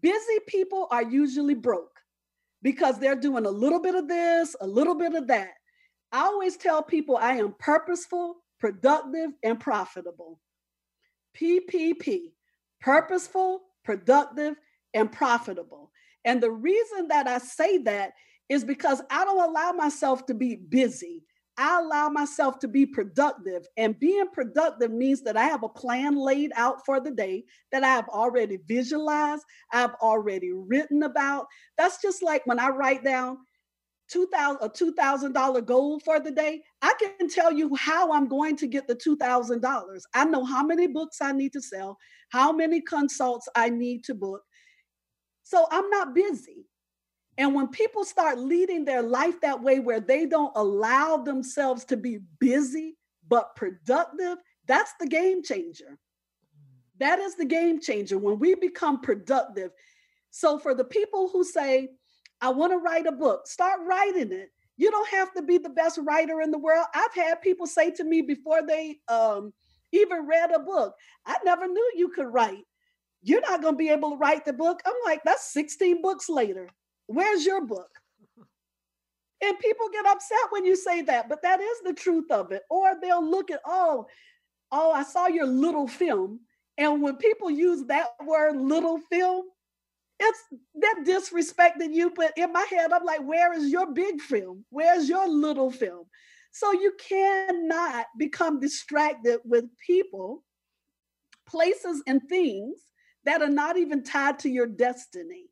Busy 0.00 0.38
people 0.46 0.86
are 0.90 1.02
usually 1.02 1.54
broke 1.54 2.01
because 2.62 2.98
they're 2.98 3.16
doing 3.16 3.46
a 3.46 3.50
little 3.50 3.80
bit 3.80 3.94
of 3.94 4.08
this, 4.08 4.54
a 4.60 4.66
little 4.66 4.94
bit 4.94 5.14
of 5.14 5.26
that. 5.28 5.50
I 6.12 6.20
always 6.20 6.56
tell 6.56 6.82
people 6.82 7.16
I 7.16 7.34
am 7.34 7.54
purposeful, 7.58 8.36
productive, 8.60 9.30
and 9.42 9.58
profitable. 9.58 10.40
PPP, 11.36 12.32
purposeful, 12.80 13.62
productive, 13.84 14.54
and 14.94 15.10
profitable. 15.10 15.90
And 16.24 16.42
the 16.42 16.50
reason 16.50 17.08
that 17.08 17.26
I 17.26 17.38
say 17.38 17.78
that 17.78 18.12
is 18.48 18.64
because 18.64 19.00
I 19.10 19.24
don't 19.24 19.42
allow 19.42 19.72
myself 19.72 20.26
to 20.26 20.34
be 20.34 20.56
busy. 20.56 21.24
I 21.58 21.80
allow 21.80 22.08
myself 22.08 22.58
to 22.60 22.68
be 22.68 22.86
productive. 22.86 23.66
And 23.76 23.98
being 23.98 24.28
productive 24.32 24.90
means 24.90 25.22
that 25.22 25.36
I 25.36 25.44
have 25.44 25.62
a 25.62 25.68
plan 25.68 26.16
laid 26.16 26.50
out 26.56 26.84
for 26.84 26.98
the 27.00 27.10
day 27.10 27.44
that 27.70 27.84
I 27.84 27.88
have 27.88 28.08
already 28.08 28.58
visualized, 28.66 29.44
I've 29.72 29.94
already 30.02 30.52
written 30.52 31.02
about. 31.02 31.46
That's 31.76 32.00
just 32.00 32.22
like 32.22 32.46
when 32.46 32.58
I 32.58 32.68
write 32.68 33.04
down 33.04 33.38
$2,000, 34.12 34.58
a 34.60 34.68
$2000 34.68 35.64
goal 35.64 35.98
for 36.00 36.20
the 36.20 36.30
day 36.30 36.62
i 36.82 36.92
can 37.00 37.28
tell 37.28 37.52
you 37.52 37.74
how 37.76 38.12
i'm 38.12 38.28
going 38.28 38.56
to 38.56 38.66
get 38.66 38.86
the 38.86 38.94
$2000 38.96 40.00
i 40.14 40.24
know 40.24 40.44
how 40.44 40.62
many 40.62 40.86
books 40.86 41.18
i 41.22 41.32
need 41.32 41.52
to 41.52 41.62
sell 41.62 41.96
how 42.28 42.52
many 42.52 42.80
consults 42.80 43.48
i 43.54 43.70
need 43.70 44.04
to 44.04 44.14
book 44.14 44.42
so 45.44 45.66
i'm 45.70 45.88
not 45.90 46.14
busy 46.14 46.66
and 47.38 47.54
when 47.54 47.68
people 47.68 48.04
start 48.04 48.38
leading 48.38 48.84
their 48.84 49.02
life 49.02 49.40
that 49.40 49.62
way, 49.62 49.80
where 49.80 50.00
they 50.00 50.26
don't 50.26 50.52
allow 50.54 51.16
themselves 51.16 51.84
to 51.86 51.96
be 51.96 52.18
busy 52.38 52.96
but 53.28 53.56
productive, 53.56 54.38
that's 54.66 54.92
the 55.00 55.06
game 55.06 55.42
changer. 55.42 55.98
That 56.98 57.18
is 57.18 57.34
the 57.34 57.46
game 57.46 57.80
changer 57.80 58.18
when 58.18 58.38
we 58.38 58.54
become 58.54 59.00
productive. 59.00 59.70
So, 60.30 60.58
for 60.58 60.74
the 60.74 60.84
people 60.84 61.30
who 61.32 61.42
say, 61.42 61.88
I 62.40 62.50
want 62.50 62.72
to 62.72 62.78
write 62.78 63.06
a 63.06 63.12
book, 63.12 63.46
start 63.46 63.80
writing 63.86 64.32
it. 64.32 64.50
You 64.76 64.90
don't 64.90 65.08
have 65.10 65.32
to 65.34 65.42
be 65.42 65.58
the 65.58 65.70
best 65.70 65.98
writer 66.02 66.40
in 66.42 66.50
the 66.50 66.58
world. 66.58 66.86
I've 66.94 67.14
had 67.14 67.40
people 67.40 67.66
say 67.66 67.90
to 67.92 68.04
me 68.04 68.22
before 68.22 68.66
they 68.66 68.98
um, 69.08 69.52
even 69.92 70.26
read 70.26 70.50
a 70.50 70.58
book, 70.58 70.94
I 71.26 71.36
never 71.44 71.66
knew 71.66 71.92
you 71.96 72.08
could 72.08 72.26
write. 72.26 72.64
You're 73.22 73.42
not 73.42 73.62
going 73.62 73.74
to 73.74 73.78
be 73.78 73.90
able 73.90 74.10
to 74.10 74.16
write 74.16 74.44
the 74.44 74.52
book. 74.52 74.80
I'm 74.84 74.94
like, 75.04 75.20
that's 75.24 75.52
16 75.52 76.02
books 76.02 76.28
later. 76.28 76.68
Where's 77.14 77.44
your 77.44 77.64
book? 77.64 77.90
And 79.42 79.58
people 79.58 79.88
get 79.92 80.06
upset 80.06 80.38
when 80.50 80.64
you 80.64 80.76
say 80.76 81.02
that, 81.02 81.28
but 81.28 81.42
that 81.42 81.60
is 81.60 81.80
the 81.84 81.92
truth 81.92 82.30
of 82.30 82.52
it. 82.52 82.62
Or 82.70 82.92
they'll 83.00 83.28
look 83.28 83.50
at, 83.50 83.60
oh, 83.66 84.06
oh, 84.70 84.92
I 84.92 85.02
saw 85.02 85.26
your 85.26 85.46
little 85.46 85.88
film. 85.88 86.40
And 86.78 87.02
when 87.02 87.16
people 87.16 87.50
use 87.50 87.84
that 87.86 88.08
word 88.24 88.56
little 88.56 88.98
film, 89.10 89.46
it's 90.20 90.38
they're 90.74 91.04
disrespecting 91.04 91.92
you. 91.92 92.12
But 92.14 92.32
in 92.36 92.52
my 92.52 92.64
head, 92.70 92.92
I'm 92.92 93.04
like, 93.04 93.26
where 93.26 93.52
is 93.52 93.70
your 93.70 93.92
big 93.92 94.20
film? 94.20 94.64
Where's 94.70 95.08
your 95.08 95.28
little 95.28 95.70
film? 95.70 96.06
So 96.52 96.72
you 96.72 96.92
cannot 97.08 98.06
become 98.18 98.60
distracted 98.60 99.40
with 99.44 99.64
people, 99.84 100.44
places, 101.48 102.02
and 102.06 102.20
things 102.28 102.76
that 103.24 103.42
are 103.42 103.48
not 103.48 103.76
even 103.76 104.04
tied 104.04 104.38
to 104.40 104.48
your 104.48 104.66
destiny. 104.66 105.46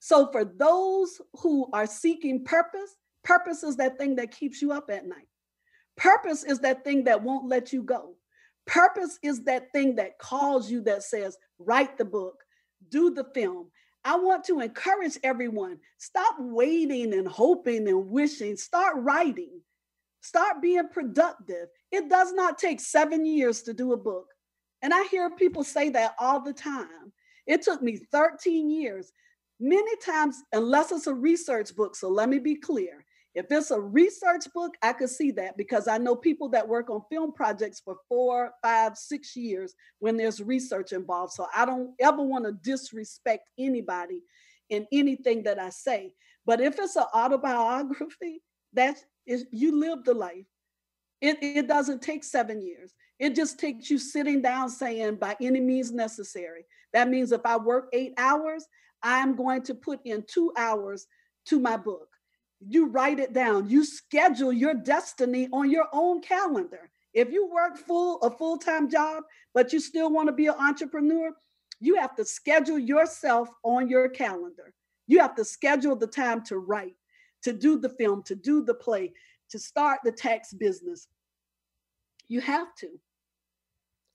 So, 0.00 0.30
for 0.32 0.44
those 0.44 1.20
who 1.34 1.68
are 1.72 1.86
seeking 1.86 2.44
purpose, 2.44 2.96
purpose 3.22 3.62
is 3.62 3.76
that 3.76 3.98
thing 3.98 4.16
that 4.16 4.34
keeps 4.34 4.60
you 4.60 4.72
up 4.72 4.90
at 4.90 5.06
night. 5.06 5.28
Purpose 5.96 6.42
is 6.42 6.58
that 6.60 6.84
thing 6.84 7.04
that 7.04 7.22
won't 7.22 7.48
let 7.48 7.72
you 7.72 7.82
go. 7.82 8.14
Purpose 8.66 9.18
is 9.22 9.44
that 9.44 9.70
thing 9.72 9.96
that 9.96 10.18
calls 10.18 10.70
you 10.70 10.80
that 10.82 11.02
says, 11.02 11.36
write 11.58 11.98
the 11.98 12.04
book, 12.04 12.42
do 12.88 13.10
the 13.10 13.24
film. 13.34 13.66
I 14.04 14.16
want 14.16 14.44
to 14.44 14.60
encourage 14.60 15.18
everyone 15.22 15.78
stop 15.98 16.36
waiting 16.38 17.12
and 17.12 17.28
hoping 17.28 17.86
and 17.86 18.08
wishing, 18.08 18.56
start 18.56 18.94
writing, 18.98 19.60
start 20.22 20.62
being 20.62 20.88
productive. 20.88 21.68
It 21.92 22.08
does 22.08 22.32
not 22.32 22.58
take 22.58 22.80
seven 22.80 23.26
years 23.26 23.62
to 23.62 23.74
do 23.74 23.92
a 23.92 23.98
book. 23.98 24.28
And 24.80 24.94
I 24.94 25.04
hear 25.10 25.28
people 25.28 25.64
say 25.64 25.90
that 25.90 26.14
all 26.18 26.40
the 26.40 26.54
time. 26.54 27.12
It 27.46 27.60
took 27.62 27.82
me 27.82 27.98
13 28.10 28.70
years. 28.70 29.12
Many 29.60 29.96
times, 29.96 30.42
unless 30.52 30.90
it's 30.90 31.06
a 31.06 31.14
research 31.14 31.76
book, 31.76 31.94
so 31.94 32.08
let 32.08 32.30
me 32.30 32.38
be 32.38 32.54
clear. 32.54 33.04
If 33.34 33.46
it's 33.50 33.70
a 33.70 33.80
research 33.80 34.46
book, 34.54 34.74
I 34.82 34.92
could 34.92 35.10
see 35.10 35.30
that 35.32 35.56
because 35.56 35.86
I 35.86 35.98
know 35.98 36.16
people 36.16 36.48
that 36.48 36.66
work 36.66 36.90
on 36.90 37.02
film 37.10 37.32
projects 37.32 37.78
for 37.78 37.96
four, 38.08 38.52
five, 38.62 38.96
six 38.96 39.36
years 39.36 39.74
when 40.00 40.16
there's 40.16 40.42
research 40.42 40.92
involved. 40.92 41.34
So 41.34 41.46
I 41.54 41.64
don't 41.64 41.90
ever 42.00 42.22
want 42.22 42.46
to 42.46 42.52
disrespect 42.52 43.48
anybody 43.58 44.22
in 44.68 44.86
anything 44.92 45.44
that 45.44 45.60
I 45.60 45.70
say. 45.70 46.14
But 46.44 46.60
if 46.60 46.78
it's 46.78 46.96
an 46.96 47.04
autobiography, 47.14 48.42
that's 48.72 49.04
is 49.26 49.46
you 49.52 49.78
live 49.78 50.04
the 50.04 50.14
life. 50.14 50.46
It, 51.20 51.38
it 51.42 51.68
doesn't 51.68 52.02
take 52.02 52.24
seven 52.24 52.62
years. 52.62 52.94
It 53.18 53.36
just 53.36 53.60
takes 53.60 53.90
you 53.90 53.98
sitting 53.98 54.40
down 54.40 54.70
saying, 54.70 55.16
by 55.16 55.36
any 55.40 55.60
means 55.60 55.92
necessary. 55.92 56.64
That 56.94 57.08
means 57.08 57.30
if 57.30 57.42
I 57.44 57.58
work 57.58 57.90
eight 57.92 58.14
hours, 58.16 58.66
I'm 59.02 59.36
going 59.36 59.62
to 59.62 59.74
put 59.74 60.00
in 60.04 60.24
two 60.26 60.52
hours 60.56 61.06
to 61.46 61.58
my 61.58 61.76
book. 61.76 62.08
You 62.66 62.88
write 62.88 63.18
it 63.18 63.32
down. 63.32 63.68
You 63.68 63.84
schedule 63.84 64.52
your 64.52 64.74
destiny 64.74 65.48
on 65.52 65.70
your 65.70 65.86
own 65.92 66.20
calendar. 66.20 66.90
If 67.14 67.30
you 67.30 67.50
work 67.50 67.78
full 67.78 68.20
a 68.20 68.30
full-time 68.30 68.88
job, 68.88 69.24
but 69.54 69.72
you 69.72 69.80
still 69.80 70.10
want 70.10 70.28
to 70.28 70.32
be 70.32 70.46
an 70.46 70.54
entrepreneur, 70.58 71.32
you 71.80 71.96
have 71.96 72.14
to 72.16 72.24
schedule 72.24 72.78
yourself 72.78 73.48
on 73.64 73.88
your 73.88 74.08
calendar. 74.08 74.74
You 75.06 75.18
have 75.20 75.34
to 75.36 75.44
schedule 75.44 75.96
the 75.96 76.06
time 76.06 76.44
to 76.44 76.58
write, 76.58 76.94
to 77.42 77.52
do 77.52 77.78
the 77.78 77.88
film, 77.88 78.22
to 78.24 78.34
do 78.34 78.62
the 78.62 78.74
play, 78.74 79.12
to 79.48 79.58
start 79.58 80.00
the 80.04 80.12
tax 80.12 80.52
business. 80.52 81.08
You 82.28 82.40
have 82.42 82.74
to. 82.76 82.88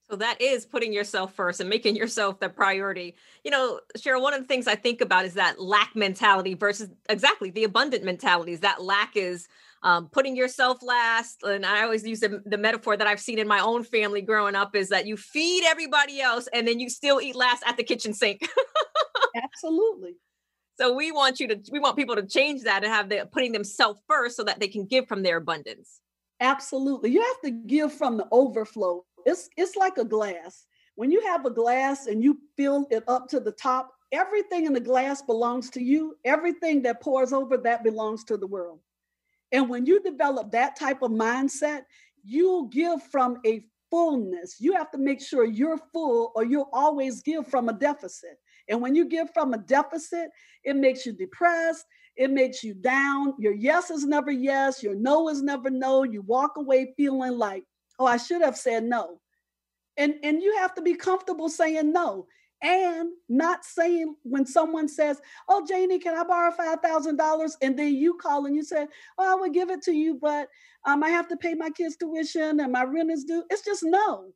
So 0.08 0.16
that 0.16 0.40
is 0.40 0.64
putting 0.64 0.92
yourself 0.92 1.34
first 1.34 1.60
and 1.60 1.68
making 1.68 1.96
yourself 1.96 2.38
the 2.38 2.48
priority. 2.48 3.16
You 3.44 3.50
know, 3.50 3.80
Cheryl, 3.98 4.22
one 4.22 4.34
of 4.34 4.40
the 4.40 4.46
things 4.46 4.68
I 4.68 4.76
think 4.76 5.00
about 5.00 5.24
is 5.24 5.34
that 5.34 5.60
lack 5.60 5.96
mentality 5.96 6.54
versus 6.54 6.90
exactly 7.08 7.50
the 7.50 7.64
abundant 7.64 8.04
mentalities. 8.04 8.60
That 8.60 8.82
lack 8.82 9.16
is 9.16 9.48
um, 9.82 10.08
putting 10.08 10.36
yourself 10.36 10.82
last. 10.82 11.42
And 11.42 11.66
I 11.66 11.82
always 11.82 12.06
use 12.06 12.20
the, 12.20 12.40
the, 12.46 12.56
metaphor 12.56 12.96
that 12.96 13.06
I've 13.06 13.20
seen 13.20 13.38
in 13.38 13.48
my 13.48 13.58
own 13.58 13.82
family 13.82 14.22
growing 14.22 14.54
up 14.54 14.76
is 14.76 14.88
that 14.90 15.06
you 15.06 15.16
feed 15.16 15.64
everybody 15.66 16.20
else 16.20 16.48
and 16.52 16.66
then 16.66 16.80
you 16.80 16.88
still 16.88 17.20
eat 17.20 17.34
last 17.34 17.62
at 17.66 17.76
the 17.76 17.84
kitchen 17.84 18.14
sink. 18.14 18.48
Absolutely. 19.42 20.14
So 20.78 20.94
we 20.94 21.10
want 21.10 21.40
you 21.40 21.48
to, 21.48 21.60
we 21.72 21.78
want 21.78 21.96
people 21.96 22.16
to 22.16 22.26
change 22.26 22.62
that 22.62 22.84
and 22.84 22.92
have 22.92 23.08
the 23.08 23.28
putting 23.30 23.52
themselves 23.52 24.00
first 24.06 24.36
so 24.36 24.44
that 24.44 24.60
they 24.60 24.68
can 24.68 24.86
give 24.86 25.08
from 25.08 25.22
their 25.22 25.38
abundance. 25.38 26.00
Absolutely. 26.40 27.10
You 27.10 27.22
have 27.22 27.40
to 27.44 27.50
give 27.50 27.92
from 27.92 28.18
the 28.18 28.26
overflow 28.30 29.04
it's 29.26 29.50
it's 29.56 29.76
like 29.76 29.98
a 29.98 30.04
glass. 30.04 30.66
When 30.94 31.10
you 31.10 31.20
have 31.26 31.44
a 31.44 31.50
glass 31.50 32.06
and 32.06 32.22
you 32.22 32.38
fill 32.56 32.86
it 32.90 33.04
up 33.06 33.28
to 33.28 33.40
the 33.40 33.52
top, 33.52 33.92
everything 34.12 34.64
in 34.64 34.72
the 34.72 34.80
glass 34.80 35.20
belongs 35.20 35.68
to 35.70 35.82
you. 35.82 36.16
Everything 36.24 36.80
that 36.82 37.02
pours 37.02 37.34
over 37.34 37.58
that 37.58 37.84
belongs 37.84 38.24
to 38.24 38.38
the 38.38 38.46
world. 38.46 38.80
And 39.52 39.68
when 39.68 39.84
you 39.84 40.02
develop 40.02 40.50
that 40.52 40.76
type 40.76 41.02
of 41.02 41.10
mindset, 41.10 41.82
you'll 42.24 42.66
give 42.68 43.02
from 43.02 43.38
a 43.44 43.62
fullness. 43.90 44.56
You 44.58 44.72
have 44.72 44.90
to 44.92 44.98
make 44.98 45.20
sure 45.20 45.44
you're 45.44 45.78
full 45.92 46.32
or 46.34 46.44
you'll 46.44 46.70
always 46.72 47.22
give 47.22 47.46
from 47.46 47.68
a 47.68 47.72
deficit. 47.72 48.38
And 48.68 48.80
when 48.80 48.94
you 48.94 49.04
give 49.04 49.28
from 49.32 49.54
a 49.54 49.58
deficit, 49.58 50.30
it 50.64 50.76
makes 50.76 51.06
you 51.06 51.12
depressed. 51.12 51.84
It 52.16 52.30
makes 52.30 52.64
you 52.64 52.74
down. 52.74 53.34
Your 53.38 53.54
yes 53.54 53.90
is 53.90 54.04
never 54.04 54.30
yes. 54.30 54.82
Your 54.82 54.94
no 54.94 55.28
is 55.28 55.42
never 55.42 55.70
no. 55.70 56.02
You 56.02 56.22
walk 56.22 56.56
away 56.56 56.94
feeling 56.96 57.36
like 57.38 57.64
oh, 57.98 58.06
I 58.06 58.16
should 58.16 58.42
have 58.42 58.56
said 58.56 58.84
no. 58.84 59.20
And, 59.96 60.14
and 60.22 60.42
you 60.42 60.56
have 60.58 60.74
to 60.74 60.82
be 60.82 60.94
comfortable 60.94 61.48
saying 61.48 61.92
no 61.92 62.26
and 62.62 63.10
not 63.28 63.64
saying 63.64 64.14
when 64.22 64.46
someone 64.46 64.88
says, 64.88 65.20
Oh, 65.48 65.64
Janie, 65.66 65.98
can 65.98 66.16
I 66.16 66.24
borrow 66.24 66.50
$5,000? 66.50 67.52
And 67.62 67.78
then 67.78 67.94
you 67.94 68.14
call 68.14 68.46
and 68.46 68.56
you 68.56 68.62
say, 68.62 68.86
Oh, 69.18 69.32
I 69.32 69.34
will 69.34 69.50
give 69.50 69.70
it 69.70 69.82
to 69.82 69.92
you, 69.92 70.18
but 70.20 70.48
um, 70.84 71.02
I 71.02 71.08
have 71.08 71.28
to 71.28 71.36
pay 71.36 71.54
my 71.54 71.70
kids' 71.70 71.96
tuition 71.96 72.60
and 72.60 72.72
my 72.72 72.84
rent 72.84 73.10
is 73.10 73.24
due. 73.24 73.44
It's 73.50 73.64
just 73.64 73.82
no. 73.84 74.32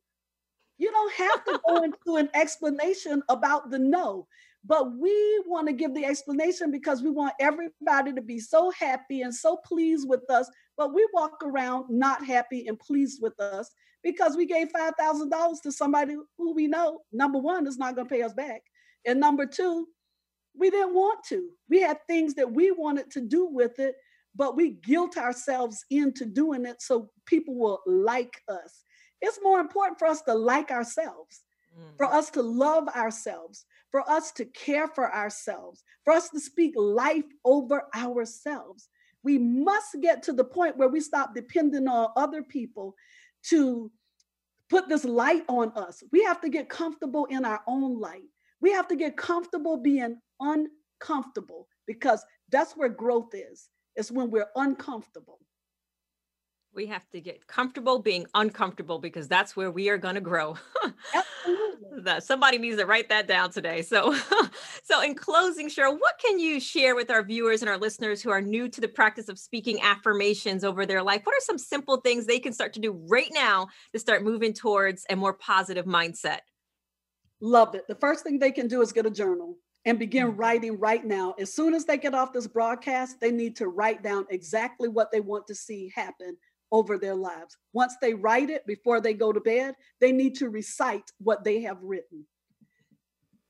You 0.77 0.91
don't 0.91 1.13
have 1.13 1.45
to 1.45 1.59
go 1.67 1.83
into 1.83 2.15
an 2.17 2.29
explanation 2.33 3.23
about 3.29 3.69
the 3.69 3.79
no, 3.79 4.27
but 4.65 4.95
we 4.97 5.41
want 5.47 5.67
to 5.67 5.73
give 5.73 5.93
the 5.95 6.05
explanation 6.05 6.71
because 6.71 7.01
we 7.01 7.09
want 7.09 7.33
everybody 7.39 8.13
to 8.13 8.21
be 8.21 8.39
so 8.39 8.71
happy 8.71 9.21
and 9.21 9.33
so 9.33 9.57
pleased 9.57 10.07
with 10.07 10.29
us. 10.29 10.49
But 10.81 10.95
we 10.95 11.07
walk 11.13 11.43
around 11.43 11.91
not 11.91 12.25
happy 12.25 12.67
and 12.67 12.79
pleased 12.79 13.21
with 13.21 13.39
us 13.39 13.69
because 14.01 14.35
we 14.35 14.47
gave 14.47 14.69
$5,000 14.69 15.61
to 15.61 15.71
somebody 15.71 16.15
who 16.39 16.55
we 16.55 16.65
know, 16.65 17.01
number 17.13 17.37
one, 17.37 17.67
is 17.67 17.77
not 17.77 17.93
going 17.93 18.07
to 18.07 18.11
pay 18.11 18.23
us 18.23 18.33
back. 18.33 18.63
And 19.05 19.19
number 19.19 19.45
two, 19.45 19.85
we 20.57 20.71
didn't 20.71 20.95
want 20.95 21.23
to. 21.25 21.49
We 21.69 21.81
had 21.81 21.99
things 22.07 22.33
that 22.33 22.51
we 22.51 22.71
wanted 22.71 23.11
to 23.11 23.21
do 23.21 23.45
with 23.45 23.77
it, 23.77 23.93
but 24.35 24.55
we 24.55 24.71
guilt 24.71 25.17
ourselves 25.17 25.85
into 25.91 26.25
doing 26.25 26.65
it 26.65 26.81
so 26.81 27.11
people 27.27 27.59
will 27.59 27.81
like 27.85 28.41
us. 28.49 28.83
It's 29.21 29.37
more 29.43 29.59
important 29.59 29.99
for 29.99 30.07
us 30.07 30.23
to 30.23 30.33
like 30.33 30.71
ourselves, 30.71 31.43
mm. 31.79 31.95
for 31.95 32.07
us 32.07 32.31
to 32.31 32.41
love 32.41 32.87
ourselves, 32.87 33.65
for 33.91 34.01
us 34.09 34.31
to 34.31 34.45
care 34.45 34.87
for 34.87 35.13
ourselves, 35.13 35.83
for 36.05 36.13
us 36.13 36.29
to 36.29 36.39
speak 36.39 36.73
life 36.75 37.31
over 37.45 37.83
ourselves. 37.95 38.89
We 39.23 39.37
must 39.37 39.97
get 40.01 40.23
to 40.23 40.33
the 40.33 40.43
point 40.43 40.77
where 40.77 40.89
we 40.89 40.99
stop 40.99 41.35
depending 41.35 41.87
on 41.87 42.09
other 42.15 42.41
people 42.41 42.95
to 43.43 43.91
put 44.69 44.87
this 44.87 45.05
light 45.05 45.43
on 45.47 45.71
us. 45.75 46.03
We 46.11 46.23
have 46.23 46.41
to 46.41 46.49
get 46.49 46.69
comfortable 46.69 47.25
in 47.25 47.45
our 47.45 47.61
own 47.67 47.99
light. 47.99 48.29
We 48.61 48.71
have 48.71 48.87
to 48.87 48.95
get 48.95 49.17
comfortable 49.17 49.77
being 49.77 50.17
uncomfortable 50.39 51.67
because 51.85 52.23
that's 52.49 52.73
where 52.73 52.89
growth 52.89 53.33
is. 53.33 53.69
It's 53.95 54.11
when 54.11 54.31
we're 54.31 54.49
uncomfortable. 54.55 55.39
We 56.73 56.85
have 56.87 57.09
to 57.09 57.19
get 57.19 57.47
comfortable 57.47 57.99
being 57.99 58.25
uncomfortable 58.33 58.97
because 58.99 59.27
that's 59.27 59.55
where 59.55 59.69
we 59.69 59.89
are 59.89 59.97
going 59.97 60.15
to 60.15 60.21
grow. 60.21 60.55
that 62.03 62.23
somebody 62.23 62.57
needs 62.57 62.77
to 62.77 62.85
write 62.85 63.09
that 63.09 63.27
down 63.27 63.51
today. 63.51 63.81
So, 63.81 64.15
so 64.83 65.01
in 65.01 65.15
closing, 65.15 65.67
Cheryl, 65.67 65.99
what 65.99 66.17
can 66.19 66.39
you 66.39 66.59
share 66.59 66.95
with 66.95 67.11
our 67.11 67.23
viewers 67.23 67.61
and 67.61 67.69
our 67.69 67.77
listeners 67.77 68.21
who 68.21 68.29
are 68.29 68.41
new 68.41 68.69
to 68.69 68.81
the 68.81 68.87
practice 68.87 69.29
of 69.29 69.37
speaking 69.37 69.81
affirmations 69.81 70.63
over 70.63 70.85
their 70.85 71.03
life? 71.03 71.21
What 71.25 71.35
are 71.35 71.41
some 71.41 71.57
simple 71.57 71.97
things 71.97 72.25
they 72.25 72.39
can 72.39 72.53
start 72.53 72.73
to 72.73 72.79
do 72.79 72.93
right 73.09 73.29
now 73.31 73.67
to 73.93 73.99
start 73.99 74.23
moving 74.23 74.53
towards 74.53 75.05
a 75.09 75.15
more 75.15 75.33
positive 75.33 75.85
mindset? 75.85 76.39
Love 77.41 77.75
it. 77.75 77.87
The 77.87 77.95
first 77.95 78.23
thing 78.23 78.39
they 78.39 78.51
can 78.51 78.67
do 78.67 78.81
is 78.81 78.93
get 78.93 79.05
a 79.05 79.11
journal 79.11 79.57
and 79.85 79.97
begin 79.97 80.31
mm. 80.31 80.37
writing 80.37 80.79
right 80.79 81.03
now. 81.03 81.33
As 81.39 81.53
soon 81.53 81.73
as 81.73 81.85
they 81.85 81.97
get 81.97 82.13
off 82.13 82.33
this 82.33 82.47
broadcast, 82.47 83.19
they 83.19 83.31
need 83.31 83.55
to 83.57 83.67
write 83.67 84.03
down 84.03 84.25
exactly 84.29 84.87
what 84.87 85.11
they 85.11 85.19
want 85.21 85.47
to 85.47 85.55
see 85.55 85.91
happen 85.95 86.37
over 86.71 86.97
their 86.97 87.15
lives. 87.15 87.57
Once 87.73 87.95
they 88.01 88.13
write 88.13 88.49
it 88.49 88.65
before 88.65 89.01
they 89.01 89.13
go 89.13 89.31
to 89.33 89.39
bed, 89.39 89.75
they 89.99 90.11
need 90.11 90.35
to 90.35 90.49
recite 90.49 91.11
what 91.19 91.43
they 91.43 91.61
have 91.61 91.81
written. 91.81 92.25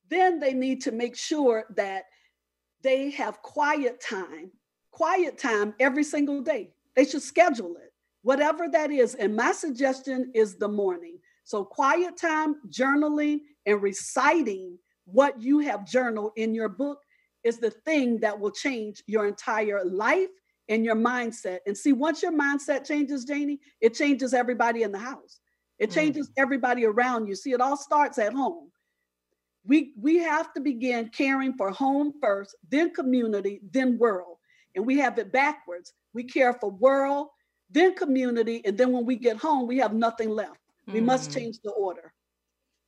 Then 0.09 0.39
they 0.39 0.53
need 0.53 0.81
to 0.83 0.91
make 0.91 1.15
sure 1.15 1.65
that 1.75 2.05
they 2.81 3.11
have 3.11 3.41
quiet 3.41 4.01
time, 4.01 4.51
quiet 4.91 5.37
time 5.37 5.73
every 5.79 6.03
single 6.03 6.41
day. 6.41 6.71
They 6.95 7.05
should 7.05 7.21
schedule 7.21 7.75
it, 7.77 7.93
whatever 8.23 8.67
that 8.69 8.91
is. 8.91 9.15
And 9.15 9.35
my 9.35 9.51
suggestion 9.51 10.31
is 10.33 10.55
the 10.55 10.67
morning. 10.67 11.17
So, 11.43 11.63
quiet 11.63 12.17
time, 12.17 12.55
journaling, 12.69 13.39
and 13.65 13.81
reciting 13.81 14.77
what 15.05 15.41
you 15.41 15.59
have 15.59 15.87
journaled 15.87 16.31
in 16.35 16.53
your 16.53 16.69
book 16.69 16.99
is 17.43 17.57
the 17.57 17.71
thing 17.71 18.19
that 18.19 18.39
will 18.39 18.51
change 18.51 19.01
your 19.07 19.27
entire 19.27 19.83
life 19.83 20.29
and 20.69 20.85
your 20.85 20.95
mindset. 20.95 21.59
And 21.65 21.77
see, 21.77 21.93
once 21.93 22.21
your 22.21 22.31
mindset 22.31 22.85
changes, 22.85 23.25
Janie, 23.25 23.59
it 23.79 23.93
changes 23.93 24.33
everybody 24.33 24.83
in 24.83 24.91
the 24.91 24.99
house. 24.99 25.39
It 25.79 25.89
mm. 25.89 25.93
changes 25.93 26.29
mm. 26.29 26.33
everybody 26.37 26.85
around 26.85 27.27
you. 27.27 27.35
See, 27.35 27.51
it 27.51 27.61
all 27.61 27.77
starts 27.77 28.17
at 28.17 28.33
home. 28.33 28.71
We 29.65 29.93
we 29.99 30.17
have 30.17 30.53
to 30.53 30.61
begin 30.61 31.09
caring 31.09 31.53
for 31.53 31.69
home 31.69 32.13
first, 32.21 32.55
then 32.69 32.93
community, 32.93 33.61
then 33.71 33.97
world. 33.97 34.37
And 34.75 34.85
we 34.85 34.97
have 34.99 35.19
it 35.19 35.31
backwards. 35.31 35.93
We 36.13 36.23
care 36.23 36.53
for 36.53 36.71
world, 36.71 37.27
then 37.69 37.95
community, 37.95 38.61
and 38.65 38.77
then 38.77 38.91
when 38.91 39.05
we 39.05 39.17
get 39.17 39.37
home, 39.37 39.67
we 39.67 39.77
have 39.77 39.93
nothing 39.93 40.29
left. 40.29 40.59
We 40.87 40.99
mm. 40.99 41.05
must 41.05 41.31
change 41.31 41.59
the 41.63 41.71
order. 41.71 42.13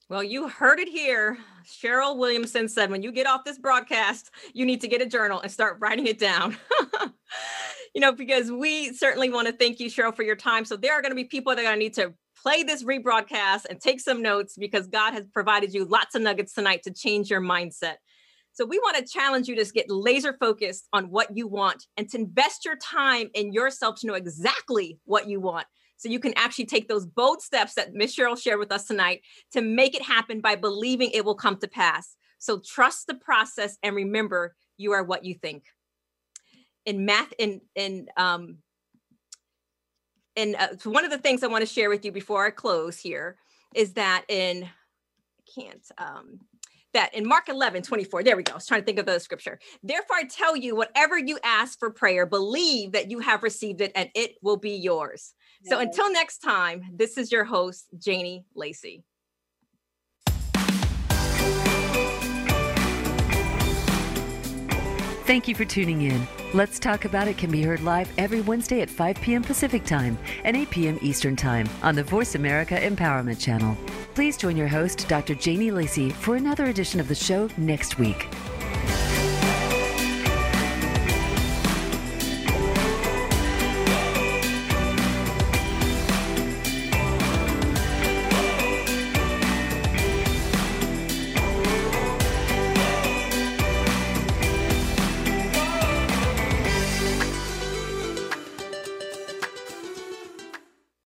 Well, 0.09 0.23
you 0.23 0.47
heard 0.47 0.79
it 0.79 0.89
here. 0.89 1.37
Cheryl 1.65 2.17
Williamson 2.17 2.67
said 2.67 2.91
when 2.91 3.01
you 3.01 3.11
get 3.11 3.25
off 3.25 3.45
this 3.45 3.57
broadcast, 3.57 4.31
you 4.53 4.65
need 4.65 4.81
to 4.81 4.87
get 4.87 5.01
a 5.01 5.05
journal 5.05 5.39
and 5.39 5.51
start 5.51 5.77
writing 5.79 6.07
it 6.07 6.19
down. 6.19 6.57
you 7.93 8.01
know, 8.01 8.11
because 8.11 8.51
we 8.51 8.93
certainly 8.93 9.29
want 9.29 9.47
to 9.47 9.53
thank 9.53 9.79
you, 9.79 9.87
Cheryl, 9.87 10.15
for 10.15 10.23
your 10.23 10.35
time. 10.35 10.65
So 10.65 10.75
there 10.75 10.93
are 10.93 11.01
going 11.01 11.11
to 11.11 11.15
be 11.15 11.25
people 11.25 11.55
that 11.55 11.61
are 11.61 11.63
going 11.63 11.75
to 11.75 11.79
need 11.79 11.93
to 11.95 12.13
play 12.41 12.63
this 12.63 12.83
rebroadcast 12.83 13.65
and 13.69 13.79
take 13.79 13.99
some 13.99 14.21
notes 14.21 14.55
because 14.57 14.87
God 14.87 15.13
has 15.13 15.25
provided 15.31 15.73
you 15.73 15.85
lots 15.85 16.15
of 16.15 16.21
nuggets 16.21 16.53
tonight 16.53 16.83
to 16.83 16.91
change 16.91 17.29
your 17.29 17.41
mindset. 17.41 17.95
So 18.51 18.65
we 18.65 18.79
want 18.79 18.97
to 18.97 19.11
challenge 19.11 19.47
you 19.47 19.55
to 19.55 19.71
get 19.71 19.89
laser 19.89 20.33
focused 20.39 20.87
on 20.93 21.05
what 21.05 21.35
you 21.35 21.47
want 21.47 21.85
and 21.97 22.09
to 22.09 22.17
invest 22.17 22.65
your 22.65 22.75
time 22.75 23.29
in 23.33 23.53
yourself 23.53 23.99
to 24.01 24.07
know 24.07 24.13
exactly 24.13 24.99
what 25.05 25.27
you 25.27 25.39
want. 25.39 25.65
So 25.97 26.09
you 26.09 26.19
can 26.19 26.33
actually 26.35 26.65
take 26.65 26.87
those 26.87 27.05
bold 27.05 27.41
steps 27.41 27.75
that 27.75 27.93
Miss 27.93 28.15
Cheryl 28.15 28.39
shared 28.39 28.59
with 28.59 28.71
us 28.71 28.85
tonight 28.85 29.21
to 29.53 29.61
make 29.61 29.95
it 29.95 30.01
happen 30.01 30.41
by 30.41 30.55
believing 30.55 31.11
it 31.11 31.25
will 31.25 31.35
come 31.35 31.57
to 31.57 31.67
pass. 31.67 32.15
So 32.39 32.59
trust 32.59 33.07
the 33.07 33.15
process 33.15 33.77
and 33.81 33.95
remember 33.95 34.55
you 34.77 34.91
are 34.91 35.03
what 35.03 35.23
you 35.23 35.35
think 35.35 35.63
in 36.85 37.05
math 37.05 37.33
in 37.37 37.61
in 37.75 38.07
um 38.17 38.57
and 40.35 40.55
uh, 40.55 40.75
so 40.77 40.89
one 40.89 41.05
of 41.05 41.11
the 41.11 41.17
things 41.17 41.43
I 41.43 41.47
want 41.47 41.61
to 41.61 41.71
share 41.71 41.89
with 41.89 42.03
you 42.03 42.11
before 42.11 42.45
I 42.45 42.49
close 42.49 42.97
here 42.97 43.37
is 43.75 43.93
that 43.93 44.25
in 44.27 44.63
I 44.63 45.61
can't 45.61 45.85
um 45.97 46.39
that 46.93 47.13
in 47.15 47.27
Mark 47.27 47.49
11, 47.49 47.81
24, 47.81 48.23
there 48.23 48.37
we 48.37 48.43
go. 48.43 48.53
I 48.53 48.55
was 48.55 48.67
trying 48.67 48.81
to 48.81 48.85
think 48.85 48.99
of 48.99 49.05
the 49.05 49.19
scripture. 49.19 49.59
Therefore, 49.81 50.15
I 50.15 50.25
tell 50.25 50.55
you, 50.55 50.75
whatever 50.75 51.17
you 51.17 51.39
ask 51.43 51.79
for 51.79 51.89
prayer, 51.89 52.25
believe 52.25 52.91
that 52.91 53.09
you 53.09 53.19
have 53.19 53.43
received 53.43 53.81
it 53.81 53.91
and 53.95 54.09
it 54.13 54.35
will 54.41 54.57
be 54.57 54.75
yours. 54.75 55.33
Yes. 55.63 55.71
So 55.71 55.79
until 55.79 56.11
next 56.11 56.39
time, 56.39 56.83
this 56.93 57.17
is 57.17 57.31
your 57.31 57.45
host, 57.45 57.87
Janie 57.97 58.45
Lacey. 58.55 59.03
Thank 65.25 65.47
you 65.47 65.55
for 65.55 65.65
tuning 65.65 66.01
in. 66.01 66.27
Let's 66.55 66.77
Talk 66.77 67.05
About 67.05 67.27
It 67.27 67.35
can 67.39 67.49
be 67.49 67.63
heard 67.63 67.81
live 67.81 68.11
every 68.19 68.41
Wednesday 68.41 68.81
at 68.81 68.89
5 68.89 69.15
p.m. 69.21 69.41
Pacific 69.41 69.83
Time 69.85 70.19
and 70.43 70.55
8 70.55 70.69
p.m. 70.69 70.99
Eastern 71.01 71.35
Time 71.35 71.67
on 71.81 71.95
the 71.95 72.03
Voice 72.03 72.35
America 72.35 72.75
Empowerment 72.75 73.39
Channel. 73.39 73.75
Please 74.13 74.37
join 74.37 74.55
your 74.55 74.67
host, 74.67 75.07
Dr. 75.07 75.33
Janie 75.33 75.71
Lacey, 75.71 76.11
for 76.11 76.35
another 76.35 76.65
edition 76.65 76.99
of 76.99 77.07
the 77.07 77.15
show 77.15 77.49
next 77.57 77.97
week. 77.97 78.27